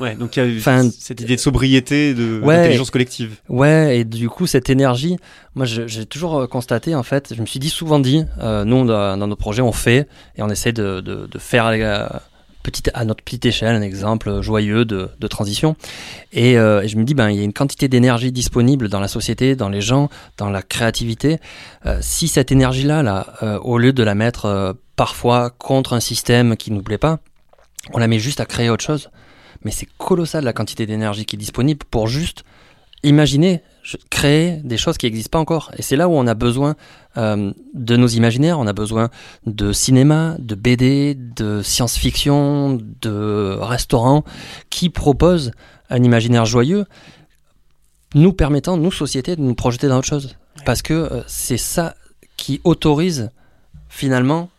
Ouais, 0.00 0.14
donc 0.14 0.36
il 0.36 0.42
y 0.42 0.54
a 0.54 0.58
Enfin, 0.58 0.88
cette 0.98 1.20
idée 1.20 1.36
de 1.36 1.40
sobriété, 1.40 2.14
de 2.14 2.40
Ouais. 2.42 2.56
d'intelligence 2.56 2.90
collective. 2.90 3.36
Ouais, 3.48 3.98
et 3.98 4.04
du 4.04 4.28
coup, 4.30 4.46
cette 4.46 4.70
énergie, 4.70 5.18
moi, 5.54 5.66
j'ai 5.66 6.06
toujours 6.06 6.40
euh, 6.40 6.46
constaté, 6.46 6.94
en 6.94 7.02
fait, 7.02 7.34
je 7.34 7.40
me 7.40 7.46
suis 7.46 7.60
dit, 7.60 7.68
souvent 7.70 7.98
dit, 8.00 8.24
euh, 8.40 8.64
nous, 8.64 8.86
dans, 8.86 9.16
nos 9.16 9.36
projets, 9.36 9.62
on 9.62 9.72
fait 9.72 10.08
et 10.36 10.42
on 10.42 10.48
essaie 10.48 10.72
de, 10.72 11.00
de, 11.00 11.26
de 11.26 11.38
faire 11.38 11.66
euh, 11.66 12.06
petite, 12.62 12.90
à 12.94 13.04
notre 13.04 13.22
petite 13.22 13.44
échelle 13.46 13.74
un 13.76 13.82
exemple 13.82 14.40
joyeux 14.40 14.84
de, 14.86 15.10
de 15.18 15.26
transition. 15.26 15.76
Et, 16.32 16.56
euh, 16.56 16.80
et 16.82 16.88
je 16.88 16.96
me 16.96 17.04
dis, 17.04 17.14
ben, 17.14 17.28
il 17.30 17.36
y 17.36 17.40
a 17.40 17.44
une 17.44 17.52
quantité 17.52 17.88
d'énergie 17.88 18.32
disponible 18.32 18.88
dans 18.88 19.00
la 19.00 19.08
société, 19.08 19.54
dans 19.54 19.68
les 19.68 19.80
gens, 19.82 20.08
dans 20.38 20.48
la 20.50 20.62
créativité. 20.62 21.38
Si 22.00 22.28
cette 22.28 22.52
énergie-là, 22.52 23.02
là, 23.02 23.26
euh, 23.42 23.58
au 23.58 23.76
lieu 23.78 23.92
de 23.92 24.02
la 24.02 24.14
mettre 24.14 24.76
parfois 24.96 25.50
contre 25.50 25.92
un 25.94 26.00
système 26.00 26.56
qui 26.56 26.70
nous 26.70 26.82
plaît 26.82 26.98
pas, 26.98 27.18
on 27.92 27.98
la 27.98 28.06
met 28.08 28.18
juste 28.18 28.40
à 28.40 28.44
créer 28.46 28.68
autre 28.70 28.84
chose. 28.84 29.10
Mais 29.64 29.70
c'est 29.70 29.88
colossal 29.98 30.44
la 30.44 30.52
quantité 30.52 30.86
d'énergie 30.86 31.24
qui 31.26 31.36
est 31.36 31.38
disponible 31.38 31.80
pour 31.90 32.06
juste 32.08 32.44
imaginer, 33.02 33.62
créer 34.10 34.60
des 34.62 34.76
choses 34.76 34.98
qui 34.98 35.06
n'existent 35.06 35.30
pas 35.30 35.38
encore. 35.38 35.70
Et 35.78 35.82
c'est 35.82 35.96
là 35.96 36.08
où 36.08 36.12
on 36.12 36.26
a 36.26 36.34
besoin 36.34 36.76
euh, 37.16 37.52
de 37.74 37.96
nos 37.96 38.06
imaginaires, 38.08 38.58
on 38.58 38.66
a 38.66 38.72
besoin 38.74 39.08
de 39.46 39.72
cinéma, 39.72 40.36
de 40.38 40.54
BD, 40.54 41.14
de 41.14 41.62
science-fiction, 41.62 42.78
de 43.00 43.56
restaurants 43.60 44.24
qui 44.68 44.90
proposent 44.90 45.52
un 45.88 46.02
imaginaire 46.02 46.44
joyeux, 46.44 46.84
nous 48.14 48.32
permettant, 48.32 48.76
nous, 48.76 48.92
société, 48.92 49.36
de 49.36 49.40
nous 49.40 49.54
projeter 49.54 49.88
dans 49.88 49.98
autre 49.98 50.06
chose. 50.08 50.36
Parce 50.66 50.82
que 50.82 50.92
euh, 50.94 51.22
c'est 51.26 51.56
ça 51.56 51.94
qui 52.36 52.60
autorise 52.64 53.30
finalement 53.88 54.50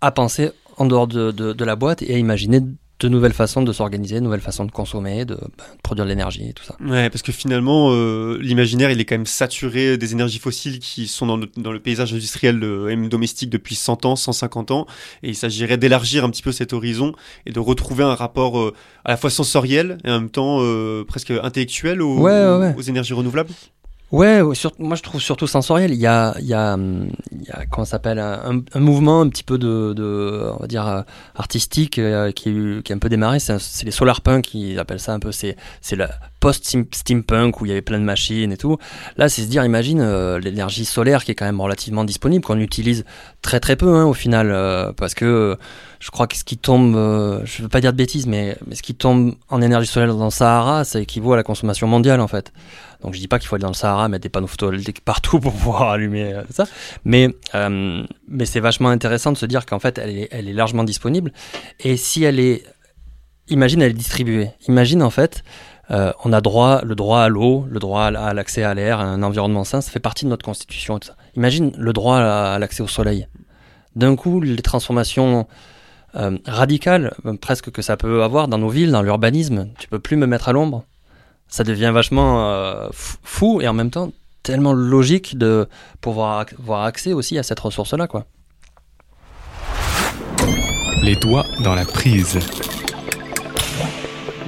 à 0.00 0.10
penser 0.10 0.50
en 0.76 0.84
dehors 0.86 1.06
de, 1.06 1.30
de- 1.30 1.52
de 1.54 1.64
la 1.64 1.76
boîte 1.76 2.02
et 2.02 2.14
à 2.14 2.18
imaginer 2.18 2.60
de 2.98 3.08
nouvelles 3.08 3.34
façons 3.34 3.62
de 3.62 3.72
s'organiser, 3.74 4.14
de 4.16 4.20
nouvelles 4.20 4.40
façons 4.40 4.64
de 4.64 4.70
consommer, 4.70 5.26
de, 5.26 5.34
de 5.34 5.40
produire 5.82 6.06
de 6.06 6.08
l'énergie 6.10 6.48
et 6.48 6.52
tout 6.54 6.64
ça. 6.64 6.76
Ouais, 6.80 7.10
parce 7.10 7.20
que 7.20 7.30
finalement, 7.30 7.90
euh, 7.92 8.38
l'imaginaire, 8.40 8.90
il 8.90 8.98
est 9.00 9.04
quand 9.04 9.16
même 9.16 9.26
saturé 9.26 9.98
des 9.98 10.12
énergies 10.12 10.38
fossiles 10.38 10.78
qui 10.78 11.06
sont 11.06 11.26
dans 11.26 11.36
le, 11.36 11.46
dans 11.58 11.72
le 11.72 11.78
paysage 11.80 12.14
industriel 12.14 12.62
euh, 12.64 12.88
et 12.88 12.96
même 12.96 13.10
domestique 13.10 13.50
depuis 13.50 13.74
100 13.74 14.06
ans, 14.06 14.16
150 14.16 14.70
ans. 14.70 14.86
Et 15.22 15.28
il 15.28 15.34
s'agirait 15.34 15.76
d'élargir 15.76 16.24
un 16.24 16.30
petit 16.30 16.42
peu 16.42 16.52
cet 16.52 16.72
horizon 16.72 17.12
et 17.44 17.52
de 17.52 17.60
retrouver 17.60 18.02
un 18.04 18.14
rapport 18.14 18.58
euh, 18.58 18.72
à 19.04 19.10
la 19.10 19.16
fois 19.18 19.28
sensoriel 19.28 19.98
et 20.04 20.10
en 20.10 20.20
même 20.20 20.30
temps 20.30 20.60
euh, 20.62 21.04
presque 21.04 21.30
intellectuel 21.30 22.00
aux, 22.00 22.18
Ouais, 22.20 22.32
ouais, 22.32 22.56
ouais. 22.58 22.74
aux 22.78 22.82
énergies 22.82 23.12
renouvelables. 23.12 23.50
Ouais, 24.12 24.40
moi 24.78 24.94
je 24.94 25.02
trouve 25.02 25.20
surtout 25.20 25.48
sensoriel. 25.48 25.92
Il 25.92 25.98
y 25.98 26.06
a, 26.06 26.32
il 26.38 26.46
y 26.46 26.54
a, 26.54 26.74
hum, 26.74 27.08
il 27.32 27.42
y 27.42 27.50
a 27.50 27.66
comment 27.66 27.84
s'appelle, 27.84 28.20
un, 28.20 28.62
mouvement 28.78 29.20
un 29.22 29.28
petit 29.28 29.42
peu 29.42 29.58
de, 29.58 30.52
on 30.56 30.60
va 30.60 30.68
dire 30.68 30.86
euh, 30.86 31.02
artistique 31.34 31.98
euh, 31.98 32.30
qui, 32.30 32.82
qui 32.84 32.92
a 32.92 32.94
un 32.94 33.00
peu 33.00 33.08
démarré. 33.08 33.40
C'est 33.40 33.84
les 33.84 33.90
solar 33.90 34.20
punk, 34.20 34.54
ils 34.54 34.78
appellent 34.78 35.00
ça 35.00 35.12
un 35.12 35.18
peu. 35.18 35.32
C'est 35.32 35.56
c'est 35.80 35.96
la 35.96 36.08
post 36.38 36.64
steampunk 36.94 37.60
où 37.60 37.66
il 37.66 37.70
y 37.70 37.72
avait 37.72 37.82
plein 37.82 37.98
de 37.98 38.04
machines 38.04 38.52
et 38.52 38.56
tout. 38.56 38.78
Là, 39.16 39.28
c'est 39.28 39.42
se 39.42 39.48
dire, 39.48 39.64
imagine 39.64 40.00
euh, 40.00 40.38
l'énergie 40.38 40.84
solaire 40.84 41.24
qui 41.24 41.32
est 41.32 41.34
quand 41.34 41.46
même 41.46 41.60
relativement 41.60 42.04
disponible, 42.04 42.44
qu'on 42.44 42.60
utilise 42.60 43.04
très 43.42 43.58
très 43.58 43.74
peu 43.74 43.92
hein, 43.92 44.04
au 44.04 44.14
final, 44.14 44.94
parce 44.96 45.14
que 45.14 45.56
je 45.98 46.10
crois 46.12 46.28
que 46.28 46.36
ce 46.36 46.44
qui 46.44 46.58
tombe, 46.58 46.94
je 47.44 47.62
veux 47.62 47.68
pas 47.68 47.80
dire 47.80 47.92
de 47.92 47.98
bêtises, 47.98 48.28
mais 48.28 48.56
ce 48.72 48.82
qui 48.82 48.94
tombe 48.94 49.34
en 49.48 49.60
énergie 49.62 49.88
solaire 49.88 50.14
dans 50.14 50.26
le 50.26 50.30
Sahara, 50.30 50.84
ça 50.84 51.00
équivaut 51.00 51.32
à 51.32 51.36
la 51.36 51.42
consommation 51.42 51.88
mondiale 51.88 52.20
en 52.20 52.28
fait. 52.28 52.52
Donc 53.02 53.14
je 53.14 53.20
dis 53.20 53.28
pas 53.28 53.38
qu'il 53.38 53.48
faut 53.48 53.56
aller 53.56 53.62
dans 53.62 53.68
le 53.68 53.74
Sahara, 53.74 54.08
mettre 54.08 54.22
des 54.22 54.28
panneaux 54.28 54.46
photovoltaïques 54.46 55.00
partout 55.04 55.40
pour 55.40 55.52
pouvoir 55.52 55.90
allumer 55.90 56.34
euh, 56.34 56.42
ça, 56.50 56.64
mais 57.04 57.28
euh, 57.54 58.04
mais 58.28 58.46
c'est 58.46 58.60
vachement 58.60 58.88
intéressant 58.88 59.32
de 59.32 59.36
se 59.36 59.46
dire 59.46 59.66
qu'en 59.66 59.78
fait 59.78 59.98
elle 59.98 60.10
est, 60.10 60.28
elle 60.30 60.48
est 60.48 60.52
largement 60.52 60.84
disponible 60.84 61.32
et 61.80 61.96
si 61.96 62.24
elle 62.24 62.40
est, 62.40 62.64
imagine 63.48 63.82
elle 63.82 63.90
est 63.90 63.94
distribuée. 63.94 64.50
Imagine 64.68 65.02
en 65.02 65.10
fait 65.10 65.42
euh, 65.90 66.12
on 66.24 66.32
a 66.32 66.40
droit 66.40 66.82
le 66.82 66.94
droit 66.94 67.20
à 67.20 67.28
l'eau, 67.28 67.66
le 67.70 67.78
droit 67.78 68.04
à 68.04 68.34
l'accès 68.34 68.64
à 68.64 68.74
l'air, 68.74 69.00
à 69.00 69.04
un 69.04 69.22
environnement 69.22 69.64
sain, 69.64 69.80
ça 69.80 69.90
fait 69.90 70.00
partie 70.00 70.24
de 70.24 70.30
notre 70.30 70.44
constitution. 70.44 70.98
Imagine 71.36 71.72
le 71.76 71.92
droit 71.92 72.18
à, 72.18 72.58
l'accès 72.58 72.82
au 72.82 72.88
soleil. 72.88 73.28
D'un 73.94 74.16
coup 74.16 74.40
les 74.40 74.62
transformations 74.62 75.46
radicales, 76.46 77.14
presque 77.42 77.70
que 77.70 77.82
ça 77.82 77.98
peut 77.98 78.22
avoir 78.22 78.48
dans 78.48 78.56
nos 78.56 78.70
villes, 78.70 78.90
dans 78.90 79.02
l'urbanisme, 79.02 79.68
tu 79.78 79.86
peux 79.86 79.98
plus 79.98 80.16
me 80.16 80.26
mettre 80.26 80.48
à 80.48 80.52
l'ombre 80.52 80.84
ça 81.48 81.64
devient 81.64 81.90
vachement 81.92 82.50
euh, 82.50 82.88
fou- 82.92 83.60
et 83.60 83.68
en 83.68 83.72
même 83.72 83.90
temps 83.90 84.12
tellement 84.42 84.72
logique 84.72 85.36
de 85.36 85.68
pouvoir 86.00 86.46
avoir 86.58 86.84
accès 86.84 87.12
aussi 87.12 87.36
à 87.38 87.42
cette 87.42 87.58
ressource-là. 87.60 88.06
Les 91.02 91.16
doigts 91.16 91.44
dans 91.62 91.74
la 91.74 91.84
prise. 91.84 92.38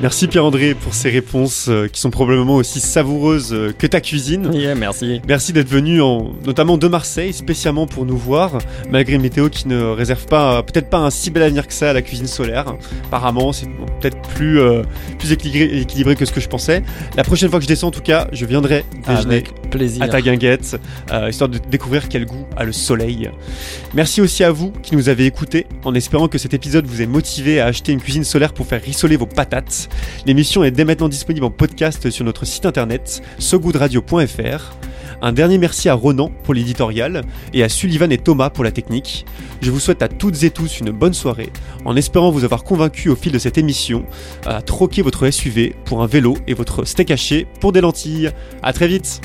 Merci 0.00 0.28
Pierre-André 0.28 0.74
pour 0.74 0.94
ces 0.94 1.10
réponses 1.10 1.66
euh, 1.68 1.88
qui 1.88 2.00
sont 2.00 2.10
probablement 2.10 2.54
aussi 2.54 2.78
savoureuses 2.78 3.52
euh, 3.52 3.72
que 3.76 3.84
ta 3.84 4.00
cuisine. 4.00 4.48
Yeah, 4.52 4.76
merci. 4.76 5.20
Merci 5.26 5.52
d'être 5.52 5.68
venu, 5.68 6.00
en, 6.00 6.34
notamment 6.46 6.78
de 6.78 6.86
Marseille, 6.86 7.32
spécialement 7.32 7.88
pour 7.88 8.06
nous 8.06 8.16
voir, 8.16 8.58
malgré 8.90 9.14
une 9.14 9.22
météo 9.22 9.48
qui 9.48 9.66
ne 9.66 9.82
réserve 9.82 10.26
pas, 10.26 10.62
peut-être 10.62 10.88
pas 10.88 10.98
un 10.98 11.10
si 11.10 11.32
bel 11.32 11.42
avenir 11.42 11.66
que 11.66 11.72
ça 11.72 11.90
à 11.90 11.92
la 11.92 12.02
cuisine 12.02 12.28
solaire. 12.28 12.76
Apparemment, 13.06 13.52
c'est 13.52 13.66
peut-être 14.00 14.20
plus, 14.36 14.60
euh, 14.60 14.82
plus 15.18 15.32
équilibré, 15.32 15.80
équilibré 15.80 16.14
que 16.14 16.24
ce 16.24 16.32
que 16.32 16.40
je 16.40 16.48
pensais. 16.48 16.84
La 17.16 17.24
prochaine 17.24 17.50
fois 17.50 17.58
que 17.58 17.64
je 17.64 17.68
descends, 17.68 17.88
en 17.88 17.92
tout 17.92 18.00
cas, 18.00 18.28
je 18.30 18.44
viendrai 18.46 18.84
déjeuner 19.04 19.34
Avec 19.34 19.70
plaisir. 19.70 20.02
à 20.04 20.08
ta 20.08 20.20
guinguette, 20.20 20.80
euh, 21.10 21.28
histoire 21.28 21.50
de 21.50 21.58
découvrir 21.58 22.08
quel 22.08 22.24
goût 22.24 22.46
a 22.56 22.62
le 22.62 22.72
soleil. 22.72 23.30
Merci 23.94 24.20
aussi 24.20 24.44
à 24.44 24.52
vous 24.52 24.70
qui 24.82 24.94
nous 24.94 25.08
avez 25.08 25.26
écoutés, 25.26 25.66
en 25.84 25.94
espérant 25.94 26.28
que 26.28 26.38
cet 26.38 26.54
épisode 26.54 26.86
vous 26.86 27.02
ait 27.02 27.06
motivé 27.06 27.58
à 27.58 27.66
acheter 27.66 27.90
une 27.90 28.00
cuisine 28.00 28.22
solaire 28.22 28.52
pour 28.52 28.66
faire 28.66 28.80
rissoler 28.80 29.16
vos 29.16 29.26
patates. 29.26 29.87
L'émission 30.26 30.64
est 30.64 30.70
dès 30.70 30.84
maintenant 30.84 31.08
disponible 31.08 31.46
en 31.46 31.50
podcast 31.50 32.10
sur 32.10 32.24
notre 32.24 32.44
site 32.44 32.66
internet 32.66 33.22
sogoodradio.fr. 33.38 34.72
Un 35.20 35.32
dernier 35.32 35.58
merci 35.58 35.88
à 35.88 35.94
Ronan 35.94 36.30
pour 36.44 36.54
l'éditorial 36.54 37.22
et 37.52 37.64
à 37.64 37.68
Sullivan 37.68 38.12
et 38.12 38.18
Thomas 38.18 38.50
pour 38.50 38.62
la 38.62 38.70
technique. 38.70 39.26
Je 39.60 39.70
vous 39.70 39.80
souhaite 39.80 40.02
à 40.02 40.08
toutes 40.08 40.42
et 40.44 40.50
tous 40.50 40.78
une 40.80 40.90
bonne 40.90 41.14
soirée, 41.14 41.50
en 41.84 41.96
espérant 41.96 42.30
vous 42.30 42.44
avoir 42.44 42.62
convaincu 42.62 43.08
au 43.08 43.16
fil 43.16 43.32
de 43.32 43.38
cette 43.38 43.58
émission 43.58 44.04
à 44.46 44.62
troquer 44.62 45.02
votre 45.02 45.28
SUV 45.28 45.74
pour 45.84 46.02
un 46.02 46.06
vélo 46.06 46.36
et 46.46 46.54
votre 46.54 46.84
steak 46.84 47.10
haché 47.10 47.46
pour 47.60 47.72
des 47.72 47.80
lentilles. 47.80 48.30
À 48.62 48.72
très 48.72 48.86
vite 48.86 49.20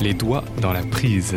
Les 0.00 0.14
doigts 0.14 0.44
dans 0.62 0.72
la 0.72 0.82
prise. 0.82 1.36